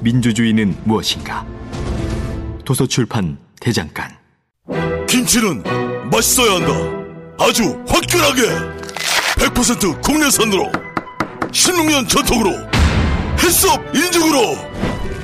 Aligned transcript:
민주주의는 0.00 0.76
무엇인가 0.84 1.46
도서출판 2.64 3.38
대장간 3.60 4.16
김치는 5.08 5.62
맛있어야 6.10 6.54
한다. 6.54 6.72
아주 7.38 7.64
화끈하게 7.88 8.42
100% 9.38 10.02
국내산으로 10.02 10.70
16년 11.50 12.08
전통으로 12.08 12.52
햇섭 13.42 13.82
인증으로 13.94 14.56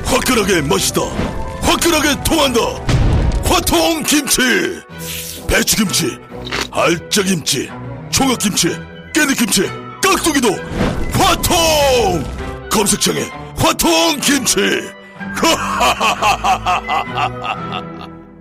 화끈하게 0.05 0.63
맛있다. 0.63 1.03
화끈하게 1.63 2.23
통한다. 2.25 2.61
화통 3.45 4.03
김치. 4.05 4.41
배추김치, 5.49 6.19
알짜김치, 6.73 7.71
총각김치, 8.11 8.69
깨잎김치, 9.15 9.63
깍두기도 10.03 10.49
화통. 11.13 12.69
검색창에 12.71 13.46
화통 13.57 13.91
김치. 14.21 14.61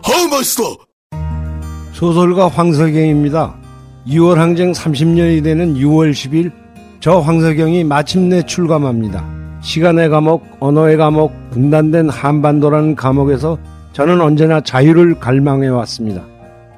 아우 0.04 0.28
맛있어. 0.32 0.78
소설가 1.94 2.48
황석영입니다. 2.50 3.56
6월 4.08 4.36
항쟁 4.36 4.72
30년이 4.72 5.44
되는 5.44 5.76
6월 5.76 6.12
10일 6.12 6.52
저 7.00 7.20
황석영이 7.20 7.84
마침내 7.86 8.42
출감합니다. 8.44 9.26
시간의 9.62 10.10
감옥, 10.10 10.46
언어의 10.60 10.98
감옥, 10.98 11.34
분단된 11.52 12.10
한반도라는 12.10 12.96
감옥에서 12.96 13.58
저는 13.94 14.22
언제나 14.22 14.62
자유를 14.62 15.20
갈망해 15.20 15.70
왔습니다. 15.70 16.22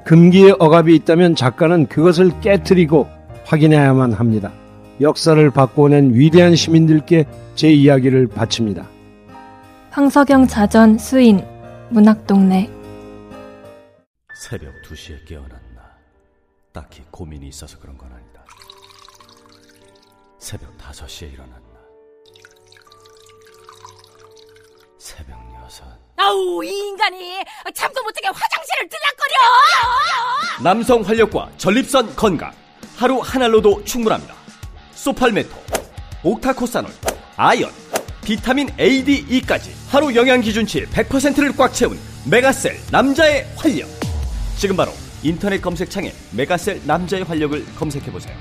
금기의 0.06 0.56
억압이 0.60 0.96
있다면 0.96 1.36
작가는 1.36 1.88
그것을 1.88 2.32
깨뜨리고 2.40 3.08
확인해야만 3.46 4.14
합니다. 4.14 4.52
역사를 5.00 5.50
바꿔낸 5.52 6.14
위대한 6.14 6.56
시민들께 6.56 7.26
제 7.56 7.70
이야기를 7.70 8.28
바칩니다. 8.28 8.88
황석영 9.92 10.48
자전 10.48 10.98
수인 10.98 11.46
문학동네 11.90 12.70
새벽 14.36 14.74
2시에 14.84 15.28
깨어났나. 15.28 15.58
딱히 16.74 17.04
고민이 17.10 17.48
있어서 17.48 17.80
그런 17.80 17.98
건 17.98 18.12
아니다. 18.12 18.46
새벽 20.40 20.78
5시에 20.78 21.34
일어났나. 21.34 21.58
새벽 25.00 25.38
6. 25.40 25.84
아우 26.18 26.64
이 26.64 26.70
인간이 26.70 27.44
잠도 27.74 28.02
못하게 28.04 28.28
화장실을 28.28 28.90
들락거려 28.90 30.64
남성 30.64 31.02
활력과 31.02 31.50
전립선 31.58 32.16
건강 32.16 32.52
하루 32.98 33.20
한 33.20 33.44
알로도 33.44 33.84
충분합니다 33.84 34.34
소팔메토 35.08 35.50
옥타코사놀 36.24 36.92
아연 37.38 37.72
비타민 38.26 38.68
A, 38.78 39.06
D, 39.06 39.26
E까지 39.30 39.74
하루 39.88 40.14
영양 40.14 40.42
기준치 40.42 40.88
100%를 40.88 41.56
꽉 41.56 41.74
채운 41.74 41.98
메가셀 42.26 42.78
남자의 42.92 43.48
활력. 43.56 43.88
지금 44.58 44.76
바로 44.76 44.92
인터넷 45.24 45.62
검색창에 45.62 46.12
메가셀 46.32 46.82
남자의 46.84 47.24
활력을 47.24 47.66
검색해 47.76 48.12
보세요 48.12 48.36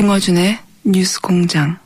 김어준의 0.00 0.58
뉴스 0.84 1.20
공장. 1.20 1.76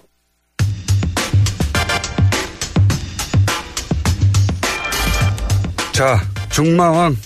자, 5.91 6.23
중마왕. 6.49 7.17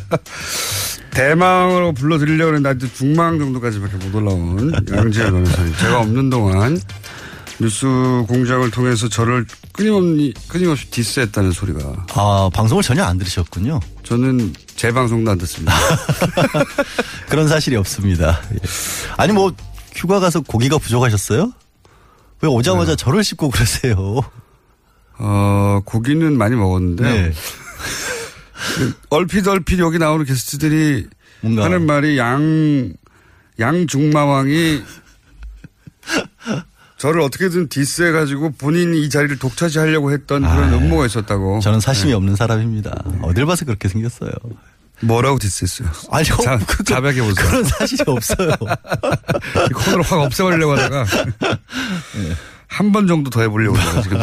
대망으로 1.12 1.92
불러드리려고 1.92 2.54
했는데 2.54 2.70
아직 2.70 2.94
중망 2.94 3.38
정도까지밖에 3.38 3.96
못 4.06 4.14
올라온 4.14 4.72
양지열 4.90 5.32
변호사님. 5.32 5.74
제가 5.76 6.00
없는 6.00 6.30
동안 6.30 6.80
뉴스 7.60 7.86
공장을 8.28 8.68
통해서 8.70 9.08
저를 9.08 9.46
끊임없이, 9.72 10.34
끊임없이 10.48 10.90
디스했다는 10.90 11.52
소리가. 11.52 12.06
아, 12.14 12.50
방송을 12.52 12.82
전혀 12.82 13.04
안 13.04 13.16
들으셨군요. 13.18 13.80
저는 14.02 14.52
제 14.74 14.92
방송도 14.92 15.30
안 15.30 15.38
듣습니다. 15.38 15.72
그런 17.28 17.46
사실이 17.48 17.76
없습니다. 17.76 18.40
예. 18.52 18.58
아니, 19.16 19.32
뭐, 19.32 19.52
휴가 19.94 20.18
가서 20.20 20.40
고기가 20.40 20.78
부족하셨어요? 20.78 21.52
왜 22.40 22.48
오자마자 22.48 22.92
네. 22.92 22.96
저를 22.96 23.22
씹고 23.22 23.50
그러세요? 23.50 24.20
어, 25.18 25.80
고기는 25.84 26.36
많이 26.36 26.56
먹었는데. 26.56 27.02
네. 27.02 27.32
얼핏 29.10 29.46
얼핏 29.46 29.78
여기 29.78 29.98
나오는 29.98 30.24
게스트들이 30.24 31.06
뭔가. 31.40 31.64
하는 31.64 31.86
말이 31.86 32.18
양, 32.18 32.92
양중마왕이 33.60 34.82
저를 37.04 37.20
어떻게든 37.20 37.68
디스해가지고 37.68 38.52
본인이 38.52 39.02
이 39.02 39.10
자리를 39.10 39.38
독차지하려고 39.38 40.10
했던 40.10 40.40
그런 40.40 40.72
아이, 40.72 40.78
음모가 40.78 41.04
있었다고. 41.04 41.60
저는 41.60 41.78
사심이 41.78 42.12
네. 42.12 42.16
없는 42.16 42.34
사람입니다. 42.34 42.94
어딜 43.20 43.44
봐서 43.44 43.66
그렇게 43.66 43.88
생겼어요. 43.88 44.30
뭐라고 45.02 45.38
디스했어요? 45.38 45.90
아니요. 46.10 46.34
자, 46.42 46.58
그- 46.66 46.82
자백해 46.82 47.20
보세요. 47.20 47.34
그런 47.34 47.64
사실이 47.64 48.04
없어요. 48.06 48.48
이 49.68 49.72
코너를 49.74 50.02
확 50.02 50.20
없애버리려고 50.22 50.72
하다가 50.72 51.04
한번 52.68 53.06
정도 53.06 53.28
더 53.28 53.42
해보려고 53.42 53.76
해요, 53.78 54.00
지금. 54.02 54.18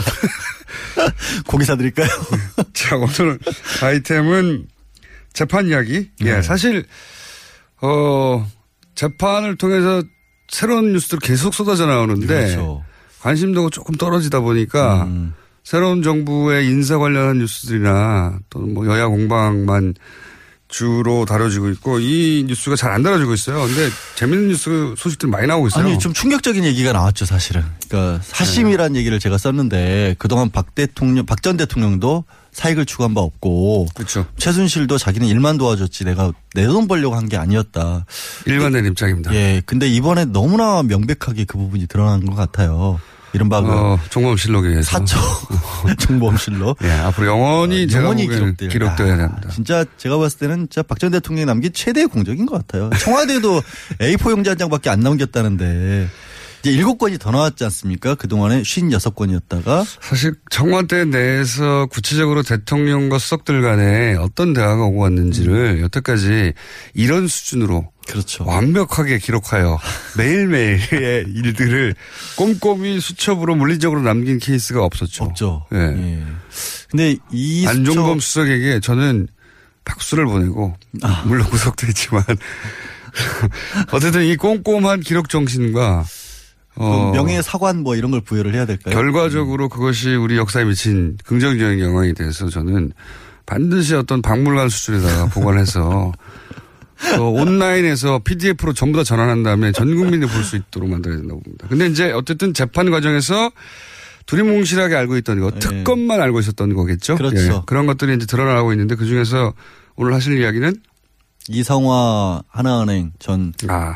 고기 1.45 1.65
사드릴까요? 1.65 2.07
자, 2.73 2.95
오늘 2.95 3.37
아이템은 3.83 4.65
재판 5.33 5.67
이야기. 5.67 6.09
예, 6.21 6.33
네. 6.33 6.41
사실, 6.41 6.87
어, 7.79 8.49
재판을 8.95 9.55
통해서 9.55 10.01
새로운 10.51 10.93
뉴스들 10.93 11.19
계속 11.19 11.53
쏟아져 11.53 11.85
나오는데 11.85 12.27
그렇죠. 12.27 12.83
관심도가 13.21 13.69
조금 13.71 13.95
떨어지다 13.95 14.41
보니까 14.41 15.03
음. 15.05 15.33
새로운 15.63 16.01
정부의 16.03 16.67
인사 16.67 16.97
관련한 16.97 17.37
뉴스들이나 17.39 18.39
또는 18.49 18.73
뭐 18.73 18.85
여야 18.87 19.07
공방만 19.07 19.93
주로 20.67 21.25
다뤄지고 21.25 21.69
있고 21.71 21.99
이 21.99 22.45
뉴스가 22.47 22.75
잘 22.77 22.91
안 22.91 23.03
다뤄지고 23.03 23.33
있어요. 23.33 23.59
근데 23.65 23.89
재밌는 24.15 24.47
뉴스 24.49 24.93
소식들 24.97 25.29
많이 25.29 25.45
나오고 25.47 25.67
있어요. 25.67 25.85
아니 25.85 25.99
좀 25.99 26.13
충격적인 26.13 26.63
얘기가 26.63 26.93
나왔죠 26.93 27.25
사실은. 27.25 27.63
그러니까 27.89 28.21
사심이라는 28.23 28.95
얘기를 28.95 29.19
제가 29.19 29.37
썼는데 29.37 30.15
그동안 30.17 30.49
박 30.49 30.73
대통령, 30.75 31.25
박 31.25 31.41
전 31.41 31.57
대통령도 31.57 32.23
사익을 32.51 32.85
추구한 32.85 33.13
바 33.13 33.21
없고 33.21 33.87
그렇죠. 33.95 34.25
최순실도 34.37 34.97
자기는 34.97 35.27
일만 35.27 35.57
도와줬지 35.57 36.03
내가 36.05 36.31
내 36.55 36.65
돈 36.65 36.87
벌려고 36.87 37.15
한 37.15 37.27
게 37.29 37.37
아니었다. 37.37 38.05
일관된 38.45 38.85
입장입니다. 38.87 39.33
예, 39.33 39.61
근데 39.65 39.87
이번에 39.87 40.25
너무나 40.25 40.83
명백하게 40.83 41.45
그 41.45 41.57
부분이 41.57 41.87
드러난 41.87 42.25
것 42.25 42.35
같아요. 42.35 42.99
이른바 43.33 43.61
그 43.61 43.71
어, 43.71 43.97
종범실록에 44.09 44.67
의해서. 44.67 44.91
사초 44.99 45.17
정보험실로 45.99 46.75
예, 46.83 46.91
앞으로 46.91 47.27
영원히 47.27 47.87
제가 47.87 48.03
영원히 48.03 48.27
기록될 48.27 48.67
기록돼야 48.69 49.13
아, 49.13 49.17
됩니다. 49.17 49.49
진짜 49.53 49.85
제가 49.97 50.17
봤을 50.17 50.39
때는 50.39 50.57
진짜 50.69 50.83
박전 50.83 51.11
대통령이 51.11 51.45
남긴 51.45 51.71
최대의 51.71 52.07
공적인 52.07 52.45
것 52.45 52.55
같아요. 52.67 52.89
청와대도 52.99 53.61
A4 53.99 54.31
용지 54.31 54.49
한 54.49 54.57
장밖에 54.57 54.89
안 54.89 54.99
남겼다는데 54.99 56.09
이제 56.61 56.71
일곱 56.71 56.97
건이 56.97 57.17
더 57.17 57.31
나왔지 57.31 57.63
않습니까? 57.65 58.15
그동안에 58.15 58.61
56건이었다가 58.61 59.85
사실 59.99 60.33
청와대 60.49 61.05
내에서 61.05 61.87
구체적으로 61.87 62.43
대통령과 62.43 63.17
수석들 63.17 63.61
간에 63.61 64.15
어떤 64.15 64.53
대화가 64.53 64.83
오고 64.83 64.99
왔는지를 64.99 65.81
여태까지 65.81 66.53
이런 66.93 67.27
수준으로 67.27 67.91
그렇죠. 68.07 68.45
완벽하게 68.45 69.19
기록하여 69.19 69.79
매일매일의 70.17 71.25
일들을 71.33 71.95
꼼꼼히 72.35 72.99
수첩으로 72.99 73.55
물리적으로 73.55 74.01
남긴 74.01 74.39
케이스가 74.39 74.83
없었죠. 74.83 75.23
없죠. 75.25 75.65
예. 75.73 75.77
예. 75.77 76.23
근데 76.89 77.15
이 77.31 77.65
안종범 77.65 78.19
수석에게 78.19 78.79
저는 78.81 79.27
박수를 79.85 80.25
보내고 80.25 80.75
아. 81.01 81.23
물론 81.25 81.47
구속도 81.49 81.87
했지만 81.87 82.23
어쨌든 83.91 84.23
이 84.23 84.35
꼼꼼한 84.35 85.01
기록 85.01 85.29
정신과 85.29 86.05
어, 86.75 87.11
명예 87.13 87.41
사관 87.41 87.83
뭐 87.83 87.95
이런 87.95 88.11
걸 88.11 88.21
부여를 88.21 88.53
해야 88.53 88.65
될까요? 88.65 88.93
결과적으로 88.95 89.69
그것이 89.69 90.15
우리 90.15 90.37
역사에 90.37 90.63
미친 90.63 91.17
긍정적인 91.25 91.79
영향이 91.79 92.13
돼서 92.13 92.49
저는 92.49 92.93
반드시 93.45 93.95
어떤 93.95 94.21
박물관 94.21 94.69
수준에다가 94.69 95.25
보관해서 95.27 96.11
어, 97.19 97.23
온라인에서 97.29 98.19
PDF로 98.19 98.73
전부 98.73 98.97
다 98.99 99.03
전환한 99.03 99.43
다음에 99.43 99.71
전 99.71 99.95
국민이 99.95 100.25
볼 100.27 100.43
수 100.43 100.55
있도록 100.55 100.89
만들어야 100.89 101.17
된다고 101.17 101.41
봅니다. 101.41 101.67
근데 101.67 101.87
이제 101.87 102.11
어쨌든 102.11 102.53
재판 102.53 102.89
과정에서 102.91 103.51
두리뭉실하게 104.27 104.95
알고 104.95 105.17
있던 105.17 105.39
거, 105.39 105.51
특검만 105.51 106.21
알고 106.21 106.39
있었던 106.39 106.73
거겠죠. 106.73 107.13
네. 107.13 107.17
그렇죠. 107.17 107.37
예, 107.41 107.61
그런 107.65 107.85
것들이 107.87 108.15
이제 108.15 108.25
드러나고 108.25 108.71
있는데 108.73 108.95
그 108.95 109.05
중에서 109.05 109.53
오늘 109.95 110.13
하실 110.13 110.39
이야기는 110.39 110.75
이성화 111.49 112.43
하나은행 112.47 113.13
전 113.19 113.53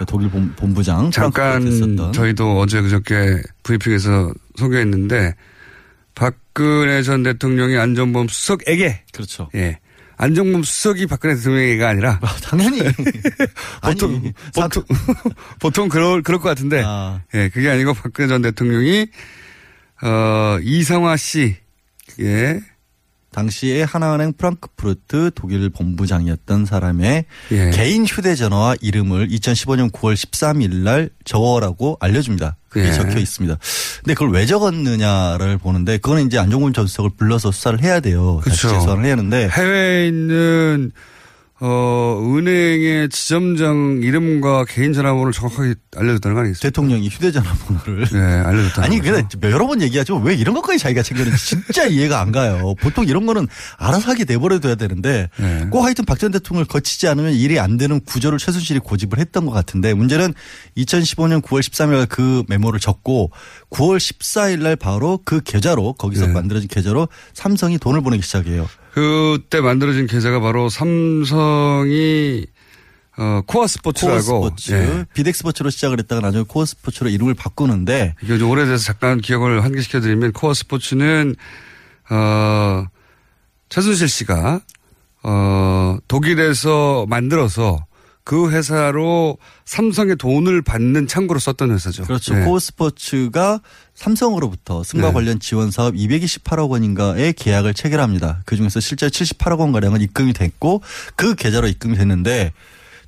독일 0.08 0.30
본, 0.30 0.54
본부장 0.56 1.08
아. 1.08 1.10
잠깐 1.12 2.12
저희도 2.14 2.60
어제 2.60 2.82
그저께 2.82 3.42
브리핑에서 3.64 4.34
소개했는데 4.56 5.36
박근혜 6.16 7.04
전 7.04 7.24
대통령이 7.24 7.78
안정범 7.78 8.28
수석에게 8.30 9.04
그렇죠. 9.12 9.50
예. 9.56 9.80
안정범 10.18 10.64
수석이 10.64 11.08
박근혜 11.08 11.36
대통령이가 11.36 11.90
아니라 11.90 12.20
당연히 12.42 12.80
보통 13.84 14.32
보통 14.56 14.84
보통 15.60 15.90
그럴 15.90 16.22
그럴 16.24 16.40
것 16.40 16.48
같은데 16.48 16.84
예 17.34 17.50
그게 17.50 17.70
아니고 17.70 17.94
박근혜 17.94 18.28
전 18.30 18.42
대통령이 18.42 19.08
어 20.04 20.58
이성화 20.62 21.18
씨 21.18 21.58
예. 22.22 22.62
당시에 23.36 23.84
하나은행 23.84 24.34
프랑크푸르트 24.38 25.32
독일 25.36 25.70
본부장이었던 25.70 26.66
사람의 26.66 27.26
예. 27.52 27.70
개인 27.72 28.06
휴대전화와 28.06 28.76
이름을 28.80 29.28
2015년 29.28 29.92
9월 29.92 30.14
13일 30.14 30.74
날 30.84 31.10
적어라고 31.26 31.98
알려줍니다. 32.00 32.56
그게 32.70 32.88
예. 32.88 32.94
적혀 32.94 33.20
있습니다. 33.20 33.58
근데 34.04 34.14
그걸 34.14 34.32
왜 34.32 34.46
적었느냐를 34.46 35.58
보는데 35.58 35.98
그거는 35.98 36.28
이제 36.28 36.38
안종범 36.38 36.72
전 36.72 36.88
수석을 36.88 37.12
불러서 37.18 37.52
수사를 37.52 37.82
해야 37.84 38.00
돼요. 38.00 38.40
그렇죠. 38.42 38.70
재수사를 38.70 39.04
해야 39.04 39.12
하는데 39.14 39.50
해외에 39.50 40.08
있는 40.08 40.94
어 41.62 42.22
은행의 42.22 43.08
지점장 43.08 44.02
이름과 44.04 44.66
개인 44.66 44.92
전화번호를 44.92 45.32
정확하게 45.32 45.76
알려줬다는 45.96 46.36
거 46.36 46.42
아니겠어요? 46.42 46.62
대통령이 46.70 47.08
휴대전화 47.08 47.50
번호를 47.54 48.06
네 48.12 48.20
알려줬다. 48.20 48.84
아니 48.84 49.00
근데 49.00 49.26
여러 49.52 49.66
번 49.66 49.82
얘기하죠. 49.82 50.18
왜 50.18 50.36
이런 50.36 50.54
것까지 50.54 50.80
자기가 50.80 51.02
챙겨는지 51.02 51.38
진짜 51.38 51.86
이해가 51.88 52.20
안 52.20 52.34
가요. 52.34 52.76
보통 52.82 53.06
이런 53.06 53.26
거는 53.26 53.48
알아서 53.78 54.12
하게 54.12 54.26
내버려둬야 54.26 54.76
되는데 54.76 55.30
네. 55.38 55.68
꼭 55.72 55.84
하여튼 55.84 56.04
박 56.04 56.16
전 56.20 56.32
대통령을 56.32 56.66
거치지 56.66 57.08
않으면 57.08 57.34
일이 57.34 57.60
안 57.60 57.78
되는 57.78 58.00
구조를 58.02 58.38
최순실이 58.40 58.80
고집을 58.80 59.20
했던 59.20 59.46
것 59.46 59.52
같은데 59.52 59.94
문제는 59.94 60.34
2015년 60.78 61.42
9월 61.42 61.60
13일 61.62 62.08
그 62.10 62.44
메모를 62.50 62.80
적고 62.80 63.32
9월 63.70 63.98
14일 63.98 64.62
날 64.62 64.76
바로 64.76 65.20
그 65.24 65.42
계좌로 65.42 65.94
거기서 65.94 66.28
네. 66.28 66.34
만들어진 66.34 66.68
계좌로 66.68 67.08
삼성이 67.34 67.78
돈을 67.78 68.02
보내기 68.02 68.24
시작해요. 68.24 68.68
그때 68.96 69.60
만들어진 69.60 70.08
계좌가 70.08 70.40
바로 70.40 70.70
삼성이 70.70 72.46
어 73.18 73.42
코아 73.46 73.68
스포츠라고 73.68 74.40
코어 74.40 74.50
스포츠, 74.50 74.72
예. 74.72 75.06
비덱 75.14 75.36
스포츠로 75.36 75.70
시작을 75.70 76.00
했다가 76.00 76.22
나중에 76.22 76.46
코어 76.48 76.66
스포츠로 76.66 77.10
이름을 77.10 77.34
바꾸는데 77.34 78.16
이게 78.24 78.38
좀 78.38 78.50
오래돼서 78.50 78.82
잠깐 78.82 79.20
기억을 79.20 79.66
환기시켜 79.66 80.00
드리면 80.00 80.32
코어 80.32 80.54
스포츠는 80.54 81.36
어 82.10 82.86
최순실 83.68 84.08
씨가 84.08 84.62
어 85.24 85.98
독일에서 86.08 87.06
만들어서 87.10 87.86
그 88.26 88.50
회사로 88.50 89.38
삼성의 89.66 90.16
돈을 90.16 90.64
받는 90.64 91.06
창구로 91.06 91.40
썼던 91.40 91.72
회사죠. 91.72 92.04
그렇죠. 92.04 92.34
네. 92.34 92.44
코어스포츠가 92.44 93.62
삼성으로부터 93.94 94.84
승마 94.84 95.08
네. 95.08 95.14
관련 95.14 95.40
지원 95.40 95.70
사업 95.70 95.94
228억 95.94 96.72
원인가의 96.72 97.34
계약을 97.34 97.76
체결합니다. 97.76 98.42
그 98.46 98.56
중에서 98.56 98.80
실제 98.80 99.08
78억 99.08 99.60
원 99.60 99.72
가량은 99.72 100.02
입금이 100.02 100.34
됐고 100.34 100.82
그 101.16 101.36
계좌로 101.36 101.68
입금이 101.68 101.96
됐는데 101.98 102.52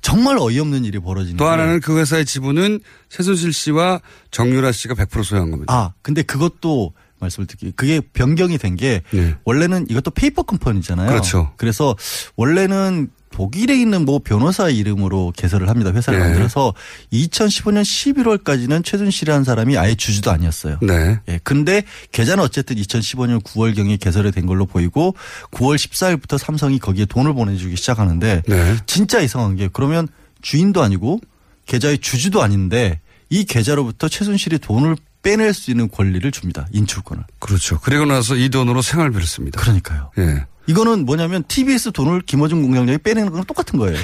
정말 0.02 0.38
어이없는 0.38 0.84
일이 0.84 1.00
벌어지는 1.00 1.36
또게 1.36 1.50
하나는 1.50 1.80
그 1.80 1.98
회사의 1.98 2.24
지분은 2.24 2.78
최순실 3.08 3.52
씨와 3.52 4.00
정유라 4.30 4.70
씨가 4.70 4.94
100% 4.94 5.24
소유한 5.24 5.50
겁니다. 5.50 5.74
아, 5.74 5.92
근데 6.00 6.22
그것도 6.22 6.92
말씀을 7.18 7.48
드릴게요. 7.48 7.72
그게 7.74 8.00
변경이 8.00 8.56
된게 8.56 9.02
원래는 9.42 9.86
이것도 9.90 10.12
페이퍼 10.12 10.44
컴퍼니잖아요. 10.44 11.06
네. 11.06 11.12
그렇죠. 11.12 11.52
그래서 11.56 11.96
원래는 12.36 13.10
독일에 13.38 13.80
있는 13.80 14.04
뭐 14.04 14.18
변호사 14.18 14.68
이름으로 14.68 15.32
개설을 15.36 15.68
합니다. 15.68 15.92
회사를 15.92 16.18
네. 16.18 16.24
만들어서 16.24 16.74
2015년 17.12 17.82
11월까지는 17.82 18.84
최순실이라는 18.84 19.44
사람이 19.44 19.78
아예 19.78 19.94
주주도 19.94 20.32
아니었어요. 20.32 20.78
네. 20.82 21.20
예. 21.28 21.38
근데 21.44 21.84
계좌는 22.10 22.42
어쨌든 22.42 22.74
2015년 22.74 23.40
9월경에 23.44 24.00
개설이 24.00 24.32
된 24.32 24.44
걸로 24.46 24.66
보이고 24.66 25.14
9월 25.52 25.76
14일부터 25.76 26.36
삼성이 26.36 26.80
거기에 26.80 27.04
돈을 27.04 27.32
보내주기 27.32 27.76
시작하는데 27.76 28.42
네. 28.44 28.76
진짜 28.86 29.20
이상한 29.20 29.54
게 29.54 29.68
그러면 29.72 30.08
주인도 30.42 30.82
아니고 30.82 31.20
계좌의 31.66 31.98
주주도 31.98 32.42
아닌데 32.42 32.98
이 33.30 33.44
계좌로부터 33.44 34.08
최순실이 34.08 34.58
돈을 34.58 34.96
빼낼 35.22 35.54
수 35.54 35.70
있는 35.70 35.88
권리를 35.88 36.28
줍니다. 36.32 36.66
인출권을. 36.72 37.22
그렇죠. 37.38 37.78
그리고 37.84 38.04
나서 38.04 38.34
이 38.34 38.48
돈으로 38.48 38.82
생활비를 38.82 39.24
씁니다. 39.24 39.60
그러니까요. 39.60 40.10
예. 40.18 40.44
이거는 40.68 41.06
뭐냐면 41.06 41.42
TBS 41.48 41.92
돈을 41.92 42.20
김어준 42.20 42.62
공장장이 42.62 42.98
빼내는 42.98 43.30
거랑 43.30 43.46
똑같은 43.46 43.78
거예요. 43.78 43.96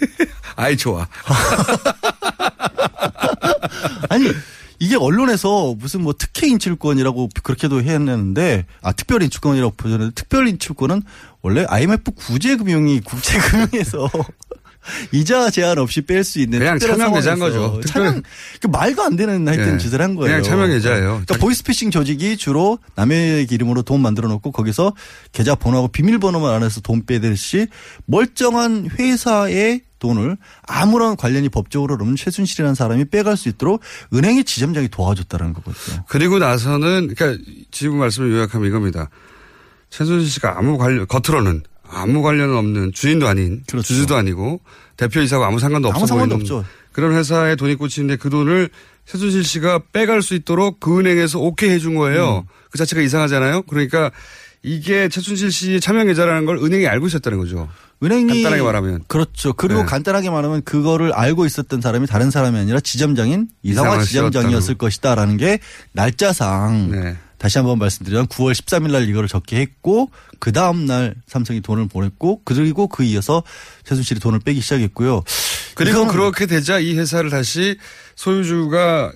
아이 0.54 0.76
좋아. 0.76 1.08
아니 4.10 4.26
이게 4.78 4.96
언론에서 4.96 5.74
무슨 5.78 6.02
뭐 6.02 6.12
특혜 6.12 6.48
인출권이라고 6.48 7.30
그렇게도 7.42 7.82
해냈는데 7.82 8.66
아 8.82 8.92
특별 8.92 9.22
인출권이라고 9.22 9.74
보셨는데 9.76 10.12
특별 10.14 10.48
인출권은 10.48 11.02
원래 11.40 11.64
IMF 11.66 12.10
구제 12.10 12.56
금융이 12.56 13.00
국제 13.06 13.38
금융에서 13.38 14.10
이자 15.12 15.50
제한 15.50 15.78
없이 15.78 16.02
뺄 16.02 16.24
수 16.24 16.38
있는 16.40 16.58
그냥 16.58 16.78
계좌인 16.78 16.98
상황에서 16.98 17.36
거죠. 17.36 17.80
차명 17.86 18.22
그 18.60 18.66
말도 18.66 19.02
안 19.02 19.16
되는 19.16 19.46
하여튼 19.46 19.74
예. 19.74 19.78
짓을 19.78 20.00
한 20.00 20.14
거예요. 20.14 20.28
그냥 20.28 20.42
차명 20.42 20.70
계좌예요. 20.70 21.22
그러니까 21.24 21.36
보이스피싱 21.38 21.90
조직이 21.90 22.36
주로 22.36 22.78
남의 22.94 23.46
이름으로 23.50 23.82
돈 23.82 24.00
만들어 24.02 24.28
놓고 24.28 24.52
거기서 24.52 24.94
계좌 25.32 25.54
번호하고 25.54 25.88
비밀번호만 25.88 26.54
안에서 26.54 26.80
돈 26.80 27.06
빼듯이 27.06 27.66
멀쩡한 28.06 28.90
회사의 28.98 29.82
돈을 29.98 30.36
아무런 30.66 31.16
관련이 31.16 31.48
법적으로 31.48 31.94
없는 31.94 32.16
최순실이라는 32.16 32.74
사람이 32.74 33.04
빼갈 33.04 33.36
수 33.36 33.48
있도록 33.48 33.82
은행의 34.12 34.42
지점장이 34.42 34.88
도와줬다는 34.88 35.52
거거든요. 35.52 36.04
그리고 36.08 36.40
나서는 36.40 37.14
그러니까 37.14 37.40
지금 37.70 37.98
말씀을 37.98 38.32
요약하면 38.32 38.66
이겁니다. 38.66 39.10
최순실 39.90 40.28
씨가 40.28 40.58
아무 40.58 40.76
관련 40.76 41.06
겉으로는 41.06 41.62
아무 41.92 42.22
관련 42.22 42.56
없는 42.56 42.92
주인도 42.92 43.28
아닌 43.28 43.62
주주도 43.66 44.16
아니고 44.16 44.60
대표이사고 44.96 45.44
아무 45.44 45.58
상관도 45.58 45.88
없어 45.88 45.98
그렇죠. 45.98 46.14
아무 46.14 46.20
상관도 46.20 46.36
보이는 46.38 46.56
없죠. 46.56 46.70
그런 46.92 47.14
회사에 47.14 47.56
돈이 47.56 47.74
꽂히는데 47.76 48.16
그 48.16 48.30
돈을 48.30 48.68
최순실 49.06 49.44
씨가 49.44 49.80
빼갈 49.92 50.22
수 50.22 50.34
있도록 50.34 50.80
그 50.80 50.98
은행에서 50.98 51.38
오케이 51.40 51.70
해준 51.70 51.94
거예요. 51.94 52.38
음. 52.38 52.42
그 52.70 52.78
자체가 52.78 53.02
이상하잖아요. 53.02 53.62
그러니까 53.62 54.10
이게 54.62 55.08
최순실 55.08 55.50
씨의 55.50 55.80
차명 55.80 56.06
계좌라는 56.06 56.46
걸 56.46 56.58
은행이 56.58 56.86
알고 56.86 57.06
있었다는 57.08 57.38
거죠. 57.38 57.68
은행이 58.02 58.26
간단하게 58.26 58.62
말하면 58.62 59.04
그렇죠. 59.06 59.52
그리고 59.52 59.80
네. 59.80 59.86
간단하게 59.86 60.30
말하면 60.30 60.62
그거를 60.62 61.12
알고 61.12 61.46
있었던 61.46 61.80
사람이 61.80 62.06
다른 62.06 62.30
사람이 62.30 62.58
아니라 62.58 62.80
지점장인 62.80 63.48
이상화 63.62 64.02
지점장이었을. 64.02 64.74
것이다라는 64.76 65.36
게 65.36 65.58
날짜상 65.92 66.90
네. 66.90 67.16
다시 67.42 67.58
한번 67.58 67.80
말씀드리면 67.80 68.28
9월 68.28 68.52
13일 68.52 68.92
날 68.92 69.08
이거를 69.08 69.28
적게 69.28 69.56
했고 69.56 70.12
그 70.38 70.52
다음 70.52 70.86
날 70.86 71.16
삼성이 71.26 71.60
돈을 71.60 71.88
보냈고 71.88 72.40
그리고 72.44 72.86
그 72.86 73.02
이어서 73.02 73.42
최순실이 73.82 74.20
돈을 74.20 74.38
빼기 74.38 74.60
시작했고요. 74.60 75.24
그리고 75.74 76.06
그렇게 76.06 76.46
되자 76.46 76.78
이 76.78 76.96
회사를 76.96 77.30
다시 77.30 77.76
소유주가 78.14 79.12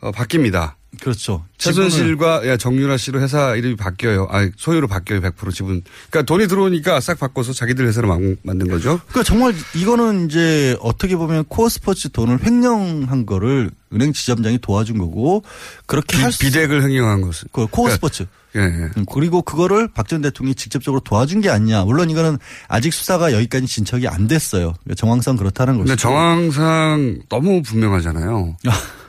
어, 0.00 0.10
바뀝니다. 0.10 0.72
그렇죠. 1.00 1.44
최순실과 1.58 2.46
야, 2.46 2.56
정유라 2.56 2.96
씨로 2.96 3.20
회사 3.20 3.54
이름이 3.54 3.76
바뀌어요. 3.76 4.28
아, 4.30 4.48
소유로 4.56 4.86
바뀌어요. 4.88 5.20
100% 5.20 5.52
지분. 5.54 5.82
그러니까 6.10 6.22
돈이 6.26 6.48
들어오니까 6.48 7.00
싹 7.00 7.18
바꿔서 7.18 7.52
자기들 7.52 7.86
회사로 7.86 8.08
만- 8.08 8.36
만든 8.42 8.68
거죠. 8.68 8.98
그러니까 9.08 9.22
정말 9.22 9.54
이거는 9.74 10.26
이제 10.26 10.76
어떻게 10.80 11.16
보면 11.16 11.44
코어 11.44 11.68
스포츠 11.68 12.08
돈을 12.10 12.44
횡령한 12.44 13.26
거를 13.26 13.70
은행 13.92 14.12
지점장이 14.12 14.58
도와준 14.60 14.98
거고 14.98 15.42
그렇게 15.86 16.16
할 16.18 16.32
수- 16.32 16.40
비덱을 16.40 16.82
횡령한 16.82 17.20
것은. 17.22 17.48
그 17.52 17.66
코어 17.66 17.90
스포츠. 17.90 18.26
예, 18.56 18.60
예. 18.60 18.64
음, 18.96 19.04
그리고 19.12 19.42
그거를 19.42 19.86
박 19.88 20.06
전 20.08 20.22
대통령이 20.22 20.54
직접적으로 20.54 21.00
도와준 21.00 21.42
게 21.42 21.50
아니냐. 21.50 21.84
물론 21.84 22.08
이거는 22.08 22.38
아직 22.68 22.92
수사가 22.94 23.32
여기까지 23.34 23.66
진척이 23.66 24.08
안 24.08 24.28
됐어요. 24.28 24.72
그러니까 24.84 24.94
정황상 24.96 25.36
그렇다는 25.36 25.74
근데 25.78 25.90
것이고. 25.92 26.00
정황상 26.00 27.18
너무 27.28 27.60
분명하잖아요. 27.62 28.56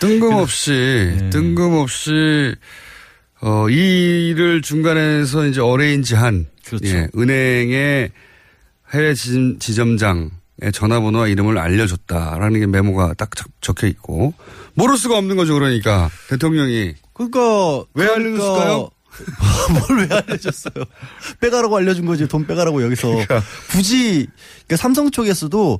뜬금없이, 0.00 0.70
네. 1.18 1.30
뜬금없이, 1.30 2.54
어, 3.40 3.68
이 3.68 4.28
일을 4.30 4.62
중간에서 4.62 5.46
이제 5.46 5.60
어레인지한. 5.60 6.46
그렇죠. 6.66 6.86
예, 6.86 7.08
은행의 7.16 8.10
해외 8.92 9.14
지점, 9.14 9.58
지점장, 9.58 10.30
전화번호와 10.72 11.28
이름을 11.28 11.56
알려줬다라는 11.58 12.60
게 12.60 12.66
메모가 12.66 13.14
딱 13.14 13.30
적혀 13.60 13.86
있고 13.86 14.34
모를 14.74 14.96
수가 14.96 15.16
없는 15.18 15.36
거죠. 15.36 15.54
그러니까 15.54 16.10
대통령이 16.28 16.94
그러니까 17.14 17.84
왜 17.94 18.06
알려줬을까요? 18.08 18.90
뭘 19.88 19.98
왜 20.00 20.08
알려줬어요? 20.16 20.84
빼가라고 21.40 21.76
알려준 21.76 22.06
거지. 22.06 22.26
돈 22.28 22.46
빼가라고 22.46 22.82
여기서 22.82 23.08
그러니까. 23.08 23.42
굳이 23.70 24.26
그러니까 24.66 24.76
삼성 24.76 25.10
쪽에서도 25.10 25.78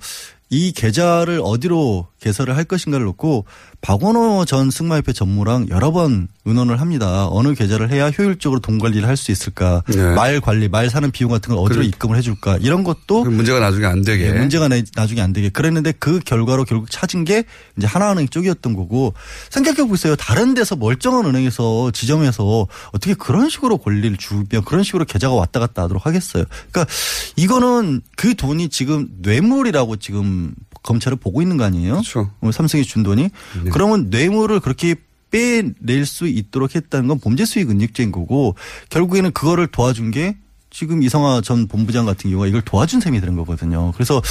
이 0.51 0.73
계좌를 0.73 1.41
어디로 1.43 2.09
개설을 2.21 2.57
할 2.57 2.65
것인가를 2.65 3.05
놓고 3.07 3.45
박원호 3.81 4.45
전 4.45 4.71
승마협회 4.71 5.13
전무랑 5.13 5.69
여러 5.71 5.93
번 5.93 6.27
의논을 6.45 6.81
합니다. 6.81 7.29
어느 7.31 7.55
계좌를 7.55 7.91
해야 7.91 8.09
효율적으로 8.11 8.61
돈 8.61 8.79
관리를 8.79 9.07
할 9.07 9.17
수 9.17 9.31
있을까? 9.33 9.83
네. 9.89 10.15
말 10.15 10.41
관리, 10.41 10.69
말 10.69 10.91
사는 10.91 11.11
비용 11.11 11.31
같은 11.31 11.55
걸 11.55 11.65
어디로 11.65 11.77
그래. 11.81 11.87
입금을 11.89 12.17
해줄까? 12.17 12.57
이런 12.61 12.83
것도 12.85 13.25
그 13.25 13.29
문제가 13.29 13.61
나중에 13.61 13.87
안 13.87 14.03
되게. 14.03 14.27
예, 14.29 14.33
문제가 14.33 14.69
나- 14.69 14.81
나중에 14.95 15.21
안 15.21 15.33
되게 15.33 15.49
그랬는데 15.49 15.93
그 15.99 16.21
결과로 16.21 16.65
결국 16.65 16.91
찾은 16.91 17.25
게 17.25 17.45
이제 17.77 17.87
하나은행 17.87 18.29
쪽이었던 18.29 18.75
거고 18.75 19.15
생각해 19.51 19.89
보세요. 19.89 20.17
다른 20.17 20.55
데서 20.55 20.75
멀쩡한 20.77 21.25
은행에서 21.27 21.91
지점에서 21.93 22.67
어떻게 22.93 23.15
그런 23.15 23.49
식으로 23.49 23.79
권리를 23.79 24.17
주면 24.17 24.47
그런 24.65 24.83
식으로 24.85 25.05
계좌가 25.05 25.35
왔다 25.35 25.61
갔다 25.61 25.83
하도록 25.85 26.05
하겠어요. 26.07 26.45
그러니까 26.71 26.93
이거는 27.37 28.03
그 28.17 28.35
돈이 28.35 28.69
지금 28.71 29.09
뇌물이라고 29.21 29.97
지금 29.97 30.53
검찰을 30.83 31.19
보고 31.19 31.43
있는 31.43 31.57
거 31.57 31.65
아니에요? 31.65 31.93
그렇죠. 31.95 32.31
어, 32.41 32.53
삼성이 32.53 32.85
준 32.85 33.03
돈이 33.03 33.23
네. 33.23 33.71
그러면 33.73 34.09
뇌물을 34.11 34.61
그렇게 34.61 34.95
빼낼 35.31 36.07
수 36.07 36.27
있도록 36.27 36.75
했다는 36.75 37.09
건 37.09 37.21
범죄 37.21 37.45
수익 37.45 37.71
은닉죄인 37.71 38.13
거고 38.13 38.55
결국에는 38.89 39.31
그거를 39.33 39.67
도와준 39.67 40.11
게 40.11 40.37
지금 40.71 41.03
이성화 41.03 41.41
전 41.43 41.67
본부장 41.67 42.07
같은 42.07 42.31
경우가 42.31 42.47
이걸 42.47 42.63
도와준 42.63 43.01
셈이 43.01 43.21
되는 43.21 43.37
거거든요. 43.37 43.93
그래서 43.93 44.23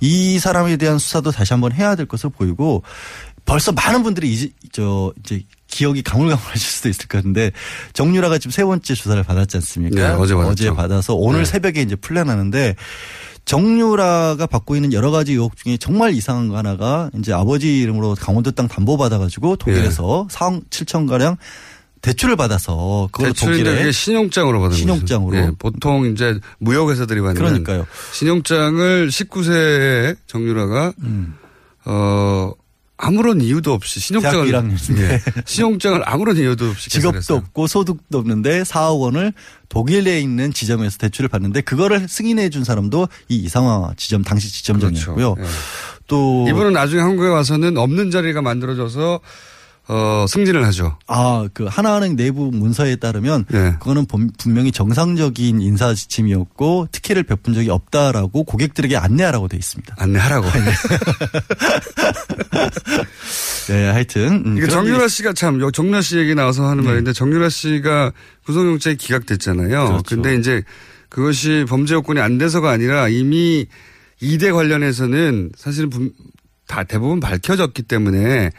이 0.00 0.38
사람에 0.38 0.76
대한 0.76 0.98
수사도 0.98 1.30
다시 1.30 1.52
한번 1.52 1.72
해야 1.72 1.94
될 1.94 2.06
것으로 2.06 2.30
보이고 2.30 2.82
벌써 3.44 3.72
많은 3.72 4.02
분들이 4.02 4.32
이제 4.32 4.50
저 4.72 5.12
이제 5.20 5.42
기억이 5.68 6.02
가물가물하실 6.02 6.60
수도 6.60 6.88
있을 6.88 7.08
것 7.08 7.18
같은데 7.18 7.50
정유라가 7.92 8.38
지금 8.38 8.50
세 8.52 8.64
번째 8.64 8.94
조사를 8.94 9.22
받았지 9.22 9.56
않습니까? 9.58 9.96
네, 9.96 10.14
어제 10.14 10.34
받았죠. 10.34 10.74
받아서 10.74 11.14
오늘 11.14 11.40
네. 11.40 11.44
새벽에 11.44 11.82
이제 11.82 11.96
풀려나는데 11.96 12.76
정유라가 13.44 14.46
받고 14.46 14.74
있는 14.76 14.92
여러 14.92 15.10
가지 15.10 15.32
의혹 15.32 15.56
중에 15.56 15.76
정말 15.76 16.14
이상한 16.14 16.48
거 16.48 16.56
하나가 16.56 17.10
이제 17.18 17.32
아버지 17.32 17.80
이름으로 17.80 18.14
강원도 18.18 18.50
땅 18.52 18.68
담보 18.68 18.96
받아가지고 18.96 19.56
독일에서 19.56 20.26
4억 20.30 20.70
7천 20.70 21.08
가량 21.08 21.36
대출을 22.00 22.36
받아서 22.36 23.08
그걸 23.12 23.32
독일에 23.32 23.90
신용장으로 23.90 24.60
받은 24.60 24.76
신용장으로. 24.76 25.36
예, 25.38 25.50
보통 25.58 26.04
이제 26.06 26.38
무역회사들이 26.58 27.20
받는 27.22 27.34
그러니까요. 27.34 27.86
신용장을 28.12 29.08
19세에 29.08 30.16
정유라가 30.26 30.92
음. 30.98 31.34
어 31.86 32.52
아무런 33.04 33.40
이유도 33.40 33.72
없이 33.72 34.00
신용장을 34.00 34.46
1학년인데. 34.46 34.98
예, 34.98 35.22
신용장을 35.44 36.00
아무런 36.04 36.36
이유도 36.36 36.70
없이 36.70 36.90
직업도 36.90 37.18
개설했어요. 37.18 37.38
없고 37.38 37.66
소득도 37.66 38.18
없는데 38.18 38.62
4억 38.62 39.00
원을 39.00 39.32
독일에 39.68 40.20
있는 40.20 40.52
지점에서 40.52 40.98
대출을 40.98 41.28
받는데 41.28 41.60
그거를 41.62 42.08
승인해 42.08 42.50
준 42.50 42.64
사람도 42.64 43.08
이 43.28 43.36
이상화 43.36 43.94
지점 43.96 44.22
당시 44.22 44.52
지점장이었고요. 44.52 45.34
그렇죠. 45.34 45.50
예. 45.50 45.54
또 46.06 46.46
이분은 46.48 46.72
나중에 46.72 47.00
한국에 47.00 47.28
와서는 47.28 47.76
없는 47.78 48.10
자리가 48.10 48.42
만들어져서 48.42 49.20
어, 49.86 50.24
승진을 50.28 50.64
하죠. 50.66 50.96
아, 51.06 51.46
그 51.52 51.64
하나은행 51.64 52.16
내부 52.16 52.50
문서에 52.50 52.96
따르면 52.96 53.44
예. 53.52 53.76
그거는 53.78 54.06
본- 54.06 54.30
분명히 54.38 54.72
정상적인 54.72 55.60
인사 55.60 55.92
지침이었고 55.92 56.88
특혜를 56.90 57.22
베푼 57.24 57.52
적이 57.52 57.68
없다라고 57.70 58.44
고객들에게 58.44 58.96
안내하라고 58.96 59.48
돼 59.48 59.58
있습니다. 59.58 59.94
안내하라고. 59.98 60.46
네, 63.68 63.86
하여튼 63.90 64.42
음, 64.46 64.56
이게 64.58 64.66
정유라 64.68 65.08
씨가 65.08 65.32
참, 65.32 65.60
여- 65.60 65.70
정유라 65.70 66.00
씨 66.02 66.16
얘기 66.18 66.34
나와서 66.34 66.66
하는 66.68 66.84
말인데 66.84 67.12
정유라 67.12 67.48
씨가 67.48 68.12
구속영장이 68.46 68.96
기각됐잖아요. 68.96 69.86
그렇죠. 69.86 70.02
근데 70.06 70.36
이제 70.36 70.62
그것이 71.08 71.64
범죄 71.68 71.94
요건이 71.94 72.20
안 72.20 72.38
돼서가 72.38 72.70
아니라 72.70 73.08
이미 73.08 73.66
이대 74.20 74.50
관련해서는 74.52 75.52
사실은 75.56 75.90
분- 75.90 76.12
다 76.66 76.84
대부분 76.84 77.20
밝혀졌기 77.20 77.82
때문에 77.82 78.50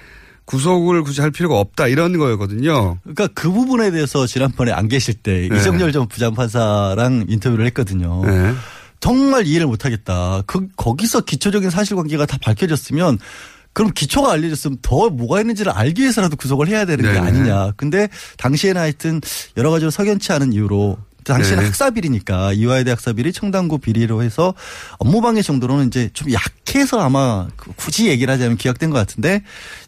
구속을 0.45 1.03
굳이 1.03 1.21
할 1.21 1.31
필요가 1.31 1.59
없다 1.59 1.87
이런 1.87 2.17
거였거든요. 2.17 2.99
그러니까 3.01 3.27
그 3.33 3.51
부분에 3.51 3.91
대해서 3.91 4.27
지난번에 4.27 4.71
안 4.71 4.87
계실 4.87 5.15
때 5.15 5.47
네. 5.49 5.57
이정열 5.57 5.91
전 5.91 6.07
부장판사랑 6.07 7.25
인터뷰를 7.27 7.65
했거든요. 7.67 8.23
네. 8.25 8.53
정말 8.99 9.45
이해를 9.45 9.67
못하겠다. 9.67 10.43
그 10.45 10.67
거기서 10.75 11.21
기초적인 11.21 11.69
사실관계가 11.69 12.25
다 12.25 12.37
밝혀졌으면 12.41 13.19
그럼 13.73 13.91
기초가 13.93 14.31
알려졌으면 14.31 14.77
더 14.81 15.09
뭐가 15.09 15.41
있는지를 15.41 15.71
알기 15.71 16.01
위해서라도 16.01 16.37
구속을 16.37 16.69
해야 16.69 16.85
되는 16.85 17.03
게 17.03 17.11
네네. 17.11 17.27
아니냐. 17.27 17.71
근데 17.75 18.07
당시에는 18.37 18.79
하여튼 18.79 19.21
여러 19.57 19.69
가지로 19.69 19.91
석연치 19.91 20.31
않은 20.31 20.53
이유로 20.53 20.97
당시에는 21.25 21.63
네. 21.63 21.65
학사비리니까 21.65 22.53
이화여대 22.53 22.91
학사비리 22.91 23.34
청담고 23.34 23.79
비리로 23.79 24.24
해서 24.24 24.53
업무방해 25.00 25.41
정도로는 25.41 25.88
이제 25.88 26.10
좀 26.13 26.32
약해서 26.32 27.01
아마 27.01 27.48
그 27.58 27.72
굳이 27.75 28.08
얘기를 28.08 28.34
하자면 28.34 28.58
기각된 28.58 28.89
것 28.89 28.98
같은데 28.98 29.44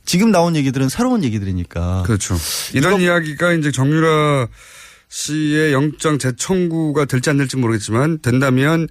지금 0.05 0.31
나온 0.31 0.55
얘기들은 0.55 0.89
새로운 0.89 1.23
얘기들이니까 1.23 2.03
그렇죠. 2.05 2.35
이런 2.73 2.99
이야기가 2.99 3.53
이제 3.53 3.71
정유라 3.71 4.47
씨의 5.09 5.71
영장 5.73 6.19
재청구가 6.19 7.05
될지 7.05 7.29
안 7.29 7.37
될지 7.37 7.55
모르겠지만 7.55 8.19
된다면 8.19 8.87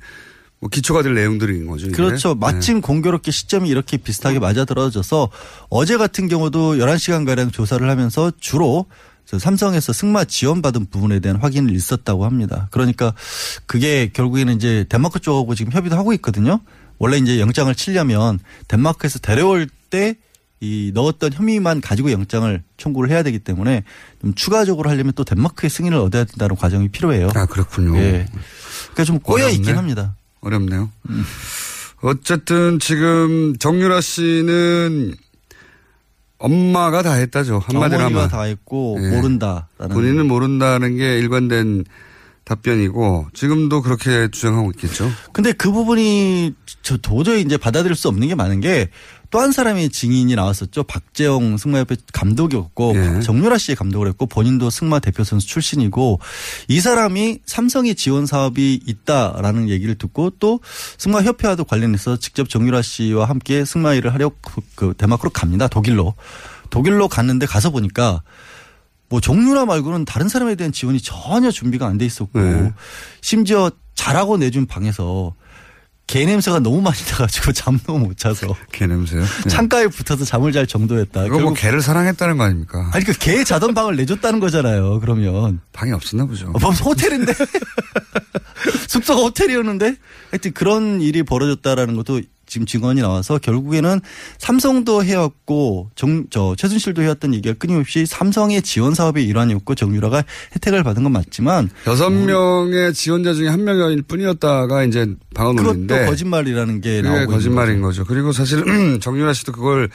뭐 0.58 0.70
기초가 0.70 1.02
될 1.02 1.14
내용들인 1.14 1.66
거죠. 1.66 1.86
이게. 1.86 1.94
그렇죠. 1.94 2.30
네. 2.30 2.34
마침 2.40 2.80
공교롭게 2.80 3.30
시점이 3.30 3.68
이렇게 3.68 3.98
비슷하게 3.98 4.38
맞아떨어져서 4.38 5.30
어제 5.68 5.96
같은 5.96 6.28
경우도 6.28 6.76
11시간가량 6.76 7.52
조사를 7.52 7.88
하면서 7.88 8.32
주로 8.40 8.86
저 8.86 8.94
삼성에서 9.26 9.92
승마 9.92 10.24
지원받은 10.24 10.86
부분에 10.90 11.20
대한 11.20 11.38
확인을 11.38 11.74
있었다고 11.74 12.24
합니다. 12.24 12.68
그러니까 12.70 13.12
그게 13.66 14.10
결국에는 14.12 14.54
이제 14.56 14.84
덴마크 14.88 15.20
쪽하고 15.20 15.54
지금 15.54 15.72
협의도 15.72 15.96
하고 15.96 16.12
있거든요. 16.14 16.60
원래 16.98 17.18
이제 17.18 17.40
영장을 17.40 17.74
치려면 17.74 18.38
덴마크에서 18.68 19.18
데려올 19.18 19.68
때 19.90 20.16
이 20.60 20.90
넣었던 20.94 21.34
혐의만 21.34 21.82
가지고 21.82 22.10
영장을 22.12 22.62
청구를 22.78 23.10
해야 23.10 23.22
되기 23.22 23.38
때문에 23.38 23.84
좀 24.22 24.34
추가적으로 24.34 24.88
하려면 24.88 25.12
또 25.14 25.22
덴마크의 25.22 25.68
승인을 25.68 25.98
얻어야 25.98 26.24
된다는 26.24 26.56
과정이 26.56 26.88
필요해요. 26.88 27.28
아 27.34 27.44
그렇군요. 27.44 27.96
예. 27.98 28.26
그러니까 28.92 29.04
좀 29.04 29.18
꼬여 29.18 29.48
있긴 29.50 29.64
어렵네. 29.64 29.76
합니다. 29.76 30.16
어렵네요. 30.40 30.90
어쨌든 32.00 32.78
지금 32.78 33.54
정유라 33.58 34.00
씨는 34.00 35.14
엄마가 36.38 37.02
다 37.02 37.12
했다죠. 37.12 37.60
한마디로 37.64 38.00
어머니가. 38.06 38.28
다 38.28 38.42
했고 38.42 38.98
예. 39.00 39.08
모른다라는 39.16 39.88
본인은 39.94 40.26
모른다는 40.28 40.96
게 40.96 41.18
일관된 41.18 41.84
답변이고 42.46 43.26
지금도 43.34 43.82
그렇게 43.82 44.28
주장하고 44.30 44.70
있겠죠. 44.70 45.10
근데 45.32 45.52
그 45.52 45.70
부분이 45.72 46.54
저 46.82 46.96
도저히 46.96 47.42
이제 47.42 47.56
받아들일 47.56 47.96
수 47.96 48.08
없는 48.08 48.28
게 48.28 48.34
많은 48.34 48.60
게 48.60 48.88
또 49.28 49.40
한 49.40 49.50
사람의 49.50 49.90
증인이 49.90 50.32
나왔었죠. 50.36 50.84
박재영 50.84 51.56
승마협회 51.56 51.96
감독이었고 52.12 52.92
예. 52.94 53.20
정유라 53.22 53.58
씨의 53.58 53.74
감독을 53.74 54.06
했고 54.06 54.26
본인도 54.26 54.70
승마 54.70 55.00
대표 55.00 55.24
선수 55.24 55.48
출신이고 55.48 56.20
이 56.68 56.80
사람이 56.80 57.40
삼성의 57.44 57.96
지원 57.96 58.24
사업이 58.24 58.80
있다라는 58.86 59.68
얘기를 59.68 59.96
듣고 59.96 60.30
또 60.38 60.60
승마협회와도 60.98 61.64
관련해서 61.64 62.18
직접 62.18 62.48
정유라 62.48 62.82
씨와 62.82 63.24
함께 63.28 63.64
승마 63.64 63.94
일을 63.94 64.14
하려고 64.14 64.36
그- 64.42 64.60
그 64.76 64.94
데마크로 64.96 65.30
갑니다. 65.30 65.66
독일로. 65.66 66.14
독일로 66.70 67.08
갔는데 67.08 67.46
가서 67.46 67.70
보니까 67.70 68.22
뭐 69.08 69.20
정유라 69.20 69.66
말고는 69.66 70.04
다른 70.04 70.28
사람에 70.28 70.54
대한 70.56 70.72
지원이 70.72 71.00
전혀 71.00 71.50
준비가 71.50 71.86
안 71.86 71.98
돼 71.98 72.04
있었고 72.04 72.40
네. 72.40 72.72
심지어 73.20 73.70
잘하고 73.94 74.36
내준 74.36 74.66
방에서 74.66 75.34
개 76.08 76.24
냄새가 76.24 76.60
너무 76.60 76.80
많이 76.82 76.96
나가지고 77.10 77.50
잠도 77.52 77.98
못 77.98 78.16
자서 78.16 78.54
개 78.70 78.86
냄새요? 78.86 79.22
네. 79.22 79.48
창가에 79.48 79.88
붙어서 79.88 80.24
잠을 80.24 80.52
잘 80.52 80.66
정도였다. 80.66 81.26
이거 81.26 81.40
뭐 81.40 81.52
개를 81.52 81.80
사랑했다는 81.82 82.36
거 82.38 82.44
아닙니까? 82.44 82.90
아니 82.92 83.04
그 83.04 83.12
개 83.18 83.42
자던 83.42 83.74
방을 83.74 83.96
내줬다는 83.96 84.38
거잖아요. 84.38 85.00
그러면 85.00 85.60
방이 85.72 85.90
없었나 85.92 86.26
보죠. 86.26 86.48
어, 86.50 86.58
벌써 86.58 86.84
호텔인데 86.84 87.32
숙소가 88.88 89.22
호텔이었는데 89.22 89.96
하여튼 90.30 90.52
그런 90.52 91.00
일이 91.00 91.22
벌어졌다라는 91.22 91.96
것도 91.96 92.20
지금 92.46 92.66
증언이 92.66 93.00
나와서 93.00 93.38
결국에는 93.38 94.00
삼성도 94.38 95.04
해왔고 95.04 95.90
정, 95.94 96.26
저 96.30 96.54
최순실도 96.56 97.02
해왔던 97.02 97.34
얘기가 97.34 97.54
끊임없이 97.58 98.06
삼성의 98.06 98.62
지원 98.62 98.94
사업의 98.94 99.24
일환이었고 99.24 99.74
정유라가 99.74 100.24
혜택을 100.54 100.82
받은 100.82 101.02
건 101.02 101.12
맞지만 101.12 101.70
여섯 101.86 102.10
명의 102.10 102.92
지원자 102.94 103.34
중에 103.34 103.48
한 103.48 103.64
명일 103.64 104.02
뿐이었다가 104.02 104.84
이제 104.84 105.14
방언 105.34 105.56
그것도 105.56 106.06
거짓말이라는 106.06 106.80
게 106.80 107.02
나오고 107.02 107.32
거짓말인 107.32 107.76
있는 107.76 107.82
거죠. 107.82 108.04
그리고 108.04 108.32
사실 108.32 108.64
정유라 109.00 109.32
씨도 109.32 109.52
그걸 109.52 109.88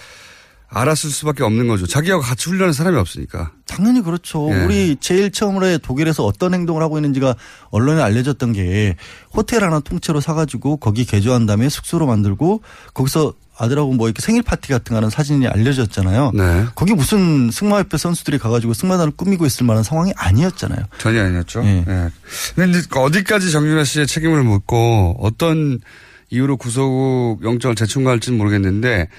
알았을 0.73 1.09
수밖에 1.09 1.43
없는 1.43 1.67
거죠. 1.67 1.85
자기하고 1.85 2.23
같이 2.23 2.49
훈련한 2.49 2.73
사람이 2.73 2.97
없으니까. 2.97 3.51
당연히 3.67 4.01
그렇죠. 4.01 4.49
예. 4.51 4.63
우리 4.63 4.95
제일 4.99 5.31
처음으로 5.31 5.77
독일에서 5.79 6.25
어떤 6.25 6.53
행동을 6.53 6.81
하고 6.81 6.97
있는지가 6.97 7.35
언론에 7.71 8.01
알려졌던 8.01 8.53
게 8.53 8.95
호텔 9.33 9.63
하나 9.63 9.81
통째로 9.81 10.21
사가지고 10.21 10.77
거기 10.77 11.05
개조한 11.05 11.45
다음에 11.45 11.67
숙소로 11.67 12.07
만들고 12.07 12.61
거기서 12.93 13.33
아들하고 13.57 13.93
뭐 13.93 14.07
이렇게 14.07 14.21
생일 14.21 14.43
파티 14.43 14.69
같은 14.69 14.91
거 14.91 14.95
하는 14.95 15.09
사진이 15.09 15.45
알려졌잖아요. 15.47 16.31
네. 16.33 16.65
거기 16.73 16.93
무슨 16.93 17.51
승마협회 17.51 17.97
선수들이 17.97 18.39
가가지고 18.39 18.73
승마단을 18.73 19.11
꾸미고 19.11 19.45
있을 19.45 19.65
만한 19.65 19.83
상황이 19.83 20.13
아니었잖아요. 20.15 20.85
전혀 20.97 21.25
아니었죠. 21.25 21.63
예. 21.65 21.85
예. 21.87 22.09
근데 22.55 22.79
이제 22.79 22.87
어디까지 22.89 23.51
정윤아 23.51 23.83
씨의 23.83 24.07
책임을 24.07 24.43
묻고 24.43 25.17
어떤 25.19 25.79
이유로 26.29 26.55
구속 26.57 27.39
영장을 27.43 27.75
재청구할지는 27.75 28.37
모르겠는데 28.37 29.09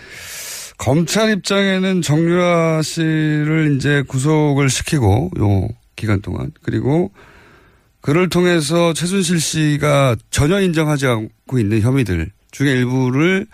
검찰 0.78 1.30
입장에는 1.30 2.02
정유라 2.02 2.82
씨를 2.82 3.76
이제 3.76 4.02
구속을 4.08 4.68
시키고 4.68 5.30
요 5.38 5.68
기간 5.96 6.20
동안 6.20 6.50
그리고 6.62 7.12
그를 8.00 8.28
통해서 8.28 8.92
최순실 8.92 9.40
씨가 9.40 10.16
전혀 10.30 10.60
인정하지 10.60 11.06
않고 11.06 11.58
있는 11.58 11.80
혐의들 11.80 12.30
중에 12.50 12.72
일부를 12.72 13.46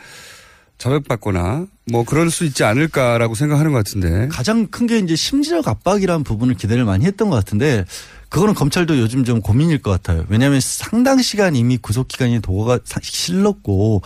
자백받거나 0.78 1.66
뭐 1.90 2.04
그럴 2.04 2.30
수 2.30 2.44
있지 2.44 2.64
않을까라고 2.64 3.34
생각하는 3.34 3.72
것 3.72 3.78
같은데 3.78 4.28
가장 4.28 4.66
큰 4.68 4.86
게 4.86 4.98
이제 4.98 5.16
심리적 5.16 5.66
압박이라는 5.66 6.24
부분을 6.24 6.54
기대를 6.54 6.84
많이 6.84 7.04
했던 7.04 7.28
것 7.28 7.36
같은데 7.36 7.84
그거는 8.30 8.54
검찰도 8.54 8.98
요즘 8.98 9.24
좀 9.24 9.40
고민일 9.40 9.82
것 9.82 9.90
같아요. 9.90 10.24
왜냐하면 10.28 10.60
상당 10.60 11.20
시간 11.20 11.56
이미 11.56 11.76
구속 11.76 12.08
기간이 12.08 12.40
도가 12.40 12.78
실렀고 13.02 14.02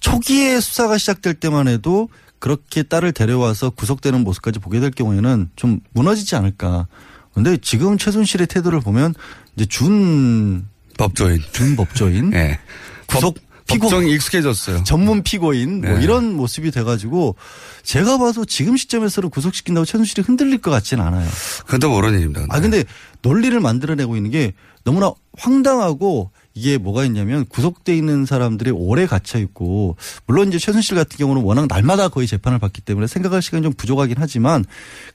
초기에 0.00 0.60
수사가 0.60 0.98
시작될 0.98 1.34
때만 1.34 1.68
해도 1.68 2.08
그렇게 2.40 2.82
딸을 2.82 3.12
데려와서 3.12 3.70
구속되는 3.70 4.24
모습까지 4.24 4.58
보게 4.58 4.80
될 4.80 4.90
경우에는 4.90 5.50
좀 5.54 5.80
무너지지 5.92 6.34
않을까. 6.34 6.88
근데 7.32 7.56
지금 7.58 7.96
최순실의 7.96 8.48
태도를 8.48 8.80
보면 8.80 9.14
이제 9.54 9.66
준 9.66 10.66
법조인, 10.98 11.40
준 11.52 11.76
법조인, 11.76 12.32
예. 12.34 12.58
구속 13.06 13.38
피고 13.66 13.88
법정이 13.88 14.12
익숙해졌어요. 14.14 14.82
전문 14.84 15.22
피고인 15.22 15.82
뭐 15.82 15.98
네. 15.98 16.02
이런 16.02 16.34
모습이 16.34 16.70
돼가지고 16.72 17.36
제가 17.84 18.18
봐도 18.18 18.44
지금 18.44 18.76
시점에서는 18.76 19.30
구속시킨다고 19.30 19.84
최순실이 19.84 20.22
흔들릴 20.22 20.58
것 20.58 20.70
같지는 20.70 21.04
않아요. 21.04 21.28
그것도 21.66 21.88
모르는 21.90 22.18
일입니다. 22.18 22.46
아 22.48 22.60
근데 22.60 22.84
논리를 23.22 23.58
만들어내고 23.60 24.16
있는 24.16 24.30
게 24.30 24.54
너무나 24.82 25.12
황당하고 25.38 26.30
이게 26.60 26.76
뭐가 26.76 27.06
있냐면 27.06 27.46
구속돼 27.46 27.96
있는 27.96 28.26
사람들이 28.26 28.70
오래 28.70 29.06
갇혀 29.06 29.38
있고 29.38 29.96
물론 30.26 30.48
이제 30.48 30.58
최순실 30.58 30.94
같은 30.94 31.16
경우는 31.16 31.42
워낙 31.42 31.66
날마다 31.68 32.08
거의 32.08 32.26
재판을 32.26 32.58
받기 32.58 32.82
때문에 32.82 33.06
생각할 33.06 33.40
시간이 33.40 33.62
좀 33.62 33.72
부족하긴 33.72 34.16
하지만 34.18 34.66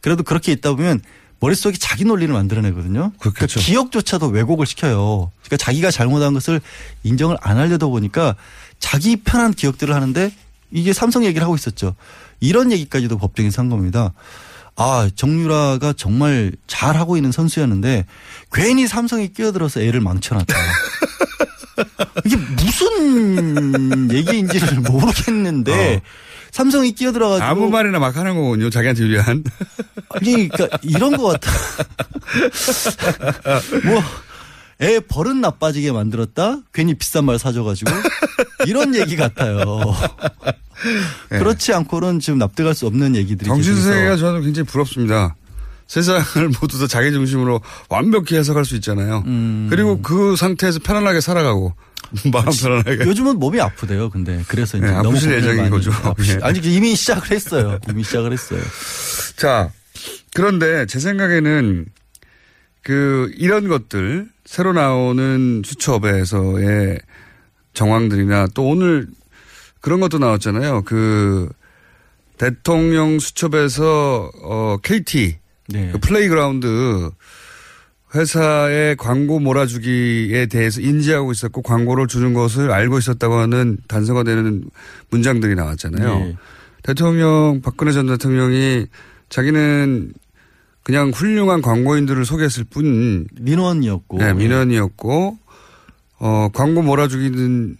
그래도 0.01 0.23
그렇게 0.23 0.51
있다 0.51 0.71
보면 0.71 1.01
머릿속에 1.39 1.77
자기 1.77 2.03
논리를 2.03 2.33
만들어내거든요. 2.33 3.11
그러니까 3.19 3.45
기억조차도 3.45 4.27
왜곡을 4.29 4.65
시켜요. 4.65 5.31
그러니까 5.43 5.57
자기가 5.57 5.91
잘못한 5.91 6.33
것을 6.33 6.61
인정을 7.03 7.37
안 7.41 7.57
하려다 7.57 7.85
보니까 7.85 8.35
자기 8.79 9.17
편한 9.17 9.53
기억들을 9.53 9.93
하는데 9.93 10.31
이게 10.71 10.93
삼성 10.93 11.25
얘기를 11.25 11.43
하고 11.43 11.53
있었죠. 11.53 11.93
이런 12.39 12.71
얘기까지도 12.71 13.19
법정에서 13.19 13.61
한 13.61 13.69
겁니다. 13.69 14.13
아, 14.77 15.09
정유라가 15.15 15.93
정말 15.93 16.51
잘하고 16.67 17.15
있는 17.17 17.31
선수였는데 17.31 18.05
괜히 18.51 18.87
삼성이 18.87 19.31
끼어들어서 19.31 19.81
애를 19.81 20.01
망쳐놨다. 20.01 20.53
이게 22.25 22.35
무슨 22.35 24.11
얘기인지를 24.11 24.79
모르겠는데 24.81 26.01
삼성이 26.51 26.93
끼어들어가지고 26.93 27.45
아무 27.45 27.69
말이나 27.69 27.99
막 27.99 28.15
하는 28.15 28.35
거군요. 28.35 28.69
자기한테 28.69 29.03
유리한. 29.03 29.43
아니, 30.09 30.47
그러니까 30.47 30.77
이런 30.83 31.17
것 31.17 31.39
같아. 31.39 31.51
뭐, 33.83 34.01
애 34.81 34.99
버릇 35.01 35.35
나빠지게 35.35 35.91
만들었다? 35.91 36.59
괜히 36.73 36.93
비싼 36.93 37.25
말 37.25 37.39
사줘가지고. 37.39 37.91
이런 38.67 38.95
얘기 38.95 39.17
같아요. 39.17 39.93
네. 41.29 41.39
그렇지 41.39 41.73
않고는 41.73 42.19
지금 42.19 42.39
납득할 42.39 42.73
수 42.75 42.85
없는 42.87 43.15
얘기들이 43.15 43.47
정신세계가 43.47 44.17
저는 44.17 44.41
굉장히 44.41 44.65
부럽습니다. 44.67 45.35
세상을 45.87 46.23
모두 46.59 46.79
다 46.79 46.87
자기 46.87 47.11
중심으로 47.11 47.61
완벽히 47.89 48.35
해석할 48.35 48.65
수 48.65 48.75
있잖아요. 48.75 49.23
음. 49.27 49.67
그리고 49.69 50.01
그 50.01 50.35
상태에서 50.35 50.79
편안하게 50.79 51.21
살아가고 51.21 51.73
마음 52.33 52.45
편안하게. 52.45 53.05
요즘은 53.05 53.37
몸이 53.39 53.59
아프대요. 53.61 54.09
근데 54.09 54.43
그래서 54.47 54.77
이제 54.77 54.87
네, 54.87 54.93
너무 54.93 55.09
아프실 55.09 55.31
예정인 55.33 55.69
거죠. 55.69 55.91
아프시- 55.91 56.35
예. 56.35 56.39
아니 56.43 56.59
이미 56.59 56.95
시작을 56.95 57.31
했어요. 57.31 57.79
이미 57.89 58.03
시작을 58.03 58.31
했어요. 58.33 58.59
자, 59.37 59.69
그런데 60.33 60.85
제 60.87 60.99
생각에는 60.99 61.85
그 62.81 63.31
이런 63.37 63.67
것들 63.67 64.27
새로 64.45 64.73
나오는 64.73 65.61
수첩에서의 65.65 66.99
정황들이나 67.73 68.47
또 68.53 68.67
오늘 68.69 69.07
그런 69.85 69.99
것도 69.99 70.17
나왔잖아요. 70.17 70.81
그 70.83 71.47
대통령 72.39 73.19
수첩에서 73.19 74.31
어 74.41 74.77
KT 74.81 75.37
네. 75.67 75.91
그 75.91 75.99
플레이그라운드 75.99 77.11
회사의 78.15 78.95
광고 78.95 79.37
몰아주기에 79.37 80.47
대해서 80.47 80.81
인지하고 80.81 81.31
있었고 81.31 81.61
광고를 81.61 82.07
주는 82.07 82.33
것을 82.33 82.71
알고 82.71 82.97
있었다고 82.97 83.35
하는 83.35 83.77
단서가 83.87 84.23
되는 84.23 84.63
문장들이 85.11 85.53
나왔잖아요. 85.53 86.19
네. 86.19 86.35
대통령 86.81 87.61
박근혜 87.63 87.91
전 87.91 88.07
대통령이 88.07 88.87
자기는 89.29 90.13
그냥 90.81 91.11
훌륭한 91.11 91.61
광고인들을 91.61 92.25
소개했을 92.25 92.63
뿐 92.63 93.27
민원이었고 93.39 94.17
네, 94.17 94.33
민원이었고 94.33 95.37
어 96.17 96.49
광고 96.55 96.81
몰아주기 96.81 97.75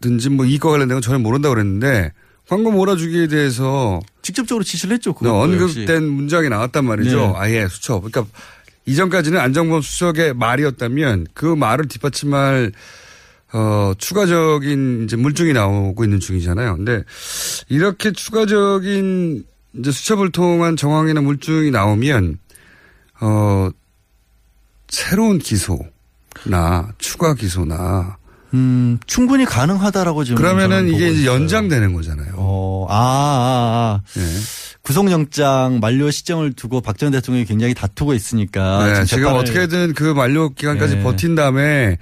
든지 0.00 0.30
뭐 0.30 0.44
이과 0.44 0.70
관련된 0.70 0.96
건 0.96 1.02
전혀 1.02 1.18
모른다고 1.18 1.54
그랬는데 1.54 2.12
광고 2.48 2.70
몰아주기에 2.70 3.26
대해서 3.28 4.00
직접적으로 4.22 4.62
지시를 4.62 4.94
했죠. 4.94 5.10
네, 5.10 5.18
그것도 5.18 5.40
언급된 5.40 5.94
역시. 5.96 6.00
문장이 6.00 6.48
나왔단 6.48 6.84
말이죠. 6.84 7.16
네. 7.16 7.32
아예 7.36 7.66
수첩. 7.68 8.04
그러니까 8.04 8.32
이전까지는 8.84 9.38
안정범 9.40 9.82
수석의 9.82 10.34
말이었다면 10.34 11.26
그 11.34 11.46
말을 11.46 11.88
뒷받침할 11.88 12.72
어 13.52 13.92
추가적인 13.98 15.04
이제 15.04 15.16
물증이 15.16 15.52
나오고 15.52 16.04
있는 16.04 16.20
중이잖아요. 16.20 16.76
근데 16.76 17.02
이렇게 17.68 18.12
추가적인 18.12 19.44
이제 19.78 19.90
수첩을 19.90 20.30
통한 20.30 20.76
정황이나 20.76 21.20
물증이 21.20 21.70
나오면 21.70 22.38
어 23.20 23.70
새로운 24.88 25.38
기소나 25.38 26.92
추가 26.98 27.34
기소나 27.34 28.18
음, 28.54 28.98
충분히 29.06 29.44
가능하다라고 29.44 30.24
지금 30.24 30.36
그러면은 30.36 30.88
이게 30.88 31.08
이제. 31.10 31.26
연장되는 31.26 31.92
거잖아요. 31.92 32.34
어, 32.36 32.86
아, 32.88 32.94
아, 32.94 34.00
아. 34.00 34.20
네. 34.20 34.22
구속영장 34.82 35.80
만료 35.80 36.10
시점을 36.10 36.52
두고 36.52 36.80
박 36.80 36.96
전 36.96 37.10
대통령이 37.12 37.44
굉장히 37.44 37.74
다투고 37.74 38.14
있으니까. 38.14 38.86
네, 39.00 39.04
지금 39.04 39.32
어떻게든 39.32 39.94
그 39.94 40.04
만료 40.04 40.50
기간까지 40.54 40.96
네. 40.96 41.02
버틴 41.02 41.34
다음에 41.34 41.98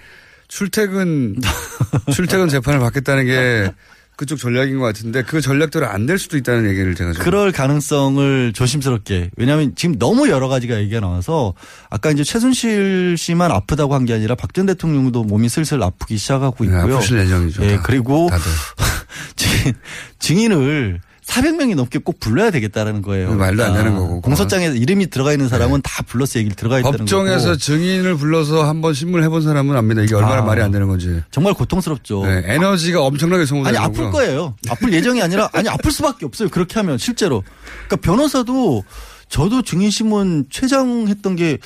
출퇴근 0.48 1.36
출퇴근 2.12 2.48
재판을 2.48 2.78
받겠다는 2.80 3.24
게 3.24 3.72
그쪽 4.16 4.38
전략인 4.38 4.78
것 4.78 4.84
같은데 4.84 5.22
그 5.22 5.40
전략대로 5.40 5.86
안 5.88 6.06
될 6.06 6.18
수도 6.18 6.36
있다는 6.36 6.68
얘기를 6.70 6.94
제가 6.94 7.12
좀 7.14 7.22
그럴 7.24 7.50
가능성을 7.50 8.52
조심스럽게. 8.52 9.30
왜냐하면 9.36 9.72
지금 9.74 9.98
너무 9.98 10.28
여러 10.28 10.48
가지가 10.48 10.76
얘기가 10.80 11.00
나와서 11.00 11.54
아까 11.90 12.10
이제 12.10 12.22
최순실 12.24 13.16
씨만 13.16 13.50
아프다고 13.50 13.94
한 13.94 14.04
게 14.04 14.12
아니라 14.14 14.34
박 14.34 14.52
전 14.52 14.66
대통령도 14.66 15.24
몸이 15.24 15.48
슬슬 15.48 15.82
아프기 15.82 16.16
시작하고 16.18 16.64
네, 16.64 16.70
있고요. 16.70 16.96
아프실 16.96 17.18
예정이죠. 17.18 17.64
예, 17.64 17.76
다. 17.76 17.82
그리고 17.82 18.28
다들 18.30 18.44
증인, 19.36 19.74
증인을 20.18 21.00
400명이 21.26 21.74
넘게 21.74 22.00
꼭 22.00 22.20
불러야 22.20 22.50
되겠다라는 22.50 23.02
거예요. 23.02 23.28
그 23.30 23.34
말도 23.34 23.64
안 23.64 23.72
그러니까 23.72 23.82
되는 23.82 23.96
거고. 23.98 24.20
공소장에 24.20 24.66
이름이 24.66 25.08
들어가 25.08 25.32
있는 25.32 25.48
사람은 25.48 25.80
다 25.82 26.02
불러서 26.02 26.38
얘기를 26.38 26.54
들어가 26.54 26.78
있다는 26.80 26.98
법정에서 26.98 27.44
거고. 27.46 27.56
증인을 27.56 28.16
불러서 28.16 28.64
한번 28.64 28.92
신문을 28.94 29.24
해본 29.24 29.42
사람은 29.42 29.74
압니다. 29.76 30.02
이게 30.02 30.14
얼마나 30.14 30.42
아. 30.42 30.44
말이 30.44 30.60
안 30.60 30.70
되는 30.70 30.86
건지. 30.86 31.22
정말 31.30 31.54
고통스럽죠. 31.54 32.26
네, 32.26 32.42
에너지가 32.46 33.02
엄청나게 33.02 33.46
소모되는 33.46 33.76
아니 33.78 33.84
아플 33.84 34.04
거고요. 34.04 34.12
거예요. 34.12 34.56
아플 34.68 34.92
예정이 34.92 35.22
아니라 35.22 35.48
아니 35.52 35.68
아플 35.68 35.90
수밖에 35.90 36.26
없어요. 36.26 36.48
그렇게 36.50 36.74
하면 36.80 36.98
실제로. 36.98 37.42
그러니까 37.88 37.96
변호사도 37.96 38.84
저도 39.28 39.62
증인 39.62 39.90
신문 39.90 40.44
최장 40.50 41.08
했던 41.08 41.34
게 41.36 41.58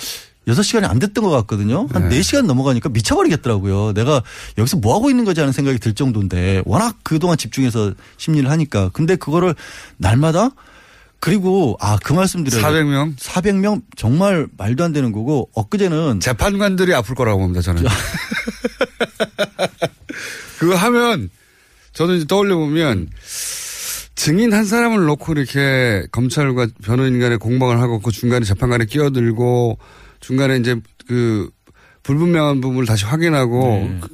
6시간이 0.48 0.88
안 0.88 0.98
됐던 0.98 1.22
것 1.22 1.30
같거든요. 1.30 1.86
한 1.92 2.08
네. 2.08 2.18
4시간 2.20 2.46
넘어가니까 2.46 2.88
미쳐버리겠더라고요. 2.88 3.92
내가 3.92 4.22
여기서 4.56 4.78
뭐 4.78 4.94
하고 4.96 5.10
있는 5.10 5.24
거지 5.24 5.40
하는 5.40 5.52
생각이 5.52 5.78
들 5.78 5.94
정도인데 5.94 6.62
워낙 6.64 6.96
그동안 7.02 7.36
집중해서 7.36 7.92
심리를 8.16 8.50
하니까. 8.50 8.90
근데 8.92 9.16
그거를 9.16 9.54
날마다 9.98 10.50
그리고 11.20 11.76
아 11.80 11.98
그 12.02 12.12
말씀 12.12 12.44
드려요. 12.44 12.62
400명? 12.62 13.16
400명 13.16 13.82
정말 13.96 14.46
말도 14.56 14.84
안 14.84 14.92
되는 14.92 15.12
거고 15.12 15.50
엊그제는 15.54 16.20
재판관들이 16.20 16.94
아플 16.94 17.14
거라고 17.14 17.40
봅니다. 17.40 17.60
저는. 17.60 17.84
그거 20.58 20.74
하면 20.74 21.28
저는 21.92 22.16
이제 22.16 22.26
떠올려 22.26 22.56
보면 22.56 23.08
증인 24.14 24.52
한 24.52 24.64
사람을 24.64 25.04
놓고 25.04 25.32
이렇게 25.34 26.06
검찰과 26.10 26.68
변호인 26.82 27.20
간의 27.20 27.38
공방을 27.38 27.80
하고 27.80 28.00
그 28.00 28.10
중간에 28.10 28.44
재판관에 28.44 28.84
끼어들고 28.86 29.78
중간에 30.20 30.56
이제 30.56 30.80
그 31.06 31.50
불분명한 32.02 32.60
부분을 32.60 32.86
다시 32.86 33.04
확인하고 33.04 33.62
네. 33.66 33.98
그 34.00 34.08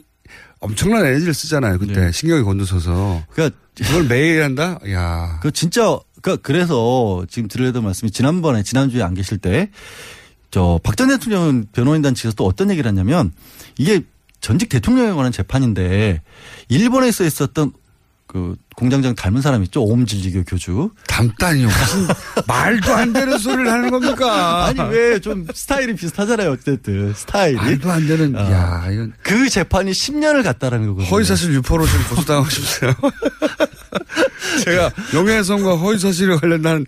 엄청난 0.61 1.05
에너지를 1.07 1.35
쓰잖아요. 1.35 1.79
그때 1.79 2.11
신경이 2.13 2.43
곤두서서. 2.43 3.25
그러니까 3.31 3.57
그걸 3.77 4.05
매일 4.05 4.43
한다? 4.43 4.79
야. 4.91 5.39
그 5.43 5.51
진짜 5.51 5.99
그 6.23 6.37
그래서 6.41 7.25
지금 7.29 7.49
드려야 7.49 7.73
말씀이 7.73 8.11
지난번에 8.11 8.63
지난주에 8.63 9.03
안 9.03 9.15
계실 9.15 9.39
때 9.39 9.71
저 10.51 10.79
박 10.85 10.95
전 10.97 11.09
대통령 11.09 11.67
변호인단 11.73 12.15
측에서 12.15 12.35
또 12.37 12.47
어떤 12.47 12.71
얘기를 12.71 12.89
했냐면 12.89 13.33
이게 13.77 14.03
전직 14.41 14.69
대통령에 14.69 15.11
관한 15.13 15.33
재판인데 15.33 16.23
일본에서 16.69 17.25
있었던 17.25 17.73
그 18.35 18.57
공장장 18.75 19.15
닮은 19.15 19.41
사람 19.43 19.63
있죠 19.63 19.85
오음진리교 19.85 20.43
교주 20.43 20.91
닮다니요 21.07 21.69
무슨 21.69 22.09
말도 22.49 22.93
안 22.93 23.13
되는 23.13 23.39
소리를 23.39 23.71
하는 23.71 23.93
겁니까? 23.93 24.65
아니 24.67 24.81
왜 24.93 25.21
좀 25.21 25.47
스타일이 25.55 25.95
비슷하잖아요 25.95 26.51
어쨌든 26.51 27.15
스타일이 27.15 27.55
말도 27.55 27.89
안 27.93 28.09
되는 28.09 28.35
어. 28.35 28.41
야 28.51 28.89
이건 28.91 29.13
그 29.23 29.49
재판이 29.49 29.93
10년을 29.93 30.43
갔다라는 30.43 30.89
거거든요. 30.89 31.09
허위사실 31.11 31.55
유포로 31.55 31.87
지금 31.87 32.05
고소당하고 32.09 32.51
싶어요. 32.51 32.93
제가 34.65 34.91
명예훼손과 35.13 35.77
허위사실에 35.77 36.37
관련한 36.37 36.87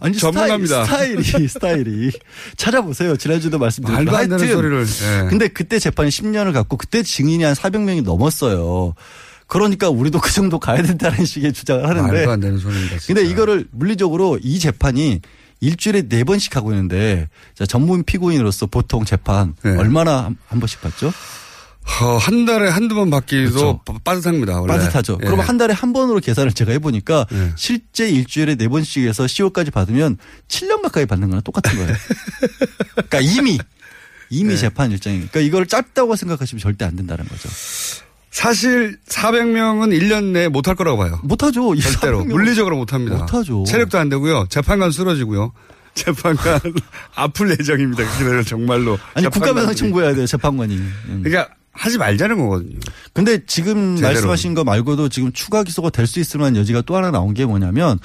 아니, 0.00 0.16
전문가입니다. 0.18 0.84
스타일, 0.84 1.22
스타일이 1.24 1.46
스타일이 1.48 2.10
찾아보세요. 2.56 3.16
지난주도 3.16 3.58
말씀드렸고 3.60 4.04
말도 4.04 4.16
안 4.34 4.38
되는 4.38 4.52
소리를. 4.52 4.86
예. 5.24 5.28
근데 5.28 5.46
그때 5.48 5.78
재판이 5.78 6.10
10년을 6.10 6.52
갔고 6.52 6.76
그때 6.76 7.02
증인이 7.04 7.44
한 7.44 7.54
400명이 7.54 8.02
넘었어요. 8.02 8.94
그러니까 9.48 9.88
우리도 9.88 10.20
그 10.20 10.30
정도 10.32 10.58
가야 10.60 10.82
된다는 10.82 11.24
식의 11.24 11.52
주장을 11.52 11.84
하는데. 11.88 12.12
말도 12.12 12.30
안 12.30 12.38
되는 12.40 12.58
소리입니다. 12.58 12.98
진짜. 12.98 13.14
근데 13.14 13.28
이거를 13.28 13.66
물리적으로 13.72 14.38
이 14.42 14.58
재판이 14.60 15.20
일주일에 15.60 16.02
네 16.08 16.22
번씩 16.22 16.54
하고 16.54 16.70
있는데 16.72 17.28
자, 17.56 17.66
전문 17.66 18.04
피고인으로서 18.04 18.66
보통 18.66 19.04
재판 19.04 19.54
네. 19.64 19.70
얼마나 19.76 20.24
한, 20.26 20.36
한 20.46 20.60
번씩 20.60 20.80
받죠? 20.82 21.12
어, 22.02 22.16
한 22.18 22.44
달에 22.44 22.68
한두 22.68 22.94
번 22.94 23.08
받기도 23.08 23.80
빠- 23.84 23.94
빠듯합니다. 24.04 24.60
원래. 24.60 24.74
빠듯하죠. 24.74 25.14
예. 25.22 25.24
그러면 25.24 25.46
한 25.46 25.56
달에 25.56 25.72
한 25.72 25.94
번으로 25.94 26.20
계산을 26.20 26.52
제가 26.52 26.72
해보니까 26.72 27.26
예. 27.32 27.52
실제 27.56 28.08
일주일에 28.10 28.56
네 28.56 28.68
번씩 28.68 29.04
해서 29.08 29.24
10월까지 29.24 29.72
받으면 29.72 30.18
7년 30.48 30.82
가까이 30.82 31.06
받는 31.06 31.28
거랑 31.30 31.42
똑같은 31.42 31.74
거예요. 31.76 31.94
그러니까 32.92 33.20
이미 33.20 33.58
이미 34.28 34.52
예. 34.52 34.56
재판 34.58 34.90
일정이 34.92 35.16
그러니까 35.16 35.40
이걸 35.40 35.66
짧다고 35.66 36.14
생각하시면 36.14 36.60
절대 36.60 36.84
안 36.84 36.94
된다는 36.94 37.26
거죠. 37.26 37.48
사실 38.30 38.98
400명은 39.08 39.98
1년 39.98 40.24
내에 40.32 40.48
못할 40.48 40.74
거라고 40.74 40.98
봐요. 40.98 41.18
못하죠. 41.22 41.74
이 41.74 41.80
절대로. 41.80 42.18
400 42.18 42.26
명은 42.28 42.28
물리적으로 42.28 42.76
못합니다. 42.76 43.16
못하죠. 43.16 43.64
체력도 43.66 43.98
안 43.98 44.08
되고요. 44.08 44.46
재판관 44.50 44.90
쓰러지고요. 44.90 45.52
재판관 45.94 46.60
아플 47.16 47.50
예정입니다. 47.50 48.04
그래서 48.18 48.48
정말로. 48.48 48.98
아니. 49.14 49.26
국가배상 49.28 49.74
청구해야 49.74 50.14
돼요 50.14 50.26
재판관이. 50.26 50.76
음. 50.76 51.20
그러니까 51.24 51.52
하지 51.72 51.96
말자는 51.98 52.36
거거든요. 52.38 52.78
근데 53.12 53.44
지금 53.46 53.96
제대로. 53.96 54.12
말씀하신 54.14 54.54
거 54.54 54.64
말고도 54.64 55.08
지금 55.08 55.32
추가 55.32 55.62
기소가 55.62 55.90
될 55.90 56.06
수 56.06 56.20
있을 56.20 56.38
만한 56.38 56.56
여지가 56.56 56.82
또 56.82 56.96
하나 56.96 57.10
나온 57.10 57.34
게 57.34 57.44
뭐냐면 57.46 57.98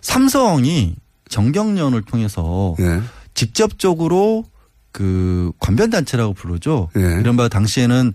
삼성이 0.00 0.96
정경련을 1.28 2.02
통해서 2.02 2.74
예. 2.80 3.00
직접적으로 3.34 4.44
그 4.92 5.52
관변단체라고 5.60 6.32
부르죠. 6.34 6.88
예. 6.96 7.00
이른바 7.20 7.48
당시에는 7.48 8.14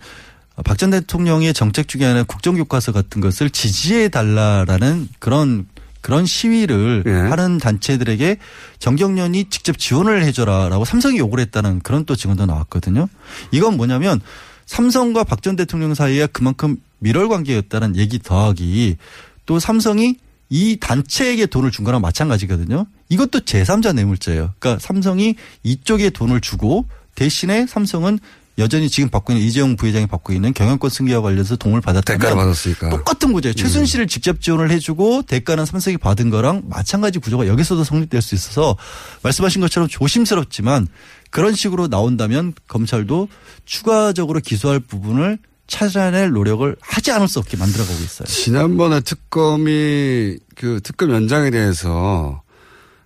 박 0.63 0.77
전 0.77 0.91
대통령의 0.91 1.53
정책 1.53 1.87
중에 1.87 2.05
하나 2.05 2.23
국정교과서 2.23 2.91
같은 2.91 3.21
것을 3.21 3.49
지지해 3.49 4.09
달라라는 4.09 5.09
그런 5.19 5.65
그런 6.01 6.25
시위를 6.25 7.03
예. 7.07 7.11
하는 7.11 7.57
단체들에게 7.57 8.37
정경련이 8.77 9.45
직접 9.49 9.77
지원을 9.77 10.23
해줘라라고 10.25 10.83
삼성이 10.83 11.17
요구를 11.17 11.45
했다는 11.45 11.79
그런 11.79 12.03
또 12.05 12.15
증언도 12.15 12.45
나왔거든요. 12.45 13.07
이건 13.51 13.77
뭐냐면 13.77 14.19
삼성과 14.65 15.23
박 15.23 15.41
전 15.41 15.55
대통령 15.55 15.93
사이에 15.93 16.27
그만큼 16.27 16.77
밀월 16.99 17.29
관계였다는 17.29 17.95
얘기 17.95 18.19
더하기 18.19 18.97
또 19.45 19.59
삼성이 19.59 20.17
이 20.49 20.77
단체에게 20.79 21.47
돈을 21.47 21.71
준 21.71 21.83
거랑 21.85 22.01
마찬가지거든요. 22.01 22.85
이것도 23.09 23.39
제3자 23.41 23.93
뇌물죄예요. 23.95 24.53
그러니까 24.59 24.79
삼성이 24.79 25.35
이쪽에 25.63 26.11
돈을 26.11 26.41
주고 26.41 26.85
대신에 27.15 27.65
삼성은 27.65 28.19
여전히 28.59 28.87
지금 28.87 29.09
받고 29.09 29.33
있는 29.33 29.45
이재용 29.45 29.75
부회장이 29.75 30.05
받고 30.05 30.31
있는 30.31 30.53
경영권 30.53 30.89
승계와 30.89 31.21
관련해서 31.21 31.55
도움을 31.55 31.81
받았다면 31.81 32.19
대가를 32.19 32.37
받았으니까. 32.37 32.89
똑같은 32.89 33.33
구조예요. 33.33 33.53
최순실을 33.55 34.07
직접 34.07 34.41
지원을 34.41 34.69
해주고 34.69 35.23
대가는 35.23 35.65
삼성이 35.65 35.97
받은 35.97 36.29
거랑 36.29 36.63
마찬가지 36.69 37.17
구조가 37.19 37.47
여기서도 37.47 37.83
성립될 37.83 38.21
수 38.21 38.35
있어서 38.35 38.77
말씀하신 39.23 39.61
것처럼 39.61 39.89
조심스럽지만 39.89 40.87
그런 41.31 41.55
식으로 41.55 41.87
나온다면 41.87 42.53
검찰도 42.67 43.27
추가적으로 43.65 44.39
기소할 44.39 44.79
부분을 44.79 45.39
찾아낼 45.65 46.29
노력을 46.31 46.75
하지 46.79 47.11
않을 47.11 47.27
수 47.27 47.39
없게 47.39 47.57
만들어가고 47.57 48.03
있어요. 48.03 48.27
지난번에 48.27 48.99
특검이 48.99 50.37
그 50.55 50.79
특검 50.83 51.09
연장에 51.09 51.49
대해서 51.49 52.43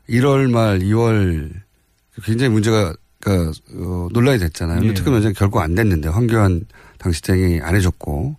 1월 0.10 0.50
말 0.50 0.80
2월 0.80 1.54
굉장히 2.24 2.50
문제가 2.50 2.94
그 3.28 3.52
어, 3.76 4.08
논란이 4.14 4.40
됐잖아요. 4.40 4.80
네. 4.80 4.94
특검 4.94 5.14
연장 5.16 5.34
결국 5.36 5.60
안 5.60 5.76
됐는데 5.76 6.08
황교안 6.10 6.66
당시 6.98 7.22
대행이 7.22 7.60
안 7.62 7.76
해줬고 7.76 8.38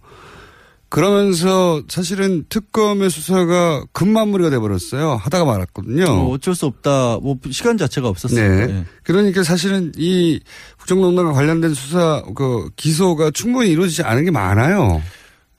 그러면서 0.88 1.82
사실은 1.88 2.46
특검의 2.48 3.10
수사가 3.10 3.84
급마무리가 3.92 4.48
돼버렸어요. 4.48 5.16
하다가 5.16 5.44
말았거든요. 5.44 6.06
뭐 6.06 6.34
어쩔 6.34 6.54
수 6.54 6.64
없다. 6.64 7.18
뭐 7.22 7.36
시간 7.50 7.76
자체가 7.76 8.08
없었어요. 8.08 8.66
네. 8.66 8.84
그러니까 9.02 9.42
사실은 9.42 9.92
이 9.98 10.40
국정농단과 10.78 11.32
관련된 11.32 11.74
수사 11.74 12.22
그 12.34 12.70
기소가 12.76 13.30
충분히 13.32 13.70
이루어지지 13.70 14.02
않은 14.02 14.24
게 14.24 14.30
많아요. 14.30 15.02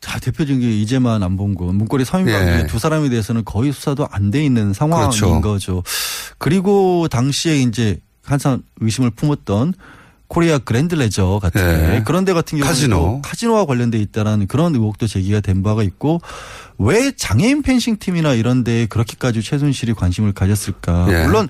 자, 0.02 0.18
대표적인 0.18 0.62
게 0.62 0.80
이재만 0.80 1.22
안봉근, 1.22 1.76
문고리 1.76 2.06
비서관 2.06 2.62
예. 2.62 2.68
두 2.68 2.80
사람에 2.80 3.10
대해서는 3.10 3.44
거의 3.46 3.72
수사도 3.72 4.08
안 4.10 4.32
돼 4.32 4.44
있는 4.44 4.74
상황인 4.74 5.10
그렇죠. 5.10 5.42
거죠. 5.42 5.84
그리고 6.40 7.08
당시에 7.10 7.58
이제 7.58 8.00
항상 8.30 8.62
의심을 8.80 9.10
품었던 9.12 9.74
코리아 10.28 10.60
그랜드 10.60 10.94
레저 10.94 11.40
같은 11.42 11.60
예. 11.62 11.88
데 11.88 12.04
그런 12.04 12.24
데 12.24 12.34
같은 12.34 12.60
경우는 12.60 12.72
카지노. 12.72 13.22
카지노와 13.24 13.66
관련돼 13.66 13.98
있다라는 13.98 14.46
그런 14.48 14.76
의혹도 14.76 15.08
제기가 15.08 15.40
된 15.40 15.64
바가 15.64 15.82
있고 15.84 16.22
왜 16.78 17.12
장애인 17.12 17.64
펜싱 17.64 17.98
팀이나 17.98 18.36
이런 18.36 18.64
데에 18.64 18.86
그렇게까지 18.86 19.42
최순실이 19.42 19.94
관심을 19.94 20.34
가졌을까? 20.34 21.08
예. 21.10 21.26
물론 21.26 21.50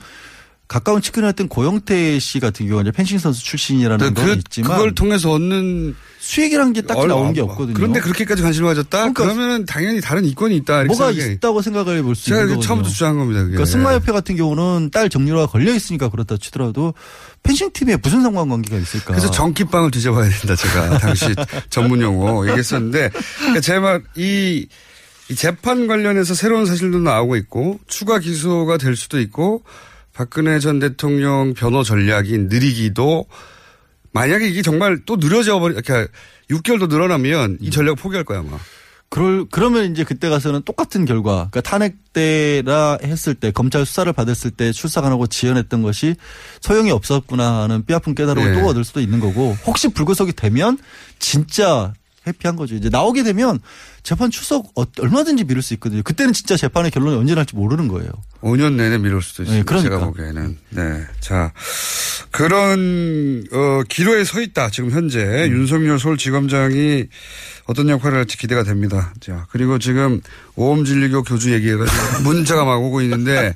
가까운 0.70 1.02
측근이었던 1.02 1.48
고영태 1.48 2.20
씨 2.20 2.40
같은 2.40 2.68
경우는 2.68 2.92
펜싱 2.92 3.18
선수 3.18 3.44
출신이라는 3.44 3.98
근데 3.98 4.22
건 4.22 4.34
그, 4.36 4.38
있지만 4.38 4.72
그걸 4.78 4.94
통해서 4.94 5.32
얻는 5.32 5.96
수익이라는 6.20 6.74
게 6.74 6.84
딱히 6.84 7.08
나오는 7.08 7.34
게 7.34 7.42
없거든요. 7.42 7.74
그런데 7.74 8.00
그렇게까지 8.00 8.44
관심을 8.44 8.70
가졌다? 8.70 8.98
그러니까 9.00 9.24
그러면 9.24 9.66
당연히 9.66 10.00
다른 10.00 10.26
이권이 10.26 10.56
있다. 10.58 10.84
뭐가. 10.84 11.10
있다고 11.10 11.64
생각을 11.64 12.04
볼 12.04 12.14
수 12.16 12.30
있는 12.30 12.44
거거든요. 12.44 12.62
처음부터 12.62 12.90
주장한 12.92 13.18
겁니다. 13.18 13.40
그게. 13.42 13.56
그러니까 13.56 13.72
승마협회 13.72 14.12
같은 14.12 14.36
경우는 14.36 14.92
딸 14.94 15.10
정유라가 15.10 15.48
걸려 15.48 15.74
있으니까 15.74 16.08
그렇다 16.10 16.38
치더라도 16.38 16.94
펜싱 17.42 17.72
팀에 17.74 17.98
무슨 17.98 18.22
상관관계가 18.22 18.78
있을까? 18.78 19.06
그래서 19.08 19.32
전기빵을 19.32 19.90
뒤져봐야 19.90 20.30
된다. 20.30 20.56
제가 20.56 21.00
당시 21.00 21.34
전문 21.72 22.00
용어 22.02 22.46
얘기했었는데 22.46 23.10
그러니까 23.40 23.62
제말 23.62 24.04
이, 24.16 24.68
이 25.30 25.36
재판 25.36 25.88
관련해서 25.88 26.36
새로운 26.36 26.68
사실도 26.68 27.00
나오고 27.00 27.38
있고 27.38 27.80
추가 27.88 28.20
기소가 28.20 28.78
될 28.78 28.96
수도 28.96 29.20
있고 29.20 29.64
박근혜 30.20 30.60
전 30.60 30.80
대통령 30.80 31.54
변호 31.54 31.82
전략이 31.82 32.38
느리기도 32.40 33.26
만약에 34.12 34.50
이게 34.50 34.62
정말 34.62 35.00
또 35.06 35.16
느려져 35.16 35.62
버리 35.62 35.76
이렇게 35.76 36.08
6개월 36.50 36.78
더 36.78 36.88
늘어나면 36.88 37.60
이 37.62 37.72
전략 37.72 37.96
포기할 37.96 38.26
거야 38.26 38.40
아마. 38.40 38.58
그럴 39.08 39.46
그러면 39.50 39.90
이제 39.90 40.04
그때 40.04 40.28
가서는 40.28 40.64
똑같은 40.64 41.06
결과. 41.06 41.48
그러니까 41.50 41.62
탄핵 41.62 42.12
때라 42.12 42.98
했을 43.02 43.34
때 43.34 43.52
검찰 43.52 43.86
수사를 43.86 44.12
받았을 44.12 44.52
때 44.52 44.74
출석 44.74 45.06
안 45.06 45.14
하고 45.14 45.26
지연했던 45.26 45.84
것이 45.84 46.16
소용이 46.60 46.92
없었구나 46.92 47.62
하는 47.62 47.86
뼈아픈 47.86 48.14
깨달음을 48.14 48.56
네. 48.56 48.62
또 48.62 48.68
얻을 48.68 48.84
수도 48.84 49.00
있는 49.00 49.22
거고 49.22 49.56
혹시 49.66 49.88
불구속이 49.88 50.34
되면 50.34 50.78
진짜 51.20 51.94
회피한 52.28 52.58
거죠. 52.58 52.76
이제 52.76 52.90
나오게 52.90 53.24
되면 53.24 53.60
재판 54.04 54.32
출석 54.32 54.72
어- 54.76 54.86
얼마든지 55.00 55.44
미룰 55.44 55.62
수 55.62 55.74
있거든요. 55.76 56.02
그때는 56.04 56.34
진짜 56.34 56.56
재판의 56.58 56.92
결론이 56.92 57.16
언제 57.18 57.36
날지 57.36 57.56
모르는 57.56 57.88
거예요. 57.88 58.10
5년 58.42 58.74
내내 58.74 58.98
미룰 58.98 59.22
수도 59.22 59.44
있습니다. 59.44 59.58
네, 59.60 59.64
그러니까. 59.66 59.90
제가 59.98 60.06
보기에는. 60.06 60.58
네. 60.70 61.04
자, 61.20 61.52
그런, 62.32 63.44
어, 63.52 63.82
기로에 63.90 64.24
서 64.24 64.40
있다. 64.42 64.70
지금 64.70 64.92
현재. 64.92 65.20
음. 65.20 65.52
윤석열 65.52 66.00
서울지검장이 66.00 67.06
어떤 67.66 67.90
역할을 67.90 68.18
할지 68.20 68.38
기대가 68.38 68.64
됩니다. 68.64 69.14
자, 69.20 69.46
그리고 69.52 69.78
지금 69.78 70.22
오음진리교 70.56 71.24
교주 71.24 71.54
얘기해가지고 71.54 72.24
문자가 72.24 72.64
막 72.66 72.82
오고 72.82 73.02
있는데 73.02 73.54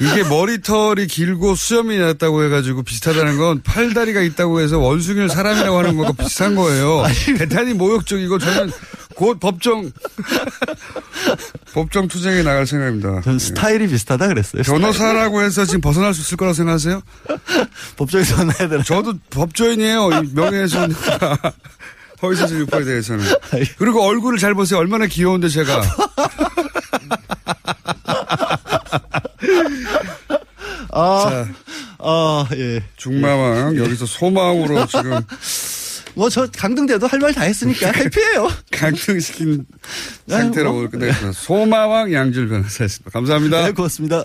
이게 0.00 0.22
머리털이 0.28 1.06
길고 1.06 1.54
수염이 1.54 1.96
났다고 1.98 2.44
해가지고 2.44 2.82
비슷하다는 2.82 3.38
건 3.38 3.62
팔다리가 3.62 4.20
있다고 4.20 4.60
해서 4.60 4.78
원숭이를 4.78 5.28
사람이라고 5.28 5.78
하는 5.78 5.96
것과 5.96 6.12
비슷한 6.12 6.54
거예요. 6.56 7.04
대단히 7.38 7.72
모욕적이고 7.74 8.38
저는 8.38 8.70
곧 9.20 9.38
법정 9.38 9.92
법정 11.74 12.08
투쟁에 12.08 12.42
나갈 12.42 12.66
생각입니다. 12.66 13.20
전 13.20 13.38
스타일이 13.38 13.86
비슷하다 13.86 14.28
그랬어요. 14.28 14.62
변호사라고 14.62 15.42
해서 15.42 15.66
지금 15.66 15.82
벗어날 15.82 16.14
수 16.14 16.22
있을 16.22 16.38
거라고 16.38 16.54
생각하세요? 16.54 17.02
법정에서 17.98 18.36
만나야 18.38 18.68
되나? 18.70 18.82
저도 18.82 19.12
법조인이에요. 19.28 20.08
이 20.24 20.30
명예훼손 20.32 20.94
허위사실 22.22 22.60
유포에 22.60 22.82
대해서는. 22.84 23.22
그리고 23.76 24.02
얼굴을 24.06 24.38
잘 24.38 24.54
보세요. 24.54 24.78
얼마나 24.78 25.04
귀여운데 25.04 25.50
제가. 25.50 25.82
아, 30.92 31.46
아, 31.98 32.46
예. 32.54 32.82
중마왕 32.96 33.76
여기서 33.76 34.06
소망으로 34.06 34.86
지금 34.86 35.20
뭐 36.20 36.28
저 36.28 36.46
강등돼도 36.46 37.06
할 37.06 37.18
말 37.20 37.32
다 37.32 37.42
했으니까 37.42 37.90
해피해요. 37.96 38.48
강등시킨 38.72 39.64
상태로 40.28 40.74
오늘 40.74 40.90
끝내겠습니다. 40.90 41.32
소마왕 41.32 42.12
양질 42.12 42.48
변호사였습니다. 42.48 43.10
감사합니다. 43.10 43.64
네, 43.64 43.72
고맙습니다. 43.72 44.24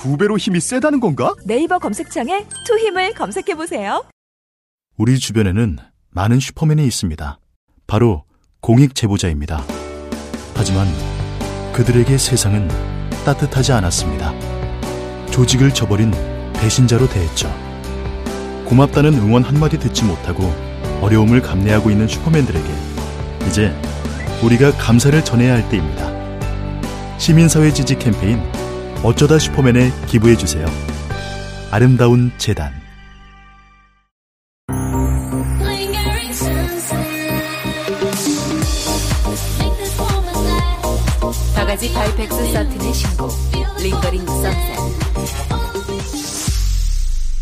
두 0.00 0.16
배로 0.16 0.38
힘이 0.38 0.60
세다는 0.60 0.98
건가? 0.98 1.34
네이버 1.44 1.78
검색창에 1.78 2.46
투 2.64 2.78
힘을 2.78 3.12
검색해 3.12 3.54
보세요. 3.54 4.02
우리 4.96 5.18
주변에는 5.18 5.76
많은 6.08 6.40
슈퍼맨이 6.40 6.86
있습니다. 6.86 7.38
바로 7.86 8.24
공익 8.62 8.94
제보자입니다. 8.94 9.62
하지만 10.54 10.86
그들에게 11.74 12.16
세상은 12.16 12.66
따뜻하지 13.26 13.72
않았습니다. 13.72 14.32
조직을 15.32 15.74
저버린 15.74 16.12
배신자로 16.54 17.06
대했죠. 17.06 17.54
고맙다는 18.64 19.12
응원 19.14 19.42
한마디 19.42 19.78
듣지 19.78 20.04
못하고 20.04 20.44
어려움을 21.02 21.42
감내하고 21.42 21.90
있는 21.90 22.08
슈퍼맨들에게 22.08 22.68
이제 23.48 23.78
우리가 24.42 24.72
감사를 24.78 25.22
전해야 25.22 25.52
할 25.52 25.68
때입니다. 25.68 26.08
시민사회 27.18 27.70
지지 27.70 27.98
캠페인 27.98 28.40
어쩌다 29.02 29.38
슈퍼맨에 29.38 29.90
기부해 30.06 30.36
주세요. 30.36 30.66
아름다운 31.70 32.30
재단 32.36 32.72
바가지 41.54 41.92
바이펙스 41.94 42.52
서틴의 42.52 42.94
신곡 42.94 43.30
링거링 43.80 44.26
선셋 44.26 44.80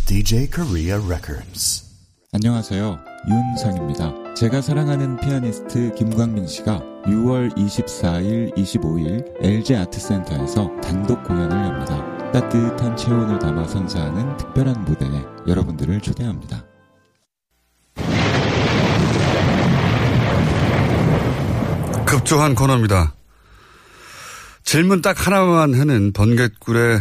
DJ 0.07 0.51
Korea 0.51 0.95
Records. 1.05 1.85
안녕하세요. 2.33 2.99
윤상입니다. 3.29 4.28
제가 4.39 4.61
사랑하는 4.63 5.17
피아니스트 5.17 5.95
김광민 5.97 6.47
씨가 6.47 6.79
6월 7.07 7.53
24일, 7.57 8.57
25일 8.57 9.45
LG 9.45 9.75
아트센터에서 9.75 10.71
단독 10.81 11.25
공연을 11.25 11.57
엽니다. 11.57 12.31
따뜻한 12.31 12.97
체온을 12.97 13.41
담아 13.41 13.67
선사하는 13.67 14.37
특별한 14.37 14.85
무대에 14.85 15.25
여러분들을 15.49 16.01
초대합니다. 16.01 16.65
급조한 22.07 22.55
코너입니다. 22.55 23.15
질문 24.63 25.03
딱 25.03 25.27
하나만 25.27 25.75
하는 25.75 26.13
번갯꿀에 26.13 27.01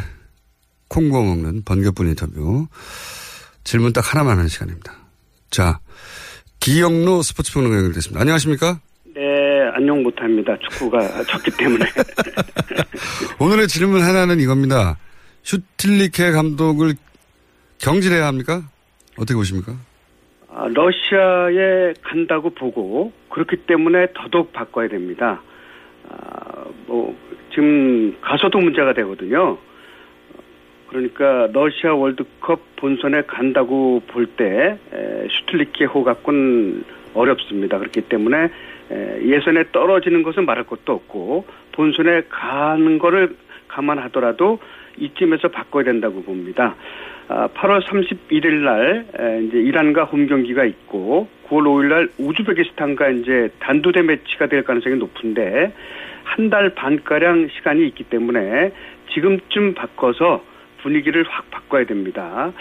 콩 0.88 1.10
구워 1.10 1.21
먹는 1.23 1.65
번갯분 1.65 2.08
인터뷰. 2.08 2.67
질문 3.63 3.93
딱 3.93 4.12
하나만 4.12 4.39
하는 4.39 4.50
시간입니다. 4.50 4.95
자, 5.52 5.80
기영로 6.60 7.22
스포츠 7.22 7.54
평론가 7.54 7.78
연결됐습니다. 7.78 8.20
안녕하십니까? 8.22 8.80
네, 9.15 9.22
안녕 9.74 10.04
못합니다. 10.04 10.56
축구가 10.70 11.24
졌기 11.26 11.52
때문에. 11.58 11.86
오늘의 13.39 13.67
질문 13.67 14.02
하나는 14.02 14.39
이겁니다. 14.39 14.98
슈틸리케 15.43 16.32
감독을 16.32 16.93
경질해야 17.80 18.26
합니까? 18.28 18.63
어떻게 19.17 19.36
보십니까? 19.36 19.74
아, 20.50 20.67
러시아에 20.74 21.93
간다고 22.04 22.50
보고 22.50 23.12
그렇기 23.30 23.58
때문에 23.67 24.08
더더욱 24.15 24.52
바꿔야 24.52 24.88
됩니다. 24.88 25.41
아, 26.10 26.65
뭐 26.88 27.15
지금 27.54 28.15
가서도 28.22 28.60
문제가 28.60 28.93
되거든요. 28.93 29.58
그러니까 30.88 31.47
러시아 31.54 31.93
월드컵 31.93 32.60
본선에 32.78 33.23
간다고 33.23 34.02
볼 34.08 34.28
때 34.38 34.78
슈틸리케호 35.30 36.04
갖고는 36.04 36.84
어렵습니다. 37.13 37.78
그렇기 37.80 38.02
때문에 38.02 38.50
에, 38.91 39.21
예선에 39.26 39.65
떨어지는 39.71 40.23
것은 40.23 40.45
말할 40.45 40.65
것도 40.65 40.93
없고 40.93 41.45
본선에 41.73 42.23
가는 42.30 42.97
거를 43.00 43.36
감안하더라도 43.67 44.60
이쯤에서 44.97 45.50
바꿔야 45.50 45.84
된다고 45.84 46.21
봅니다. 46.23 46.76
아, 47.28 47.47
8월 47.54 47.84
31일 47.84 48.54
날 48.63 49.06
에, 49.19 49.41
이제 49.43 49.58
이란과 49.58 50.06
홈 50.06 50.28
경기가 50.28 50.63
있고 50.63 51.28
9월 51.50 51.63
5일 51.63 51.86
날 51.88 52.10
우즈베키스탄과 52.17 53.10
이제 53.10 53.50
단두대 53.60 54.02
매치가 54.04 54.47
될 54.47 54.63
가능성이 54.63 54.95
높은데 54.95 55.73
한 56.23 56.50
달 56.50 56.69
반가량 56.69 57.47
시간이 57.47 57.86
있기 57.88 58.04
때문에 58.06 58.71
지금쯤 59.13 59.73
바꿔서 59.73 60.43
분위기를 60.88 61.26
확 61.28 61.52
바꿔야 61.52 61.86
됩니다. 61.86 62.54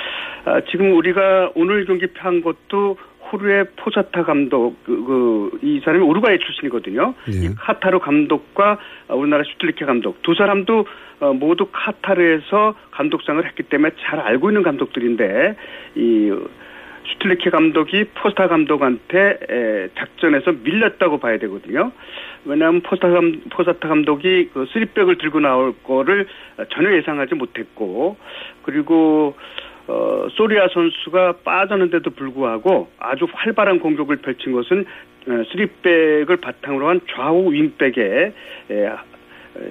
아, 0.45 0.61
지금 0.71 0.97
우리가 0.97 1.53
오늘 1.55 1.85
경기 1.85 2.07
한 2.19 2.43
것도 2.43 2.99
호르의 3.31 3.67
포사타 3.77 4.25
감독, 4.25 4.77
그, 4.85 5.05
그, 5.05 5.59
이 5.63 5.81
사람이 5.85 6.05
우루과이 6.05 6.39
출신이거든요. 6.39 7.15
이 7.29 7.55
카타르 7.57 7.99
감독과 7.99 8.79
우리나라 9.09 9.43
슈틀리케 9.45 9.85
감독 9.85 10.23
두 10.23 10.35
사람도 10.35 10.87
어, 11.21 11.33
모두 11.33 11.69
카타르에서 11.73 12.75
감독 12.91 13.09
생활을 13.09 13.45
했기 13.47 13.63
때문에 13.65 13.93
잘 14.01 14.21
알고 14.21 14.51
있는 14.51 14.63
감독들인데 14.63 15.57
이 15.97 16.33
슈틀리케 17.13 17.51
감독이 17.51 18.05
포사티 18.15 18.49
감독한테 18.49 19.39
에, 19.49 19.89
작전에서 19.97 20.53
밀렸다고 20.63 21.19
봐야 21.19 21.39
되거든요. 21.39 21.93
왜냐하면 22.45 22.81
포사티, 22.83 23.11
감, 23.11 23.43
포사티 23.51 23.89
감독이 23.89 24.51
그 24.53 24.67
쓰리백을 24.73 25.19
들고 25.19 25.41
나올 25.41 25.75
거를 25.83 26.27
전혀 26.71 26.97
예상하지 26.97 27.35
못했고 27.35 28.17
그리고 28.63 29.35
어, 29.89 30.27
소리아 30.33 30.67
선수가 30.69 31.37
빠졌는데도 31.45 32.11
불구하고 32.11 32.91
아주 32.99 33.27
활발한 33.33 33.79
공격을 33.79 34.17
펼친 34.17 34.53
것은 34.53 34.85
어, 35.29 35.45
쓰리백을 35.51 36.37
바탕으로 36.37 36.89
한 36.89 37.01
좌우 37.11 37.53
윙백에 37.53 38.33
에, 38.71 38.91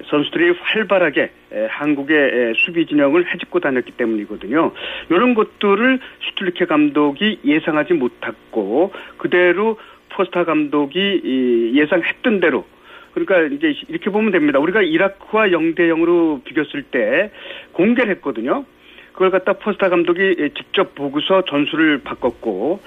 선수들이 0.06 0.54
활발하게 0.60 1.30
에, 1.52 1.66
한국의 1.66 2.16
에, 2.16 2.52
수비 2.56 2.86
진영을 2.86 3.32
헤집고 3.32 3.60
다녔기 3.60 3.92
때문이거든요. 3.92 4.72
이런 5.10 5.34
것들을 5.34 6.00
슈틀리케 6.20 6.66
감독이 6.66 7.40
예상하지 7.44 7.94
못했고 7.94 8.92
그대로 9.18 9.78
포사티 10.10 10.44
감독이 10.44 10.98
이, 11.24 11.72
예상했던 11.78 12.40
대로 12.40 12.64
그러니까 13.14 13.54
이제 13.54 13.74
이렇게 13.88 14.10
보면 14.10 14.30
됩니다. 14.30 14.58
우리가 14.58 14.82
이라크와 14.82 15.48
0대 15.48 15.80
0으로 15.80 16.44
비겼을 16.44 16.82
때 16.82 17.30
공개를 17.72 18.14
했거든요. 18.16 18.66
그걸 19.12 19.30
갖다 19.30 19.54
포사티 19.54 19.88
감독이 19.88 20.50
직접 20.54 20.94
보고서 20.94 21.42
전술을 21.46 22.02
바꿨고 22.04 22.80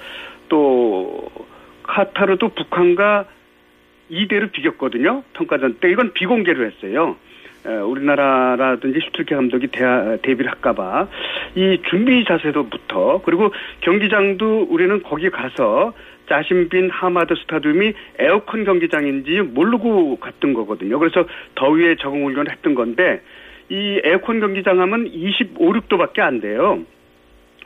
또 0.48 1.28
카타르도 1.82 2.50
북한과 2.50 3.24
2대2로 4.10 4.50
비겼거든요. 4.52 5.22
평가전 5.34 5.78
때 5.80 5.90
이건 5.90 6.12
비공개로 6.12 6.64
했어요. 6.64 7.16
우리나라라든지 7.64 9.00
슈틀리케 9.00 9.34
감독이 9.34 9.66
대하, 9.66 10.16
대비를 10.22 10.50
할까봐 10.50 11.08
이 11.56 11.82
준비 11.90 12.24
자세도부터 12.24 13.20
그리고 13.24 13.52
경기장도 13.82 14.68
우리는 14.70 15.02
거기 15.02 15.28
가서 15.28 15.92
자심 16.28 16.67
빈 16.67 16.90
하마드 16.90 17.34
스타디움이 17.34 17.92
에어컨 18.18 18.64
경기장인지 18.64 19.42
모르고 19.42 20.16
갔던 20.20 20.54
거거든요. 20.54 20.98
그래서 20.98 21.26
더위에 21.56 21.96
적응 21.96 22.24
훈련을 22.24 22.50
했던 22.50 22.74
건데 22.74 23.20
이 23.68 24.00
에어컨 24.04 24.40
경기장 24.40 24.80
하면 24.80 25.06
25, 25.08 25.72
6도밖에 25.72 26.20
안 26.20 26.40
돼요. 26.40 26.80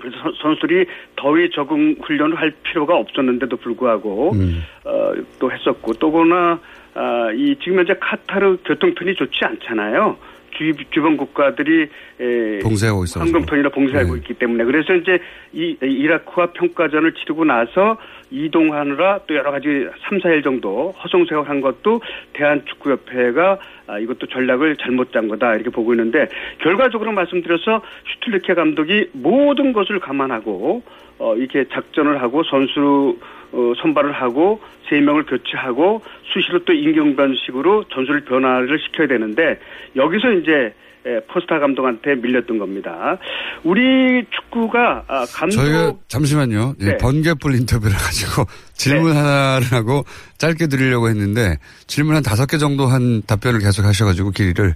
그래서 0.05 0.33
선수들이 0.43 0.87
더위 1.17 1.51
적응 1.51 1.97
훈련을 2.03 2.37
할 2.37 2.53
필요가 2.63 2.97
없었는데도 2.97 3.57
불구하고 3.57 4.33
음. 4.33 4.63
어, 4.85 5.13
또 5.39 5.51
했었고 5.51 5.95
또 5.95 6.11
그러나 6.13 6.61
아, 6.95 7.31
이 7.35 7.57
지금 7.63 7.79
현재 7.79 7.95
카타르 7.99 8.59
교통편이 8.65 9.15
좋지 9.17 9.41
않잖아요. 9.43 10.17
주, 10.57 10.73
주변 10.91 11.17
국가들이 11.17 11.89
에, 12.21 12.59
봉쇄하고 12.61 13.05
있어서. 13.05 13.21
황금편이라 13.21 13.71
봉쇄하고 13.71 14.17
있기 14.19 14.35
때문에 14.35 14.65
그래서 14.65 14.95
이제 14.95 15.19
이 15.53 15.77
이라크와 15.81 16.53
평가전을 16.53 17.15
치르고 17.15 17.45
나서 17.45 17.99
이동하느라 18.31 19.21
또 19.27 19.35
여러 19.35 19.51
가지 19.51 19.89
3, 20.09 20.19
4일 20.19 20.45
정도 20.45 20.93
허송세월 21.03 21.49
한 21.49 21.61
것도 21.61 22.01
대한축구협회가 22.35 23.59
아, 23.87 23.99
이것도 23.99 24.27
전략을 24.27 24.77
잘못 24.77 25.13
짠 25.13 25.29
거다 25.29 25.55
이렇게 25.55 25.71
보고 25.71 25.93
있는데 25.93 26.29
결과적으로 26.59 27.13
말씀드려서 27.13 27.83
슈틀리케 28.15 28.55
감독이 28.55 29.11
모든 29.13 29.73
것을 29.73 30.01
감안하고 30.01 30.83
어, 31.19 31.37
이렇게 31.37 31.65
작전을 31.69 32.21
하고 32.23 32.43
선수 32.45 33.19
어, 33.53 33.73
선발을 33.81 34.13
하고 34.13 34.61
세 34.89 35.01
명을 35.01 35.25
교체하고 35.25 36.03
수시로 36.33 36.61
또 36.65 36.73
임경변식으로 36.73 37.85
전술을 37.85 38.23
변화를 38.23 38.79
시켜야 38.81 39.07
되는데 39.07 39.61
여기서 39.97 40.33
이제 40.33 40.75
에, 41.07 41.21
포스타 41.33 41.59
감독한테 41.59 42.15
밀렸던 42.15 42.59
겁니다. 42.59 43.19
우리 43.63 44.25
축구가 44.31 45.05
아, 45.07 45.27
감독 45.33 45.57
저희가 45.57 45.93
잠시만요. 46.09 46.75
예, 46.81 46.85
네. 46.85 46.97
번개불 46.97 47.55
인터뷰를 47.57 47.95
가지고 47.95 48.45
질문 48.73 49.15
하나를 49.15 49.73
하고 49.73 50.05
짧게 50.39 50.69
드리려고 50.69 51.09
했는데 51.11 51.59
질문 51.87 52.17
한 52.17 52.23
다섯 52.23 52.47
개 52.47 52.57
정도 52.57 52.87
한 52.87 53.23
답변을 53.23 53.61
계속 53.61 53.85
하셔가지고 53.85 54.31
길이를 54.31 54.75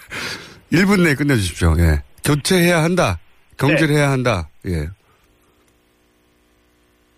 1분 0.72 1.02
내에 1.02 1.14
끝내주십시오. 1.14 1.74
예. 1.78 2.02
교체해야 2.24 2.82
한다. 2.82 3.18
경질을 3.56 3.94
네. 3.94 4.00
해야 4.00 4.10
한다. 4.10 4.48
예. 4.66 4.88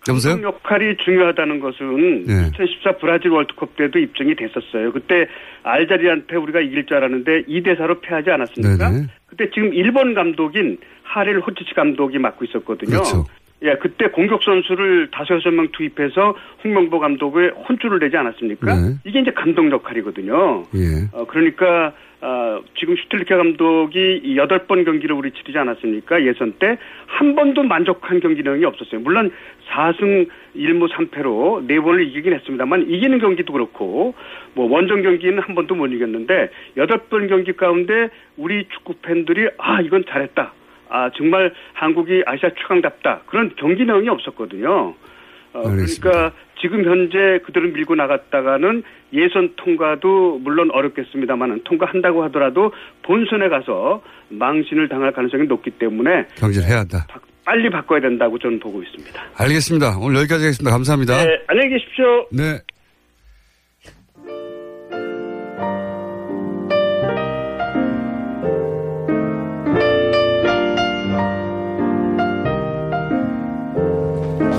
여보세요? 0.09 0.33
감독 0.33 0.47
역할이 0.47 0.97
중요하다는 0.97 1.59
것은 1.59 2.25
네. 2.25 2.49
2014 2.53 2.97
브라질 2.97 3.29
월드컵 3.31 3.75
때도 3.75 3.99
입증이 3.99 4.35
됐었어요. 4.35 4.91
그때 4.91 5.27
알자리한테 5.63 6.35
우리가 6.37 6.59
이길 6.59 6.85
줄 6.85 6.97
알았는데 6.97 7.43
2대 7.43 7.77
4로 7.77 8.01
패하지 8.01 8.31
않았습니까? 8.31 8.89
네네. 8.89 9.07
그때 9.27 9.49
지금 9.53 9.73
일본 9.73 10.13
감독인 10.13 10.77
하렐 11.03 11.39
호치치 11.39 11.73
감독이 11.75 12.17
맡고 12.17 12.45
있었거든요. 12.45 12.91
그렇죠. 12.91 13.25
예, 13.63 13.75
그때 13.75 14.07
공격 14.07 14.41
선수를 14.43 15.09
다섯 15.11 15.35
여섯 15.35 15.51
명 15.51 15.67
투입해서 15.71 16.35
홍명보 16.63 16.99
감독의 16.99 17.51
혼쭐을 17.51 17.99
내지 17.99 18.17
않았습니까? 18.17 18.73
네. 18.73 18.95
이게 19.05 19.19
이제 19.19 19.31
감독 19.31 19.69
역할이거든요. 19.69 20.63
예. 20.73 21.07
어, 21.11 21.25
그러니까, 21.27 21.93
어, 22.21 22.61
지금 22.77 22.95
슈틀리케 22.95 23.35
감독이 23.35 24.21
이 24.23 24.37
여덟 24.37 24.67
번 24.67 24.83
경기를 24.85 25.15
우리 25.15 25.31
치르지 25.31 25.57
않았습니까? 25.57 26.23
예선 26.23 26.53
때. 26.59 26.77
한 27.07 27.35
번도 27.35 27.63
만족한 27.63 28.19
경기 28.19 28.43
내용이 28.43 28.63
없었어요. 28.63 29.01
물론 29.01 29.31
4승 29.71 30.27
1무 30.55 30.89
3패로 30.91 31.65
네 31.65 31.79
번을 31.79 32.07
이기긴 32.07 32.33
했습니다만 32.33 32.89
이기는 32.89 33.17
경기도 33.19 33.53
그렇고 33.53 34.13
뭐 34.53 34.69
원정 34.69 35.01
경기는 35.01 35.39
한 35.39 35.55
번도 35.55 35.73
못 35.73 35.87
이겼는데 35.87 36.51
여덟 36.77 36.99
번 37.09 37.27
경기 37.27 37.53
가운데 37.53 38.09
우리 38.37 38.67
축구 38.69 38.93
팬들이 39.01 39.49
아, 39.57 39.81
이건 39.81 40.05
잘했다. 40.07 40.53
아, 40.89 41.09
정말 41.15 41.53
한국이 41.73 42.21
아시아 42.27 42.51
최강답다. 42.59 43.21
그런 43.25 43.51
경기 43.55 43.83
내용이 43.83 44.09
없었거든요. 44.09 44.93
어, 45.53 45.61
그러니까 45.63 46.33
지금 46.59 46.85
현재 46.85 47.39
그대로 47.43 47.67
밀고 47.69 47.95
나갔다가는 47.95 48.83
예선 49.13 49.53
통과도 49.57 50.39
물론 50.39 50.71
어렵겠습니다만은 50.71 51.61
통과한다고 51.63 52.23
하더라도 52.25 52.71
본선에 53.03 53.49
가서 53.49 54.01
망신을 54.29 54.89
당할 54.89 55.11
가능성이 55.11 55.47
높기 55.47 55.71
때문에 55.71 56.27
경질해야 56.37 56.79
한다. 56.79 57.05
빨리 57.43 57.69
바꿔야 57.69 57.99
된다고 57.99 58.37
저는 58.39 58.59
보고 58.59 58.81
있습니다. 58.81 59.21
알겠습니다. 59.35 59.97
오늘 59.99 60.17
여기까지 60.21 60.43
하겠습니다. 60.43 60.71
감사합니다. 60.71 61.25
네, 61.25 61.41
안녕히 61.47 61.69
계십시오. 61.69 62.27
네. 62.31 62.59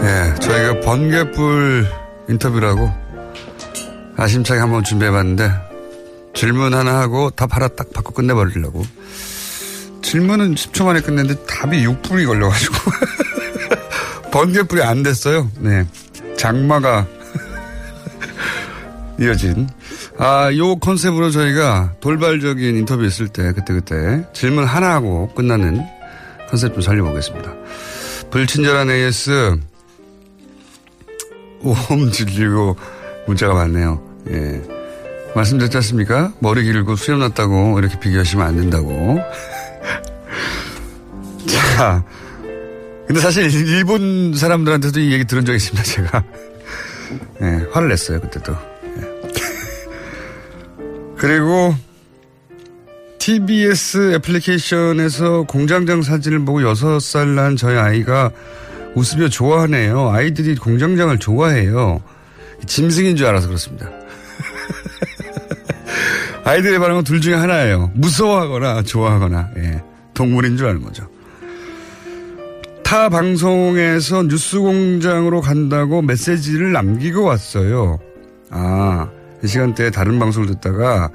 네, 0.02 0.34
저희가 0.40 0.80
번개불 0.84 1.84
인터뷰라고 2.28 3.01
아심차게 4.22 4.60
한번 4.60 4.84
준비해봤는데 4.84 5.50
질문 6.32 6.74
하나 6.74 7.00
하고 7.00 7.30
답 7.30 7.56
하나 7.56 7.66
딱 7.66 7.92
받고 7.92 8.12
끝내버리려고 8.12 8.84
질문은 10.00 10.54
10초 10.54 10.84
만에 10.84 11.00
끝냈는데 11.00 11.44
답이 11.46 11.84
6분이 11.84 12.26
걸려가지고 12.26 12.74
번개불이 14.30 14.82
안 14.82 15.02
됐어요. 15.02 15.50
네, 15.58 15.86
장마가 16.36 17.06
이어진 19.20 19.68
아, 20.18 20.50
요 20.56 20.76
컨셉으로 20.76 21.30
저희가 21.30 21.94
돌발적인 22.00 22.76
인터뷰 22.76 23.04
있을 23.04 23.28
때 23.28 23.52
그때그때 23.52 24.26
질문 24.32 24.64
하나 24.64 24.94
하고 24.94 25.32
끝나는 25.34 25.84
컨셉 26.48 26.74
좀 26.74 26.82
살려보겠습니다. 26.82 27.52
불친절한 28.30 28.88
AS 28.88 29.56
오험 31.62 32.10
질리고 32.12 32.76
문자가 33.26 33.54
많네요. 33.54 34.11
예. 34.30 34.62
말씀드렸지 35.34 35.76
않습니까? 35.78 36.32
머리 36.40 36.62
길고 36.64 36.96
수염 36.96 37.20
났다고 37.20 37.78
이렇게 37.78 37.98
비교하시면 37.98 38.46
안 38.46 38.56
된다고. 38.56 39.18
자. 41.76 42.04
근데 43.06 43.20
사실 43.20 43.50
일본 43.68 44.34
사람들한테도 44.34 45.00
이 45.00 45.12
얘기 45.12 45.24
들은 45.24 45.44
적이 45.44 45.56
있습니다, 45.56 45.82
제가. 45.82 46.24
예, 47.42 47.66
화를 47.72 47.88
냈어요, 47.88 48.20
그때도. 48.20 48.52
예. 48.52 49.12
그리고 51.18 51.74
TBS 53.18 54.14
애플리케이션에서 54.14 55.44
공장장 55.44 56.02
사진을 56.02 56.44
보고 56.44 56.60
6살 56.60 57.28
난 57.28 57.56
저희 57.56 57.76
아이가 57.76 58.30
웃으며 58.94 59.28
좋아하네요. 59.28 60.10
아이들이 60.10 60.56
공장장을 60.56 61.16
좋아해요. 61.18 62.02
짐승인 62.66 63.16
줄 63.16 63.26
알아서 63.26 63.46
그렇습니다. 63.46 63.88
아이들의 66.44 66.78
반응은 66.78 67.04
둘 67.04 67.20
중에 67.20 67.34
하나예요. 67.34 67.90
무서워하거나 67.94 68.82
좋아하거나, 68.82 69.50
예. 69.58 69.82
동물인 70.14 70.56
줄 70.56 70.68
아는 70.68 70.82
거죠. 70.82 71.08
타 72.82 73.08
방송에서 73.08 74.22
뉴스 74.24 74.58
공장으로 74.58 75.40
간다고 75.40 76.02
메시지를 76.02 76.72
남기고 76.72 77.24
왔어요. 77.24 77.98
아, 78.50 79.08
이 79.42 79.46
시간대에 79.46 79.90
다른 79.90 80.18
방송을 80.18 80.48
듣다가 80.48 81.10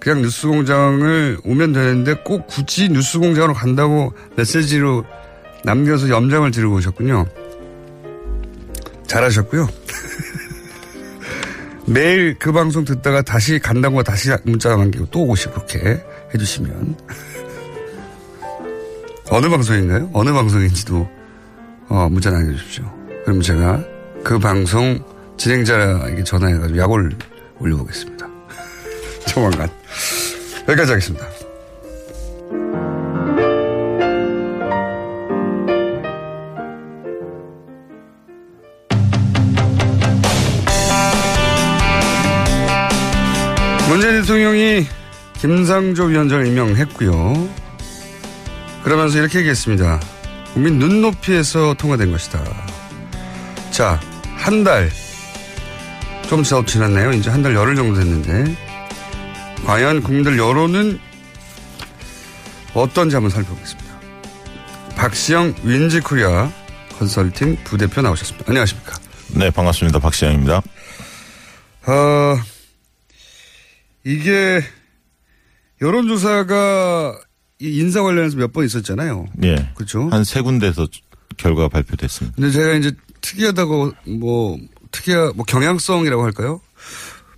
그냥 0.00 0.22
뉴스 0.22 0.48
공장을 0.48 1.38
오면 1.44 1.72
되는데 1.72 2.14
꼭 2.24 2.48
굳이 2.48 2.88
뉴스 2.88 3.20
공장으로 3.20 3.54
간다고 3.54 4.12
메시지로 4.36 5.04
남겨서 5.64 6.08
염장을 6.08 6.50
지르고 6.50 6.74
오셨군요. 6.76 7.24
잘하셨고요. 9.06 9.68
매일 11.86 12.38
그 12.38 12.52
방송 12.52 12.84
듣다가 12.84 13.22
다시 13.22 13.58
간다고 13.58 14.02
다시 14.02 14.30
문자 14.44 14.76
남기고 14.76 15.06
또 15.06 15.26
오시고 15.26 15.52
그렇게 15.52 16.02
해주시면 16.32 16.96
어느 19.30 19.48
방송인가요? 19.48 20.10
어느 20.12 20.32
방송인지도 20.32 21.08
어, 21.88 22.08
문자 22.08 22.30
남겨주십시오. 22.30 22.84
그럼 23.24 23.40
제가 23.40 23.84
그 24.22 24.38
방송 24.38 25.02
진행자에게 25.36 26.24
전화해가지고 26.24 26.78
약을 26.78 27.10
올려보겠습니다. 27.58 28.28
조만간 29.26 29.68
여기까지 30.68 30.92
하겠습니다. 30.92 31.26
문재인 43.92 44.22
대통령이 44.22 44.86
김상조 45.34 46.04
위원장을 46.04 46.46
임명했고요. 46.46 47.48
그러면서 48.84 49.18
이렇게 49.18 49.40
얘기했습니다. 49.40 50.00
국민 50.54 50.78
눈높이에서 50.78 51.74
통과된 51.74 52.10
것이다. 52.10 52.42
자, 53.70 54.00
한 54.34 54.64
달, 54.64 54.90
좀더 56.26 56.64
지났네요. 56.64 57.12
이제 57.12 57.28
한 57.28 57.42
달 57.42 57.54
열흘 57.54 57.76
정도 57.76 58.00
됐는데, 58.00 58.56
과연 59.66 60.02
국민들 60.02 60.38
여론은 60.38 60.98
어떤지 62.72 63.14
한번 63.14 63.28
살펴보겠습니다. 63.30 63.92
박시영 64.96 65.54
윈지 65.64 66.00
코리아 66.00 66.50
컨설팅 66.98 67.58
부대표 67.62 68.00
나오셨습니다. 68.00 68.46
안녕하십니까. 68.48 68.96
네, 69.34 69.50
반갑습니다. 69.50 69.98
박시영입니다. 69.98 70.62
어, 71.86 72.40
이게 74.04 74.62
여론조사가 75.80 77.18
이 77.60 77.78
인사 77.78 78.02
관련해서 78.02 78.36
몇 78.36 78.52
번 78.52 78.64
있었잖아요. 78.64 79.26
예. 79.44 79.70
그렇죠. 79.74 80.08
한 80.10 80.24
세 80.24 80.40
군데에서 80.40 80.86
결과가 81.36 81.68
발표됐습니다. 81.68 82.34
근데 82.36 82.50
제가 82.50 82.74
이제 82.74 82.92
특이하다고 83.20 83.92
뭐 84.18 84.58
특이하 84.90 85.32
뭐 85.34 85.44
경향성이라고 85.44 86.22
할까요? 86.24 86.60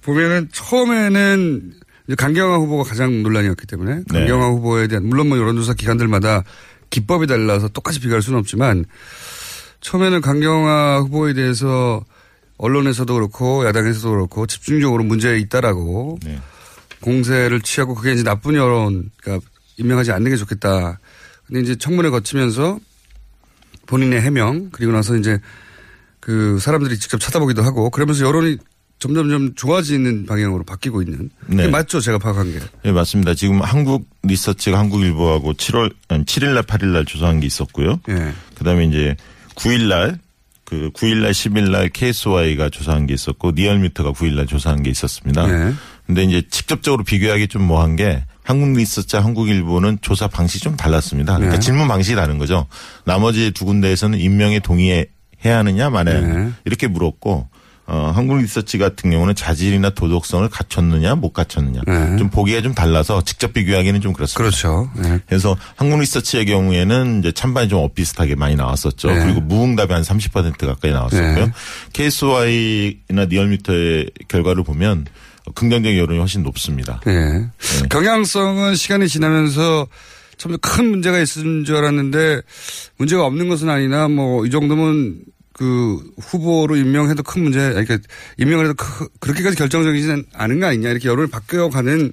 보면은 0.02 0.48
처음에는 0.52 1.72
이제 2.06 2.14
강경화 2.16 2.56
후보가 2.58 2.88
가장 2.88 3.22
논란이었기 3.22 3.66
때문에 3.66 3.96
네. 3.96 4.02
강경화 4.20 4.48
후보에 4.48 4.88
대한 4.88 5.06
물론 5.06 5.28
뭐 5.28 5.38
여론조사 5.38 5.74
기관들마다 5.74 6.42
기법이 6.90 7.26
달라서 7.26 7.68
똑같이 7.68 8.00
비교할 8.00 8.20
수는 8.22 8.38
없지만 8.38 8.84
처음에는 9.80 10.20
강경화 10.20 11.00
후보에 11.00 11.32
대해서 11.34 12.04
언론에서도 12.58 13.12
그렇고 13.14 13.64
야당에서도 13.66 14.10
그렇고 14.10 14.46
집중적으로 14.46 15.02
문제 15.04 15.38
있다라고 15.38 16.18
네. 16.24 16.38
공세를 17.04 17.60
취하고 17.60 17.94
그게 17.94 18.12
이제 18.12 18.22
나쁜 18.22 18.54
여론, 18.54 19.10
그러니까 19.20 19.46
임명하지 19.76 20.10
않는 20.12 20.30
게 20.30 20.36
좋겠다. 20.36 20.98
근데 21.46 21.60
이제 21.60 21.76
청문회 21.76 22.08
거치면서 22.08 22.78
본인의 23.86 24.22
해명 24.22 24.70
그리고 24.72 24.92
나서 24.92 25.14
이제 25.14 25.38
그 26.20 26.58
사람들이 26.58 26.98
직접 26.98 27.18
찾아보기도 27.18 27.62
하고 27.62 27.90
그러면서 27.90 28.24
여론이 28.24 28.56
점점점 28.98 29.54
좋아지는 29.54 30.24
방향으로 30.24 30.64
바뀌고 30.64 31.02
있는. 31.02 31.28
네. 31.46 31.68
맞죠, 31.68 32.00
제가 32.00 32.16
파악한 32.16 32.52
게. 32.52 32.60
예, 32.86 32.92
맞습니다. 32.92 33.34
지금 33.34 33.60
한국 33.60 34.08
리서치가 34.22 34.78
한국일보하고 34.78 35.52
7월, 35.52 35.92
7일날, 36.08 36.62
8일날 36.62 37.06
조사한 37.06 37.40
게 37.40 37.46
있었고요. 37.46 38.00
예. 38.08 38.32
그 38.54 38.64
다음에 38.64 38.86
이제 38.86 39.14
9일날, 39.56 40.18
그 40.64 40.90
9일날, 40.94 41.30
10일날 41.30 41.92
KSY가 41.92 42.70
조사한 42.70 43.06
게 43.06 43.14
있었고, 43.14 43.52
리얼미터가 43.52 44.12
9일날 44.12 44.48
조사한 44.48 44.82
게 44.82 44.90
있었습니다. 44.90 45.46
네. 45.46 45.74
근데 46.06 46.24
이제 46.24 46.42
직접적으로 46.50 47.04
비교하기 47.04 47.48
좀 47.48 47.62
뭐한 47.62 47.96
게 47.96 48.24
한국 48.42 48.76
리서치 48.76 49.16
한국 49.16 49.48
일보는 49.48 49.98
조사 50.02 50.28
방식이 50.28 50.62
좀 50.62 50.76
달랐습니다. 50.76 51.34
그러니까 51.34 51.58
네. 51.58 51.60
질문 51.60 51.88
방식이 51.88 52.14
다른 52.14 52.38
거죠. 52.38 52.66
나머지 53.04 53.50
두 53.52 53.64
군데에서는 53.64 54.18
임명에 54.18 54.58
동의해야 54.58 55.06
하느냐 55.42 55.88
마냐 55.88 56.20
네. 56.20 56.52
이렇게 56.66 56.86
물었고 56.86 57.48
어, 57.86 58.10
한국 58.14 58.38
리서치 58.38 58.78
같은 58.78 59.10
경우는 59.10 59.34
자질이나 59.34 59.90
도덕성을 59.90 60.48
갖췄느냐 60.48 61.16
못 61.16 61.32
갖췄느냐 61.32 61.82
네. 61.86 62.16
좀 62.16 62.30
보기가 62.30 62.62
좀 62.62 62.72
달라서 62.74 63.22
직접 63.24 63.52
비교하기는 63.52 64.00
좀 64.00 64.12
그렇습니다. 64.14 64.38
그렇죠. 64.38 64.90
네. 64.96 65.20
그래서 65.26 65.54
한국 65.76 66.00
리서치의 66.00 66.46
경우에는 66.46 67.18
이제 67.20 67.32
찬반이 67.32 67.68
좀 67.68 67.80
엇비슷하게 67.80 68.36
많이 68.36 68.56
나왔었죠. 68.56 69.08
네. 69.08 69.18
그리고 69.24 69.40
무응답이 69.42 69.92
한 69.92 70.02
30% 70.02 70.66
가까이 70.66 70.92
나왔었고요. 70.92 71.46
네. 71.46 71.52
KSY나 71.92 73.24
리얼미터의 73.26 74.10
결과를 74.28 74.64
보면 74.64 75.06
긍정적인 75.54 75.98
여론이 75.98 76.18
훨씬 76.18 76.42
높습니다. 76.42 77.00
네. 77.04 77.46
경향성은 77.90 78.76
시간이 78.76 79.08
지나면서 79.08 79.86
참 80.38 80.56
큰 80.60 80.88
문제가 80.90 81.18
있는 81.18 81.64
줄 81.64 81.76
알았는데 81.76 82.40
문제가 82.96 83.24
없는 83.24 83.48
것은 83.48 83.68
아니나 83.70 84.08
뭐 84.08 84.46
이 84.46 84.50
정도면 84.50 85.18
그 85.54 86.02
후보로 86.20 86.76
임명해도 86.76 87.22
큰 87.22 87.44
문제, 87.44 87.58
그러니까 87.60 87.98
임명을 88.38 88.64
해도 88.64 88.74
크- 88.74 89.08
그렇게까지 89.20 89.56
결정적이지는 89.56 90.26
않은 90.34 90.58
거 90.60 90.66
아니냐 90.66 90.90
이렇게 90.90 91.08
여론이 91.08 91.30
바뀌어가는 91.30 92.12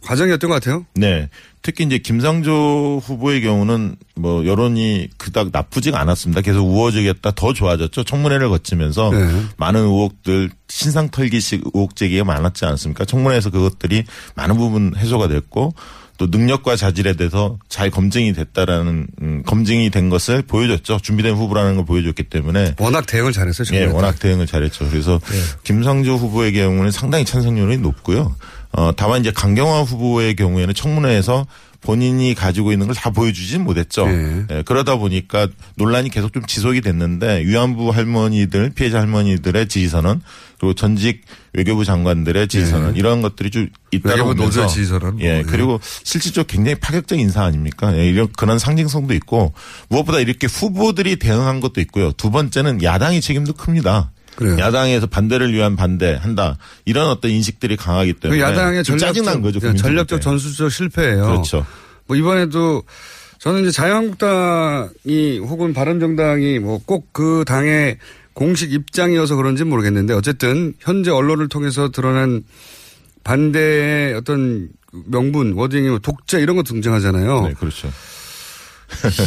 과정이었던 0.00 0.48
것 0.50 0.54
같아요. 0.54 0.84
네. 0.94 1.28
특히 1.60 1.84
이제 1.84 1.98
김상조 1.98 3.00
후보의 3.04 3.40
경우는 3.42 3.94
뭐 4.16 4.44
여론이 4.46 5.10
그닥 5.16 5.50
나쁘지가 5.52 6.00
않았습니다. 6.00 6.40
계속 6.40 6.64
우호적이었다 6.66 7.30
더 7.36 7.52
좋아졌죠. 7.52 8.02
청문회를 8.04 8.48
거치면서 8.48 9.10
네. 9.12 9.42
많은 9.58 9.80
의혹들 9.82 10.50
신상 10.68 11.08
털기식 11.10 11.62
의혹 11.74 11.94
제기가 11.94 12.24
많았지 12.24 12.64
않습니까? 12.64 13.04
청문회에서 13.04 13.50
그것들이 13.50 14.04
많은 14.34 14.56
부분 14.56 14.94
해소가 14.96 15.28
됐고 15.28 15.74
또 16.18 16.26
능력과 16.30 16.76
자질에 16.76 17.14
대해서 17.14 17.58
잘 17.68 17.90
검증이 17.90 18.32
됐다라는 18.32 19.06
음, 19.22 19.42
검증이 19.44 19.90
된 19.90 20.08
것을 20.08 20.42
보여줬죠. 20.42 20.98
준비된 21.02 21.34
후보라는 21.34 21.76
걸 21.76 21.84
보여줬기 21.84 22.24
때문에 22.24 22.74
워낙 22.78 23.06
대응을 23.06 23.32
잘했어요. 23.32 23.78
예. 23.78 23.84
워낙 23.86 24.18
대응을 24.18 24.46
잘했죠. 24.46 24.88
그래서 24.90 25.20
김상조 25.64 26.16
후보의 26.16 26.52
경우는 26.52 26.90
상당히 26.90 27.24
찬성률이 27.24 27.78
높고요. 27.78 28.36
어, 28.72 28.92
다만 28.96 29.20
이제 29.20 29.30
강경화 29.30 29.82
후보의 29.82 30.36
경우에는 30.36 30.74
청문회에서 30.74 31.46
본인이 31.82 32.34
가지고 32.34 32.72
있는 32.72 32.86
걸 32.86 32.94
다 32.94 33.10
보여주진 33.10 33.64
못했죠. 33.64 34.06
네. 34.06 34.44
예, 34.50 34.62
그러다 34.64 34.96
보니까 34.96 35.48
논란이 35.76 36.10
계속 36.10 36.32
좀 36.32 36.44
지속이 36.46 36.80
됐는데 36.80 37.42
위안부 37.44 37.90
할머니들, 37.90 38.70
피해자 38.74 39.00
할머니들의 39.00 39.66
지지선은 39.68 40.20
그리고 40.60 40.74
전직 40.74 41.22
외교부 41.52 41.84
장관들의 41.84 42.46
지지선은 42.46 42.92
네. 42.92 42.98
이런 42.98 43.22
것들이 43.22 43.50
좀 43.50 43.68
잇따라오면서 43.90 44.42
노조 44.44 44.66
지지선은 44.68 45.16
뭐, 45.16 45.20
예, 45.22 45.38
예. 45.38 45.42
그리고 45.42 45.80
실질적으로 46.04 46.46
굉장히 46.46 46.76
파격적인 46.76 47.24
인사 47.24 47.42
아닙니까? 47.42 47.96
예, 47.98 48.06
이런 48.08 48.28
그런 48.38 48.58
상징성도 48.60 49.14
있고 49.14 49.52
무엇보다 49.88 50.20
이렇게 50.20 50.46
후보들이 50.46 51.16
대응한 51.16 51.60
것도 51.60 51.80
있고요. 51.80 52.12
두 52.12 52.30
번째는 52.30 52.82
야당의 52.82 53.20
책임도 53.20 53.54
큽니다. 53.54 54.12
그래요. 54.36 54.56
야당에서 54.58 55.06
반대를 55.06 55.52
위한 55.52 55.76
반대한다 55.76 56.58
이런 56.84 57.08
어떤 57.08 57.30
인식들이 57.30 57.76
강하기 57.76 58.14
그 58.14 58.20
때문에 58.20 58.40
야당의 58.40 58.84
좀 58.84 58.98
전략적, 58.98 59.24
짜증난 59.24 59.42
거죠. 59.42 59.60
예. 59.66 59.74
전략적 59.74 60.20
전술적 60.20 60.70
실패예요. 60.72 61.26
그렇죠. 61.26 61.66
뭐 62.06 62.16
이번에도 62.16 62.82
저는 63.38 63.62
이제 63.62 63.70
자유한국당이 63.72 65.38
혹은 65.38 65.72
바른정당이 65.74 66.58
뭐 66.60 66.78
꼭 66.86 67.12
그 67.12 67.44
당의 67.46 67.98
공식 68.34 68.72
입장이어서 68.72 69.36
그런지 69.36 69.64
모르겠는데 69.64 70.14
어쨌든 70.14 70.72
현재 70.80 71.10
언론을 71.10 71.48
통해서 71.48 71.90
드러난 71.90 72.44
반대의 73.24 74.14
어떤 74.14 74.68
명분, 75.06 75.52
워딩이 75.52 75.88
뭐 75.88 75.98
독재 75.98 76.40
이런 76.40 76.56
거 76.56 76.62
등장하잖아요. 76.62 77.48
네, 77.48 77.54
그렇죠. 77.54 77.90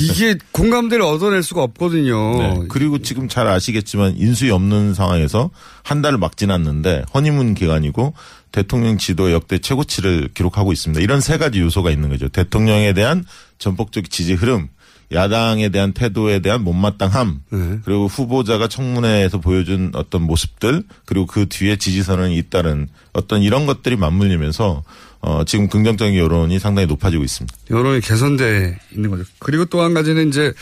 이게 0.02 0.38
공감대를 0.52 1.04
얻어낼 1.04 1.44
수가 1.44 1.64
없거든요. 1.64 2.38
네. 2.38 2.60
그리고 2.70 3.00
지금 3.00 3.28
잘 3.28 3.48
아시겠지만 3.48 4.16
인수위 4.18 4.52
없는 4.52 4.94
상황에서 4.94 5.50
한 5.84 6.02
달을 6.02 6.18
막 6.18 6.38
지났는데 6.38 7.04
허니문 7.14 7.54
기간이고 7.56 8.14
대통령 8.52 8.98
지도 8.98 9.32
역대 9.32 9.58
최고치를 9.58 10.30
기록하고 10.34 10.72
있습니다. 10.72 11.02
이런 11.02 11.20
세 11.20 11.38
가지 11.38 11.60
요소가 11.60 11.92
있는 11.92 12.10
거죠. 12.10 12.30
대통령에 12.30 12.94
대한 12.94 13.26
전폭적 13.58 14.10
지지 14.10 14.34
흐름, 14.34 14.70
야당에 15.12 15.70
대한 15.70 15.94
태도에 15.94 16.40
대한 16.40 16.64
못마땅함, 16.64 17.42
네. 17.52 17.80
그리고 17.84 18.08
후보자가 18.08 18.68
청문회에서 18.68 19.40
보여준 19.40 19.92
어떤 19.94 20.24
모습들, 20.24 20.84
그리고 21.06 21.26
그 21.26 21.48
뒤에 21.48 21.76
지지선은 21.76 22.32
잇따른 22.32 22.88
어떤 23.14 23.42
이런 23.42 23.66
것들이 23.66 23.98
맞물리면서 23.98 24.84
어, 25.28 25.44
지금 25.44 25.68
긍정적인 25.68 26.16
여론이 26.16 26.60
상당히 26.60 26.86
높아지고 26.88 27.24
있습니다. 27.24 27.58
여론이 27.72 28.00
개선돼 28.02 28.78
있는 28.92 29.10
거죠. 29.10 29.24
그리고 29.40 29.66
또 29.66 29.82
한 29.82 29.96
가지는 29.96 30.28
이제 30.30 30.54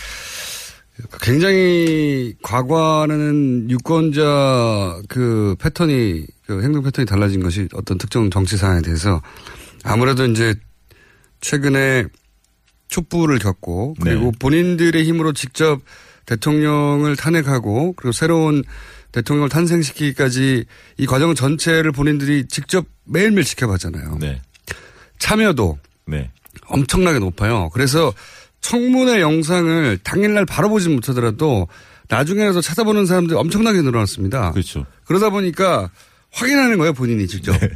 굉장히 1.21 2.33
과거와는 2.41 3.69
유권자 3.69 5.01
그 5.09 5.55
패턴이 5.59 6.25
그 6.45 6.63
행동 6.63 6.81
패턴이 6.83 7.05
달라진 7.05 7.41
것이 7.43 7.67
어떤 7.73 7.97
특정 7.97 8.29
정치 8.29 8.55
사안에 8.55 8.81
대해서 8.81 9.21
아무래도 9.83 10.25
이제 10.25 10.55
최근에 11.41 12.05
촛불을 12.87 13.39
겪고 13.39 13.95
그리고 14.01 14.31
본인들의 14.39 15.03
힘으로 15.03 15.33
직접 15.33 15.81
대통령을 16.25 17.17
탄핵하고 17.17 17.93
그리고 17.97 18.13
새로운 18.13 18.63
대통령을 19.11 19.49
탄생시키기까지 19.49 20.63
이 20.97 21.05
과정 21.05 21.35
전체를 21.35 21.91
본인들이 21.91 22.47
직접 22.47 22.85
매일매일 23.03 23.43
지켜봤잖아요. 23.43 24.17
네. 24.21 24.41
참여도 25.23 25.79
네. 26.05 26.29
엄청나게 26.67 27.19
높아요. 27.19 27.69
그래서 27.73 28.13
청문회 28.59 29.21
영상을 29.21 29.97
당일날 30.03 30.45
바로 30.45 30.67
보지 30.67 30.89
못하더라도 30.89 31.69
나중에라도 32.09 32.59
찾아보는 32.59 33.05
사람들이 33.05 33.39
엄청나게 33.39 33.81
늘어났습니다. 33.83 34.51
그렇죠. 34.51 34.85
그러다 35.05 35.29
보니까 35.29 35.89
확인하는 36.31 36.77
거예요, 36.77 36.91
본인이 36.91 37.25
직접. 37.25 37.57
네. 37.57 37.69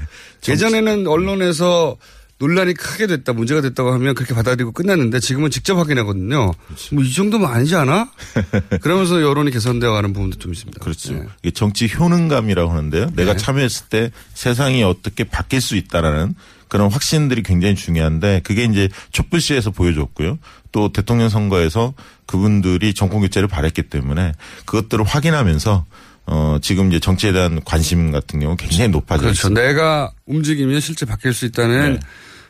예전에는 0.50 1.08
언론에서 1.08 1.95
논란이 2.40 2.76
크게 2.76 3.08
됐다, 3.08 3.34
문제가 3.34 3.62
됐다고 3.62 3.92
하면 3.94 4.14
그렇게 4.14 4.36
받아들이고 4.36 4.72
끝났는데 4.72 5.20
지금은 5.20 5.50
직접 5.50 5.78
확인하거든요. 5.78 6.52
그렇죠. 6.68 6.96
뭐이 6.96 7.12
정도면 7.12 7.50
아니지 7.50 7.76
않아? 7.76 8.12
그러면서 8.82 9.22
여론이 9.22 9.50
개선되어 9.52 9.92
가는 9.92 10.14
부분도 10.14 10.38
좀 10.38 10.54
있습니다. 10.54 10.80
그렇죠. 10.80 11.26
이게 11.42 11.52
정치 11.52 11.90
효능감이라고 11.92 12.72
하는데요. 12.72 13.12
내가 13.16 13.34
네. 13.34 13.38
참여했을 13.38 13.88
때 13.88 14.12
세상이 14.36 14.84
어떻게 14.84 15.24
바뀔 15.24 15.62
수 15.62 15.76
있다라는 15.76 16.36
그런 16.68 16.92
확신들이 16.92 17.44
굉장히 17.44 17.76
중요한데 17.76 18.42
그게 18.44 18.66
이제 18.66 18.90
촛불 19.12 19.42
시에서 19.42 19.72
보여줬고요. 19.72 20.38
또 20.72 20.92
대통령 20.92 21.30
선거에서 21.30 21.94
그분들이 22.28 22.94
정권 22.94 23.22
교체를 23.22 23.48
바랬기 23.48 23.84
때문에 23.84 24.34
그것들을 24.66 25.04
확인하면서 25.06 25.86
어 26.28 26.57
지금 26.61 26.89
이제 26.89 26.99
정치에 26.99 27.32
대한 27.32 27.61
관심 27.63 28.11
같은 28.11 28.39
경우 28.39 28.55
굉장히 28.57 28.89
높아져 28.89 29.21
그렇죠. 29.21 29.34
있습니다. 29.47 29.61
내가 29.61 30.11
움직이면 30.25 30.80
실제 30.82 31.05
바뀔 31.05 31.34
수 31.34 31.45
있다는 31.45 31.93
네. 31.93 31.99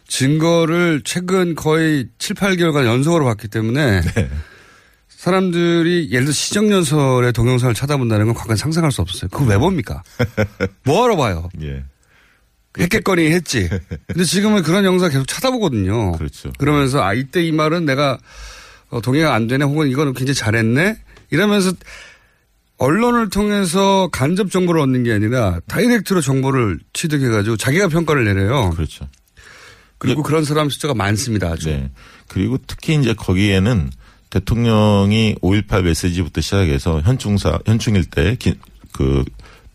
증거를 0.07 1.01
최근 1.03 1.53
거의 1.53 2.07
7, 2.17 2.35
8개월간 2.35 2.85
연속으로 2.85 3.25
봤기 3.25 3.47
때문에 3.49 4.01
네. 4.01 4.29
사람들이 5.09 6.09
예를 6.11 6.25
들어 6.25 6.33
시정연설의 6.33 7.33
동영상을 7.33 7.73
찾아본다는 7.73 8.27
건 8.27 8.35
과거에 8.35 8.55
상상할 8.55 8.91
수 8.91 9.01
없었어요. 9.01 9.29
그거 9.29 9.45
왜 9.45 9.57
봅니까? 9.57 10.03
뭐하러 10.85 11.15
봐요? 11.15 11.49
예. 11.61 11.83
했겠거니 12.79 13.31
했지. 13.31 13.69
근데 14.07 14.23
지금은 14.23 14.63
그런 14.63 14.85
영상 14.85 15.09
계속 15.09 15.27
찾아보거든요. 15.27 16.13
그렇죠. 16.13 16.51
그러면서 16.57 17.03
아 17.03 17.13
이때 17.13 17.43
이 17.43 17.51
말은 17.51 17.85
내가 17.85 18.19
어, 18.89 19.01
동의가 19.01 19.33
안 19.33 19.47
되네 19.47 19.65
혹은 19.65 19.89
이거는 19.89 20.13
굉장히 20.13 20.35
잘했네 20.35 20.97
이러면서 21.31 21.73
언론을 22.77 23.29
통해서 23.29 24.09
간접 24.11 24.51
정보를 24.51 24.81
얻는 24.81 25.03
게 25.03 25.13
아니라 25.13 25.59
다이렉트로 25.67 26.21
정보를 26.21 26.79
취득해가지고 26.93 27.57
자기가 27.57 27.87
평가를 27.87 28.25
내려요. 28.25 28.69
그렇죠. 28.71 29.07
그리고 29.97 30.21
그런 30.21 30.43
사람 30.45 30.69
숫자가 30.69 30.93
많습니다. 30.93 31.47
아주. 31.49 31.69
네. 31.69 31.89
그리고 32.27 32.57
특히 32.67 32.95
이제 32.95 33.13
거기에는 33.13 33.89
대통령이 34.29 35.35
5.18 35.41 35.81
메시지부터 35.83 36.41
시작해서 36.41 37.01
현충사, 37.01 37.59
현충일 37.65 38.05
때 38.05 38.37
그 38.97 39.23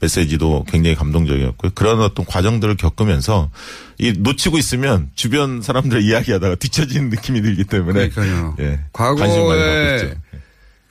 메시지도 0.00 0.64
굉장히 0.68 0.96
감동적이었고요. 0.96 1.70
그런 1.76 2.00
어떤 2.00 2.26
과정들을 2.26 2.76
겪으면서 2.76 3.50
이 3.98 4.12
놓치고 4.18 4.59
있으면 4.59 5.11
주변 5.14 5.62
사람들 5.62 6.03
이야기하다가 6.03 6.57
뒤처지는 6.57 7.09
느낌이 7.09 7.40
들기 7.40 7.62
때문에. 7.62 8.09
그러니까요. 8.09 8.57
예. 8.59 8.80
과거에 8.92 9.96
있죠. 9.96 10.20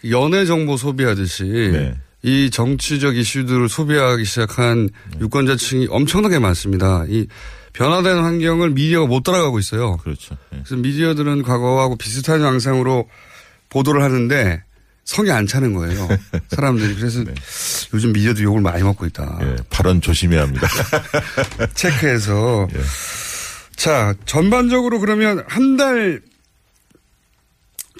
연애 0.10 0.46
정보 0.46 0.78
소비하듯이 0.78 1.44
네. 1.44 1.96
이 2.24 2.50
정치적 2.50 3.16
이슈들을 3.16 3.70
소비하기 3.70 4.26
시작한 4.26 4.90
유권자층이 5.20 5.88
엄청나게 5.90 6.40
많습니다. 6.40 7.06
이 7.08 7.28
변화된 7.74 8.18
환경을 8.18 8.72
미디어가 8.72 9.08
못 9.08 9.24
따라가고 9.24 9.60
있어요. 9.60 9.98
그렇죠. 9.98 10.36
예. 10.54 10.58
그래서 10.64 10.76
미디어들은 10.76 11.44
과거하고 11.44 11.96
비슷한 11.96 12.42
양상으로 12.42 13.08
보도를 13.70 14.04
하는데 14.04 14.62
성이 15.04 15.32
안 15.32 15.48
차는 15.48 15.74
거예요. 15.74 16.08
사람들이. 16.50 16.96
그래서 16.96 17.24
요즘 17.94 18.14
미디어도 18.14 18.44
욕을 18.44 18.62
많이 18.62 18.84
먹고 18.84 19.06
있다. 19.08 19.40
예, 19.42 19.56
발언 19.70 20.00
조심해야 20.02 20.44
합니다. 20.44 20.68
체크해서. 21.74 22.68
예. 22.76 22.80
자, 23.76 24.14
전반적으로 24.26 25.00
그러면 25.00 25.44
한 25.48 25.76
달, 25.76 26.22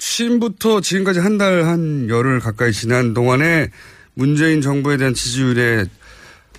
취임부터 0.02 0.80
지금까지 0.80 1.20
한달한 1.20 2.08
열흘 2.08 2.40
가까이 2.40 2.72
지난 2.72 3.14
동안에 3.14 3.70
문재인 4.14 4.60
정부에 4.60 4.96
대한 4.96 5.14
지지율의 5.14 5.86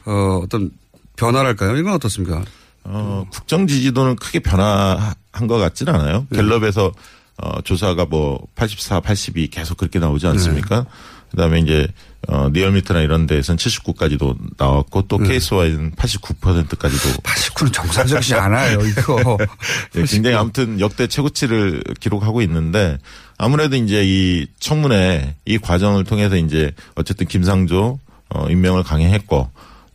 어, 0.06 0.40
어떤 0.42 0.72
변화랄까요? 1.18 1.76
이건 1.76 1.94
어떻습니까? 1.94 2.46
어, 2.86 3.26
국정 3.30 3.68
지지도는 3.68 4.16
크게 4.16 4.40
변화한 4.40 5.48
것 5.48 5.58
같지는 5.58 5.94
않아요. 5.94 6.26
네. 6.30 6.38
갤럽에서 6.38 6.94
어, 7.38 7.62
조사가 7.62 8.06
뭐 8.06 8.48
84, 8.56 9.02
82 9.02 9.50
계속 9.50 9.78
그렇게 9.78 10.00
나오지 10.00 10.26
않습니까? 10.28 10.84
네. 10.84 10.90
그다음에 11.34 11.60
이제 11.60 11.88
어, 12.28 12.48
리얼미터나 12.54 13.02
이런 13.02 13.28
데에서는 13.28 13.58
79까지도 13.58 14.36
나왔고 14.58 15.04
또 15.08 15.18
네. 15.18 15.30
KSY는 15.30 15.92
89%까지도 15.92 17.22
89는 17.22 17.74
정상적이지 17.74 18.36
않아요, 18.36 18.80
이거. 18.82 19.38
예, 19.98 20.04
굉장히 20.04 20.38
아무튼 20.38 20.80
역대 20.80 21.08
최고치를 21.08 21.84
기록하고 22.00 22.42
있는데 22.44 22.98
아무래도 23.38 23.76
이제 23.76 24.04
이 24.06 24.48
청문회 24.60 25.36
이 25.46 25.58
과정을 25.58 26.06
통해서 26.06 26.38
이제 26.38 26.72
어쨌든 26.96 27.28
김상조 27.28 28.00
어, 28.30 28.48
임명을 28.50 28.84
강행했고 28.84 29.50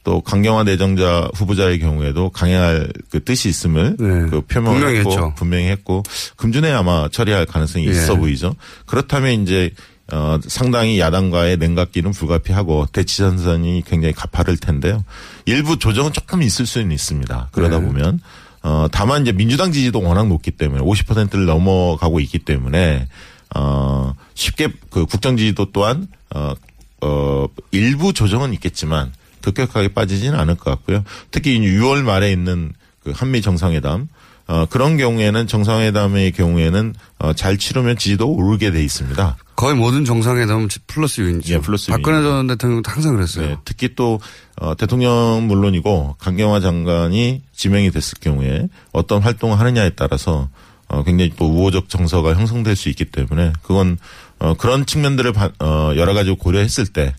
또 0.05 0.21
강경화 0.21 0.65
내정자 0.65 1.31
후보자의 1.35 1.79
경우에도 1.79 2.31
강행할 2.31 2.89
그 3.11 3.23
뜻이 3.23 3.49
있음을 3.49 3.97
그 3.97 4.41
표명을 4.49 4.81
네. 4.81 4.81
분명히 4.81 4.97
했고 4.99 5.11
했죠. 5.11 5.35
분명히 5.37 5.67
했고 5.69 6.03
금주내 6.37 6.71
아마 6.73 7.09
처리할 7.11 7.47
가능성이 7.47 7.87
예. 7.87 7.91
있어 7.91 8.17
보이죠. 8.17 8.55
그렇다면 8.87 9.43
이제 9.43 9.71
어, 10.13 10.39
상당히 10.47 10.99
야당과의 10.99 11.59
냉각기는 11.59 12.11
불가피하고 12.13 12.87
대치전선이 12.93 13.83
굉장히 13.87 14.15
가파를 14.15 14.57
텐데요. 14.57 15.05
일부 15.45 15.79
조정은 15.79 16.13
조금 16.13 16.43
있을 16.43 16.67
수는 16.67 16.93
있습니다. 16.93 17.49
그러다 17.53 17.79
네. 17.79 17.87
보면 17.87 18.21
어, 18.63 18.87
다만 18.91 19.23
이제 19.23 19.33
민주당 19.33 19.71
지지도 19.71 20.03
워낙 20.03 20.27
높기 20.27 20.51
때문에 20.51 20.83
50%를 20.83 21.45
넘어가고 21.45 22.21
있기 22.21 22.39
때문에 22.39 23.07
어, 23.55 24.15
쉽게 24.35 24.69
그 24.91 25.07
국정 25.07 25.37
지지도 25.37 25.73
또한 25.73 26.09
어, 26.35 26.55
어, 27.03 27.47
일부 27.71 28.13
조정은 28.13 28.53
있겠지만 28.55 29.13
급격하게 29.43 29.89
빠지지는 29.89 30.39
않을 30.39 30.57
것 30.57 30.71
같고요. 30.71 31.05
특히 31.31 31.59
6월 31.59 32.03
말에 32.03 32.33
있는 32.33 32.73
그 33.03 33.13
한미 33.15 33.41
정상회담 33.43 34.09
어, 34.49 34.65
그런 34.67 34.97
경우에는 34.97 35.47
정상회담의 35.47 36.33
경우에는 36.33 36.95
어, 37.19 37.33
잘 37.35 37.59
치르면 37.59 37.99
지지도 37.99 38.29
오르게 38.33 38.71
돼 38.71 38.83
있습니다. 38.83 39.37
거의 39.57 39.75
모든 39.77 40.05
정상회담은 40.05 40.69
플러스 40.87 41.21
요인이죠. 41.21 41.55
예, 41.55 41.59
플러스 41.59 41.91
박근혜 41.91 42.23
전 42.23 42.47
대통령도 42.47 42.91
항상 42.91 43.15
그랬어요. 43.15 43.47
네, 43.47 43.57
특히 43.65 43.95
또 43.95 44.21
어, 44.61 44.75
대통령 44.77 45.47
물론이고 45.47 46.17
강경화 46.19 46.61
장관이 46.61 47.43
지명이 47.55 47.91
됐을 47.91 48.19
경우에 48.21 48.69
어떤 48.93 49.21
활동을 49.23 49.59
하느냐에 49.61 49.91
따라서 49.91 50.49
어, 50.89 51.05
굉장히 51.05 51.33
또 51.37 51.47
우호적 51.51 51.91
정서가 51.91 52.35
형성될 52.35 52.75
수 52.75 52.89
있기 52.89 53.05
때문에 53.05 53.53
그건 53.63 53.99
어, 54.39 54.55
그런 54.55 54.87
측면들을 54.87 55.33
바- 55.35 55.51
어, 55.59 55.93
여러 55.97 56.15
가지 56.15 56.31
고려했을 56.31 56.87
때 56.87 57.15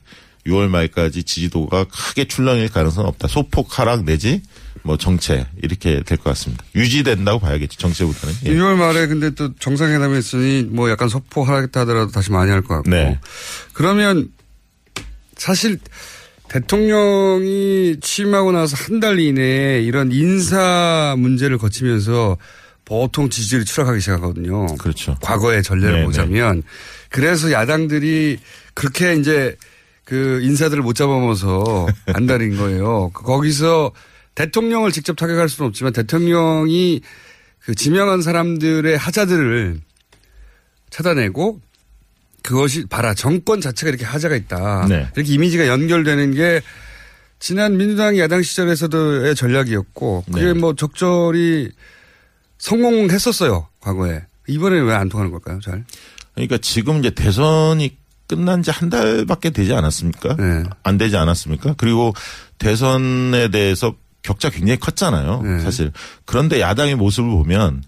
6월 0.48 0.68
말까지 0.70 1.24
지지도가 1.24 1.84
크게 1.84 2.26
출렁일 2.26 2.70
가능성은 2.70 3.08
없다. 3.10 3.28
소폭 3.28 3.78
하락 3.78 4.06
내지 4.06 4.42
뭐 4.84 4.98
정체 4.98 5.46
이렇게 5.62 6.02
될 6.04 6.18
것 6.18 6.26
같습니다. 6.26 6.64
유지된다고 6.76 7.40
봐야겠죠. 7.40 7.78
정체보다는. 7.80 8.36
예. 8.46 8.54
6월 8.56 8.76
말에 8.76 9.08
근데 9.08 9.30
또 9.32 9.54
정상회담이 9.56 10.18
있으니 10.20 10.64
뭐 10.64 10.90
약간 10.90 11.10
소폭하겠다 11.10 11.82
하더라도 11.82 12.12
다시 12.12 12.32
많이 12.32 12.50
할 12.52 12.62
것 12.62 12.76
같고. 12.76 12.90
네. 12.90 13.20
그러면 13.74 14.30
사실 15.38 15.80
대통령이 16.50 17.98
취임하고 18.02 18.52
나서 18.52 18.76
한 18.78 19.00
달 19.00 19.20
이내에 19.20 19.82
이런 19.82 20.12
인사 20.12 21.16
문제를 21.18 21.58
거치면서 21.58 22.38
보통 22.86 23.30
지지율이 23.30 23.66
추락하기 23.66 24.02
시작하거든요. 24.02 24.66
그렇죠. 24.78 25.16
과거의 25.22 25.64
전례를 25.64 26.00
네, 26.00 26.06
보자면 26.06 26.64
그래서 27.10 27.52
야당들이 27.52 28.40
그렇게 28.74 29.14
이제 29.16 29.56
그 30.04 30.40
인사들을 30.42 30.82
못 30.84 30.94
잡아먹어서 30.96 31.88
안달인 32.08 32.58
거예요. 32.58 33.12
거기서 33.14 33.92
대통령을 34.40 34.94
직접 34.94 35.18
타격할 35.18 35.50
수는 35.50 35.68
없지만 35.68 35.92
대통령이 35.92 37.02
그 37.60 37.76
지명한 37.76 38.22
사람들의 38.22 38.98
하자들을 38.98 39.82
찾아내고 40.90 41.60
그것이 42.42 42.86
봐라 42.86 43.14
정권 43.14 43.60
자체가 43.60 43.90
이렇게 43.90 44.06
하자가 44.06 44.38
있다. 44.38 44.86
네. 44.88 45.10
이렇게 45.14 45.34
이미지가 45.34 45.68
연결되는 45.68 46.34
게 46.34 46.62
지난 47.40 47.76
민주당 47.76 48.18
야당 48.18 48.42
시절에서도의 48.42 49.36
전략이었고 49.36 50.24
그게 50.32 50.46
네. 50.46 50.54
뭐 50.54 50.74
적절히 50.74 51.70
성공했었어요 52.60 53.68
과거에 53.82 54.24
이번에 54.48 54.80
왜 54.80 54.94
안 54.94 55.10
통하는 55.10 55.32
걸까요? 55.32 55.60
잘 55.60 55.84
그러니까 56.34 56.58
지금 56.60 57.00
이제 57.00 57.10
대선이 57.12 57.98
끝난 58.28 58.64
지 58.64 58.72
한 58.72 58.90
달밖에 58.90 59.50
되지 59.50 59.74
않았습니까? 59.74 60.36
네. 60.38 60.64
안 60.84 60.98
되지 60.98 61.18
않았습니까? 61.18 61.76
그리고 61.78 62.14
대선에 62.58 63.50
대해서 63.52 63.96
격차 64.24 64.50
굉장히 64.50 64.80
컸잖아요. 64.80 65.42
네. 65.42 65.60
사실. 65.60 65.92
그런데 66.26 66.60
야당의 66.60 66.96
모습을 66.96 67.30
보면 67.30 67.84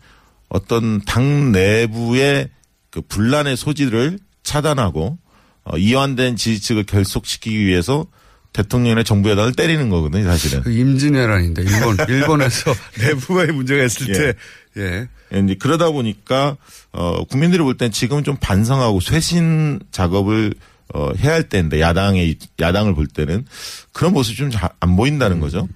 어떤 0.49 1.01
당 1.01 1.51
내부의 1.51 2.49
그 2.89 3.01
분란의 3.01 3.57
소지를 3.57 4.19
차단하고 4.43 5.17
어, 5.63 5.77
이완된 5.77 6.35
지지층을 6.35 6.85
결속시키기 6.85 7.65
위해서 7.65 8.05
대통령의 8.53 9.05
정부 9.05 9.29
여당을 9.29 9.53
때리는 9.53 9.89
거거든요, 9.89 10.25
사실은. 10.25 10.61
그 10.61 10.71
임진왜란인데 10.71 11.61
일본 11.61 11.97
일본에서 12.09 12.73
내부의 12.99 13.47
문제가 13.53 13.83
있을 13.83 14.11
때 14.11 14.33
예. 14.77 15.07
이제 15.37 15.55
그러다 15.55 15.91
보니까 15.91 16.57
어 16.91 17.23
국민들이 17.25 17.61
볼 17.63 17.77
땐 17.77 17.91
지금은 17.91 18.25
좀 18.25 18.35
반성하고 18.41 18.99
쇄신 18.99 19.79
작업을 19.91 20.53
어 20.93 21.11
해야 21.17 21.31
할 21.33 21.43
때인데 21.47 21.79
야당의 21.79 22.35
야당을 22.59 22.93
볼 22.93 23.07
때는 23.07 23.45
그런 23.93 24.11
모습이 24.11 24.35
좀 24.35 24.51
안 24.81 24.95
보인다는 24.97 25.39
거죠. 25.39 25.69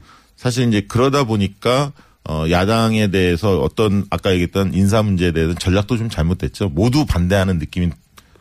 사실 0.45 0.67
이제 0.67 0.81
그러다 0.87 1.23
보니까 1.23 1.91
어 2.29 2.45
야당에 2.51 3.09
대해서 3.09 3.59
어떤 3.61 4.05
아까 4.11 4.31
얘기했던 4.31 4.75
인사 4.75 5.01
문제에 5.01 5.31
대해서 5.31 5.55
전략도 5.55 5.97
좀 5.97 6.07
잘못됐죠. 6.07 6.69
모두 6.69 7.03
반대하는 7.07 7.57
느낌이 7.57 7.89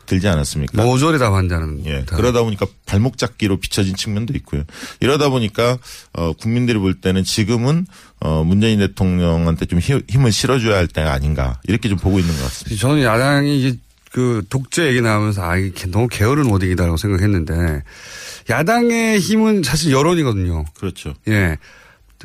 들지 0.05 0.27
않았습니까? 0.27 0.83
모조리 0.83 1.17
다 1.17 1.31
반대하는. 1.31 1.83
예. 1.87 2.03
그러다 2.05 2.43
보니까 2.43 2.67
발목 2.85 3.17
잡기로 3.17 3.57
비춰진 3.59 3.95
측면도 3.95 4.35
있고요. 4.35 4.61
이러다 4.99 5.29
보니까 5.29 5.79
어 6.13 6.33
국민들이 6.33 6.77
볼 6.77 6.93
때는 6.93 7.23
지금은 7.23 7.87
어 8.19 8.43
문재인 8.43 8.77
대통령한테 8.77 9.65
좀 9.65 9.79
힘- 9.79 10.03
힘을 10.07 10.31
실어줘야 10.31 10.77
할 10.77 10.87
때가 10.87 11.11
아닌가 11.11 11.59
이렇게 11.67 11.89
좀 11.89 11.97
보고 11.97 12.19
있는 12.19 12.35
것 12.35 12.43
같습니다. 12.43 12.79
저는 12.79 13.01
야당이 13.01 13.79
그 14.11 14.43
독재 14.51 14.89
얘기 14.89 15.01
나오면서 15.01 15.41
아 15.43 15.57
이게 15.57 15.87
너무 15.89 16.07
게으른 16.07 16.45
오딩이다라고 16.51 16.97
생각했는데 16.97 17.81
야당의 18.51 19.17
힘은 19.19 19.63
사실 19.63 19.91
여론이거든요. 19.91 20.65
그렇죠. 20.77 21.15
예. 21.29 21.57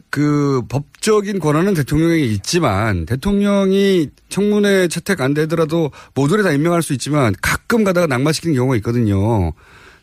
그 0.09 0.63
법적인 0.69 1.39
권한은 1.39 1.75
대통령에게 1.75 2.25
있지만 2.25 3.07
대통령이 3.07 4.09
청문회 4.29 4.89
채택 4.89 5.21
안 5.21 5.35
되더라도 5.35 5.91
모두를 6.15 6.45
다 6.45 6.53
임명할 6.53 6.83
수 6.83 6.93
있지만 6.93 7.35
가끔 7.43 7.85
가다가 7.85 8.07
낙마시키는 8.07 8.55
경우가 8.55 8.77
있거든요. 8.77 9.53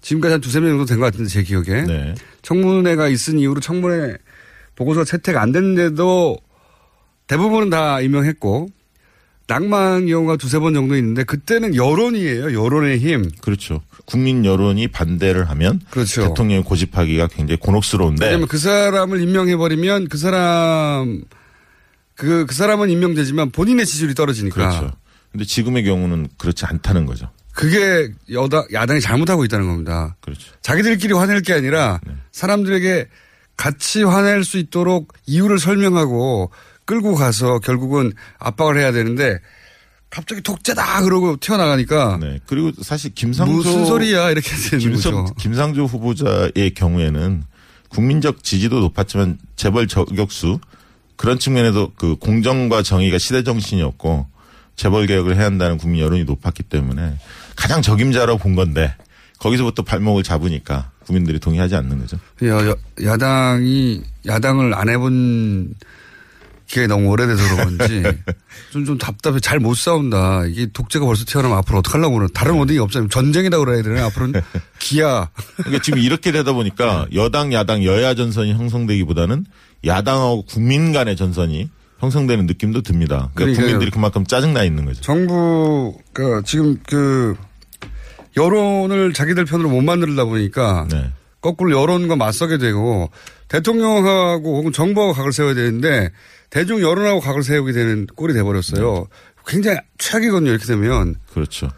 지금까지 0.02 0.34
한 0.34 0.42
두세 0.42 0.60
명 0.60 0.70
정도 0.70 0.86
된 0.86 1.00
것 1.00 1.06
같은데 1.06 1.30
제 1.30 1.44
기억에. 1.44 1.84
네. 1.84 2.16
청문회가 2.42 3.08
있은 3.10 3.40
이후로 3.40 3.60
청문회 3.62 4.18
보고서 4.76 5.04
채택 5.04 5.38
안 5.38 5.52
됐는데도 5.52 6.38
대부분은 7.28 7.70
다 7.70 8.00
임명했고 8.00 8.70
낭만 9.48 10.08
경우가 10.08 10.36
두세 10.36 10.60
번 10.60 10.74
정도 10.74 10.96
있는데 10.98 11.24
그때는 11.24 11.74
여론이에요. 11.76 12.54
여론의 12.54 13.00
힘. 13.00 13.30
그렇죠. 13.42 13.82
국민 14.06 14.44
여론이 14.44 14.90
반대를 14.90 15.50
하면 15.50 15.80
그렇죠. 15.90 16.28
대통령 16.28 16.64
고집하기가 16.64 17.28
굉장히 17.28 17.58
곤혹스러운데 17.60 18.26
왜냐면 18.26 18.48
그 18.48 18.58
사람을 18.58 19.22
임명해버리면 19.22 20.10
그 20.10 20.18
사람, 20.18 21.24
그, 22.16 22.46
그 22.46 22.54
사람은 22.54 22.90
임명되지만 22.90 23.52
본인의 23.52 23.86
지지율이 23.86 24.16
떨어지니까. 24.16 24.56
그렇죠. 24.56 24.92
근데 25.32 25.46
지금의 25.46 25.84
경우는 25.86 26.28
그렇지 26.38 26.66
않다는 26.66 27.06
거죠. 27.06 27.30
그게 27.54 28.12
여당, 28.32 28.66
야당이 28.72 29.02
잘못하고 29.02 29.44
있다는 29.46 29.68
겁니다. 29.68 30.16
그렇죠. 30.22 30.54
자기들끼리 30.62 31.14
화낼 31.14 31.42
게 31.42 31.54
아니라 31.54 32.00
사람들에게 32.32 33.08
같이 33.56 34.04
화낼 34.04 34.44
수 34.44 34.58
있도록 34.58 35.14
이유를 35.26 35.58
설명하고 35.58 36.52
끌고 36.88 37.14
가서 37.16 37.60
결국은 37.60 38.14
압박을 38.40 38.80
해야 38.80 38.92
되는데 38.92 39.40
갑자기 40.10 40.42
독재다 40.42 41.04
그러고 41.04 41.36
튀어나가니까 41.38 42.18
네. 42.20 42.40
그리고 42.48 42.72
사실 42.82 43.14
김상조 43.14 43.52
무슨 43.52 43.86
소리야 43.86 44.32
이렇게 44.32 44.50
되는 44.56 44.80
김성, 44.80 45.26
거죠. 45.26 45.34
김상조 45.36 45.86
후보자의 45.86 46.74
경우에는 46.74 47.44
국민적 47.90 48.44
지지도 48.44 48.80
높았지만 48.80 49.38
재벌 49.58 49.88
저격수 49.88 50.60
그런 51.18 51.38
측면에도 51.40 51.92
그 51.98 52.16
공정과 52.16 52.84
정의가 52.84 53.18
시대 53.18 53.44
정신이었고 53.44 54.26
재벌 54.78 55.08
개혁을 55.08 55.36
해야 55.36 55.46
한다는 55.46 55.78
국민 55.78 56.02
여론이 56.02 56.24
높았기 56.24 56.64
때문에 56.64 57.18
가장 57.58 57.82
적임자라고 57.82 58.40
본 58.40 58.56
건데 58.56 58.96
거기서부터 59.40 59.84
발목을 59.84 60.24
잡으니까 60.24 60.92
국민들이 61.06 61.40
동의하지 61.40 61.76
않는 61.76 62.00
거죠. 62.00 62.18
야, 62.46 62.70
야, 62.70 62.76
야당이 63.04 64.04
야당을 64.26 64.74
안 64.74 64.90
해본 64.90 65.74
게 66.68 66.86
너무 66.88 67.10
오래돼서 67.10 67.56
그런지 67.56 68.04
좀, 68.72 68.84
좀 68.86 68.98
답답해. 68.98 69.40
잘 69.40 69.60
못 69.60 69.76
싸운다. 69.76 70.46
이게 70.48 70.68
독재가 70.72 71.06
벌써 71.06 71.24
튀어나오면 71.26 71.58
앞으로 71.60 71.80
어떡하려고 71.80 72.16
그러나. 72.16 72.30
다른 72.34 72.60
어딘가 72.60 72.84
없잖아요. 72.84 73.08
전쟁이라고 73.10 73.64
그래야 73.66 73.82
되나? 73.82 74.06
앞으로는 74.08 74.42
기아. 74.80 75.30
그러니까 75.56 75.82
지금 75.82 76.00
이렇게 76.00 76.32
되다 76.32 76.52
보니까 76.54 77.08
여당, 77.16 77.54
야당, 77.54 77.84
여야 77.86 78.14
전선이 78.16 78.54
형성되기보다는 78.54 79.46
야당하고 79.86 80.44
국민 80.46 80.92
간의 80.92 81.16
전선이 81.16 81.70
형성되는 82.00 82.46
느낌도 82.46 82.82
듭니다. 82.82 83.30
그러니까 83.34 83.34
그러니까요. 83.36 83.66
국민들이 83.66 83.92
그만큼 83.92 84.26
짜증나 84.26 84.64
있는 84.64 84.86
거죠. 84.86 85.02
정부 85.02 85.98
가 86.14 86.42
지금 86.46 86.78
그 86.88 87.36
여론을 88.36 89.14
자기들 89.14 89.46
편으로 89.46 89.70
못 89.70 89.82
만들다 89.82 90.26
보니까 90.26 90.86
네. 90.92 91.12
거꾸로 91.42 91.80
여론과 91.82 92.16
맞서게 92.16 92.58
되고 92.58 93.10
대통령하고 93.48 94.58
혹은 94.58 94.72
정부하고 94.72 95.14
각을 95.14 95.32
세워야 95.32 95.54
되는데 95.54 96.12
대중 96.50 96.82
여론하고 96.82 97.20
각을 97.20 97.44
세우게 97.44 97.72
되는 97.74 98.08
꼴이 98.08 98.34
돼버렸어요. 98.34 99.08
굉장히 99.46 99.78
최악이거든요. 99.98 100.52
이렇게 100.52 100.66
되면. 100.66 101.16
그렇죠. 101.34 101.70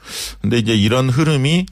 근데 0.41 0.57
이제 0.57 0.75
이런 0.75 1.09
흐름이 1.09 1.65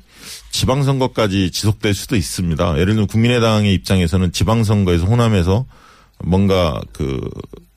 지방선거까지 0.51 1.51
지속될 1.51 1.93
수도 1.93 2.15
있습니다. 2.15 2.73
예를 2.73 2.93
들면 2.93 3.07
국민의당의 3.07 3.73
입장에서는 3.73 4.31
지방선거에서 4.31 5.05
호남에서 5.05 5.65
뭔가 6.19 6.81
그 6.93 7.19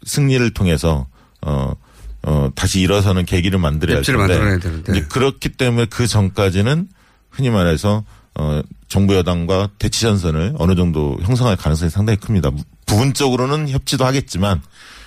승리를 0.04 0.48
통해서 0.54 1.06
어, 1.42 1.74
어, 2.22 2.50
다시 2.54 2.80
일어서는 2.80 3.24
계기를 3.24 3.58
만들어야 3.58 3.98
할 3.98 4.04
텐데. 4.04 4.18
만들어야 4.18 4.58
되는데. 4.58 4.92
이제 4.92 5.06
그렇기 5.08 5.50
때문에 5.50 5.86
그 5.86 6.06
전까지는 6.06 6.88
흔히 7.30 7.50
말해서 7.50 8.04
어, 8.34 8.60
정부 8.88 9.14
여당과 9.16 9.70
대치 9.78 10.00
전선을 10.02 10.54
어느 10.58 10.74
정도 10.74 11.16
형성할 11.22 11.56
가능성이 11.56 11.90
상당히 11.90 12.16
큽니다. 12.18 12.50
부분적으로는 12.86 13.68
협치도 13.68 14.04
하겠지만 14.04 14.62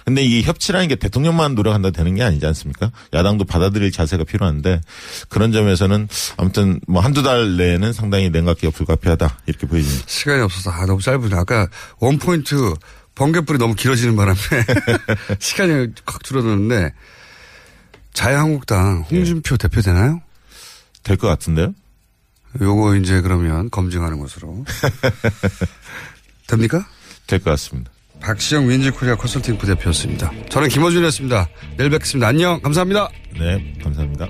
근데 0.06 0.22
이 0.22 0.42
협치라는 0.44 0.90
게 0.90 0.96
대통령만 0.96 1.56
노력한다 1.56 1.92
되는 1.92 2.14
게 2.16 2.24
아니지 2.24 2.46
않습니까? 2.48 2.92
야당도 3.14 3.46
받아들일 3.46 3.90
자세가 3.92 4.26
필요한데 4.26 4.82
그런 5.30 5.54
점에서는 5.54 6.10
아무튼 6.36 6.82
뭐 6.88 7.02
한두 7.02 7.24
달 7.24 7.56
내에는 7.56 7.94
상당히 7.94 8.30
냉각기가 8.30 8.72
불가피하다 8.72 9.40
이렇게 9.46 9.66
보입니다. 9.66 10.04
시간이 10.06 10.42
없어서 10.42 10.72
아, 10.72 10.86
너무 10.86 11.02
짧으네. 11.02 11.36
아까 11.36 11.68
원 12.00 12.18
포인트 12.20 12.74
번개불이 13.16 13.60
너무 13.60 13.76
길어지는 13.76 14.16
바람에 14.18 14.38
시간이 15.40 15.88
확 16.06 16.24
줄어드는데 16.24 16.94
자유한국당 18.14 19.06
홍준표 19.10 19.56
대표 19.58 19.82
되나요? 19.82 20.22
될 21.04 21.18
것 21.18 21.28
같은데요? 21.28 21.74
요거 22.62 22.96
이제 22.96 23.22
그러면 23.22 23.70
검증하는 23.70 24.20
것으로. 24.20 24.66
됩니까? 26.48 26.86
될 27.28 27.40
것 27.40 27.52
같습니다. 27.52 27.92
박시영 28.22 28.70
윈지코리아 28.70 29.16
컨설팅 29.16 29.58
부대표였습니다. 29.58 30.32
저는 30.50 30.70
김호준이었습니다. 30.70 31.50
내일 31.78 31.90
뵙겠습니다. 31.90 32.28
안녕. 32.28 32.62
감사합니다. 32.62 33.10
네, 33.40 33.74
감사합니다. 33.84 34.28